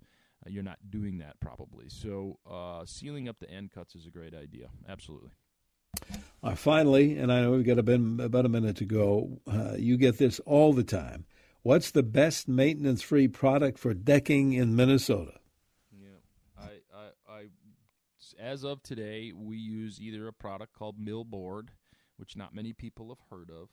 uh, 0.45 0.49
you're 0.49 0.63
not 0.63 0.79
doing 0.91 1.19
that 1.19 1.39
probably. 1.41 1.89
So 1.89 2.39
uh, 2.51 2.85
sealing 2.87 3.29
up 3.29 3.39
the 3.39 3.51
end 3.51 3.71
cuts 3.73 3.95
is 3.95 4.07
a 4.07 4.11
great 4.11 4.35
idea. 4.35 4.69
Absolutely. 4.89 5.31
Uh, 6.43 6.55
finally, 6.55 7.19
and 7.19 7.31
I 7.31 7.43
know 7.43 7.53
we've 7.53 7.67
got 7.67 7.79
a 7.79 7.95
about 7.95 8.47
a 8.47 8.49
minute 8.49 8.77
to 8.77 8.85
go. 8.85 9.41
Uh, 9.47 9.75
you 9.77 9.97
get 9.97 10.19
this 10.19 10.41
all 10.41 10.73
the 10.73 10.83
time. 10.83 11.27
What's 11.63 11.93
the 11.93 12.03
best 12.03 12.49
maintenance-free 12.49 13.29
product 13.29 13.79
for 13.79 13.95
decking 13.95 14.53
in 14.53 14.75
Minnesota? 14.75 15.39
Yeah, 15.93 16.09
I, 16.59 16.71
I, 16.93 17.33
I, 17.33 17.45
as 18.41 18.65
of 18.65 18.83
today, 18.83 19.33
we 19.33 19.59
use 19.59 20.01
either 20.01 20.27
a 20.27 20.33
product 20.33 20.73
called 20.73 20.99
Millboard, 20.99 21.69
which 22.17 22.37
not 22.37 22.53
many 22.53 22.73
people 22.73 23.11
have 23.11 23.25
heard 23.31 23.49
of, 23.51 23.69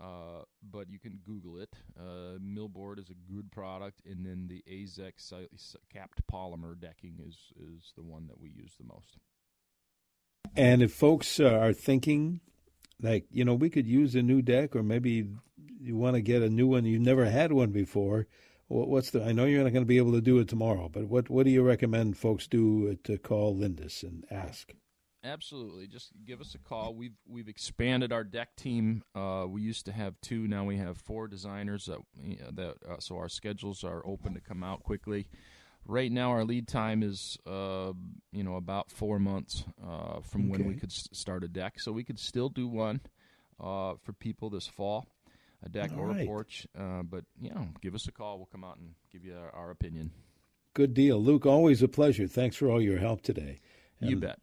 uh, 0.00 0.44
but 0.62 0.88
you 0.88 0.98
can 0.98 1.18
Google 1.22 1.58
it. 1.58 1.76
Uh, 2.00 2.38
Millboard 2.40 2.98
is 2.98 3.10
a 3.10 3.32
good 3.32 3.52
product, 3.52 4.00
and 4.06 4.24
then 4.24 4.46
the 4.48 4.64
AZEK 4.66 5.20
capped 5.92 6.26
polymer 6.32 6.80
decking 6.80 7.18
is 7.26 7.36
is 7.60 7.92
the 7.94 8.02
one 8.02 8.26
that 8.28 8.40
we 8.40 8.48
use 8.48 8.72
the 8.78 8.86
most. 8.86 9.18
And 10.56 10.82
if 10.82 10.94
folks 10.94 11.38
uh, 11.38 11.44
are 11.44 11.74
thinking, 11.74 12.40
like 13.00 13.26
you 13.30 13.44
know, 13.44 13.54
we 13.54 13.70
could 13.70 13.86
use 13.86 14.14
a 14.14 14.22
new 14.22 14.42
deck, 14.42 14.74
or 14.74 14.82
maybe 14.82 15.28
you 15.80 15.96
want 15.96 16.16
to 16.16 16.22
get 16.22 16.42
a 16.42 16.48
new 16.48 16.66
one, 16.66 16.84
you 16.84 16.98
never 16.98 17.24
had 17.24 17.52
one 17.52 17.70
before. 17.70 18.26
What's 18.68 19.10
the? 19.10 19.24
I 19.24 19.32
know 19.32 19.46
you're 19.46 19.64
not 19.64 19.72
going 19.72 19.84
to 19.84 19.88
be 19.88 19.96
able 19.96 20.12
to 20.12 20.20
do 20.20 20.38
it 20.40 20.48
tomorrow, 20.48 20.90
but 20.92 21.04
what 21.04 21.30
what 21.30 21.44
do 21.44 21.50
you 21.50 21.62
recommend 21.62 22.18
folks 22.18 22.46
do 22.46 22.96
to 23.04 23.16
call 23.16 23.56
Lindus 23.56 24.02
and 24.02 24.24
ask? 24.30 24.74
Absolutely. 25.24 25.86
Just 25.88 26.12
give 26.24 26.40
us 26.40 26.54
a 26.54 26.58
call. 26.58 26.94
We've 26.94 27.16
we've 27.26 27.48
expanded 27.48 28.12
our 28.12 28.24
deck 28.24 28.54
team. 28.56 29.02
Uh, 29.14 29.46
we 29.48 29.62
used 29.62 29.86
to 29.86 29.92
have 29.92 30.20
two. 30.20 30.46
Now 30.46 30.64
we 30.64 30.76
have 30.76 30.98
four 30.98 31.28
designers. 31.28 31.86
That, 31.86 32.56
that 32.56 32.74
uh, 32.88 32.98
so 33.00 33.16
our 33.16 33.28
schedules 33.28 33.82
are 33.84 34.06
open 34.06 34.34
to 34.34 34.40
come 34.40 34.62
out 34.62 34.82
quickly. 34.82 35.26
Right 35.88 36.12
now 36.12 36.30
our 36.30 36.44
lead 36.44 36.68
time 36.68 37.02
is 37.02 37.36
uh, 37.46 37.92
you 38.30 38.44
know 38.44 38.54
about 38.56 38.92
four 38.92 39.18
months 39.18 39.64
uh, 39.84 40.20
from 40.20 40.48
when 40.48 40.66
we 40.68 40.74
could 40.74 40.90
s- 40.92 41.08
start 41.12 41.42
a 41.42 41.48
deck. 41.48 41.80
So 41.80 41.90
we 41.90 42.04
could 42.04 42.18
still 42.20 42.48
do 42.50 42.68
one 42.68 43.00
uh, 43.58 43.94
for 44.04 44.12
people 44.12 44.50
this 44.50 44.66
fall, 44.68 45.06
a 45.64 45.68
deck 45.68 45.90
All 45.94 46.00
or 46.00 46.08
right. 46.08 46.22
a 46.22 46.26
porch. 46.26 46.66
Uh, 46.78 47.02
but 47.02 47.24
you 47.40 47.50
know, 47.50 47.68
give 47.80 47.94
us 47.94 48.06
a 48.06 48.12
call. 48.12 48.36
We'll 48.36 48.46
come 48.46 48.62
out 48.64 48.76
and 48.76 48.90
give 49.10 49.24
you 49.24 49.34
our, 49.36 49.50
our 49.54 49.70
opinion. 49.70 50.12
Good 50.74 50.94
deal. 50.94 51.20
Luke, 51.20 51.46
always 51.46 51.82
a 51.82 51.88
pleasure. 51.88 52.28
Thanks 52.28 52.54
for 52.54 52.70
all 52.70 52.80
your 52.80 52.98
help 52.98 53.22
today. 53.22 53.58
you 54.00 54.16
bet. 54.16 54.38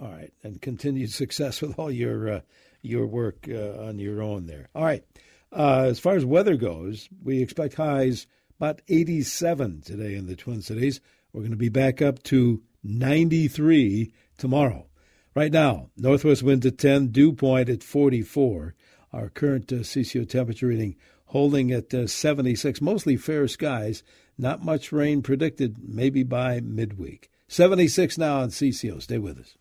All 0.00 0.08
right, 0.08 0.32
and 0.42 0.60
continued 0.60 1.10
success 1.12 1.60
with 1.60 1.78
all 1.78 1.90
your 1.90 2.32
uh, 2.32 2.40
your 2.82 3.06
work 3.06 3.46
uh, 3.48 3.82
on 3.84 3.98
your 3.98 4.22
own 4.22 4.46
there. 4.46 4.68
All 4.74 4.84
right, 4.84 5.04
uh, 5.52 5.82
as 5.88 5.98
far 6.00 6.14
as 6.16 6.24
weather 6.24 6.56
goes, 6.56 7.08
we 7.22 7.42
expect 7.42 7.74
highs 7.74 8.26
about 8.58 8.82
87 8.88 9.82
today 9.82 10.14
in 10.14 10.26
the 10.26 10.34
Twin 10.34 10.62
Cities. 10.62 11.00
We're 11.32 11.42
going 11.42 11.52
to 11.52 11.56
be 11.56 11.68
back 11.68 12.02
up 12.02 12.22
to 12.24 12.62
93 12.82 14.12
tomorrow. 14.36 14.86
Right 15.34 15.52
now, 15.52 15.90
northwest 15.96 16.42
winds 16.42 16.66
at 16.66 16.78
10, 16.78 17.08
dew 17.08 17.32
point 17.32 17.68
at 17.68 17.84
44. 17.84 18.74
Our 19.12 19.28
current 19.28 19.72
uh, 19.72 19.76
CCO 19.76 20.28
temperature 20.28 20.66
reading 20.66 20.96
holding 21.26 21.70
at 21.70 21.94
uh, 21.94 22.06
76. 22.06 22.80
Mostly 22.80 23.16
fair 23.16 23.46
skies. 23.46 24.02
Not 24.36 24.64
much 24.64 24.92
rain 24.92 25.22
predicted, 25.22 25.76
maybe 25.80 26.22
by 26.22 26.60
midweek. 26.60 27.30
76 27.48 28.18
now 28.18 28.40
on 28.40 28.48
CCO. 28.48 29.00
Stay 29.00 29.18
with 29.18 29.38
us. 29.38 29.56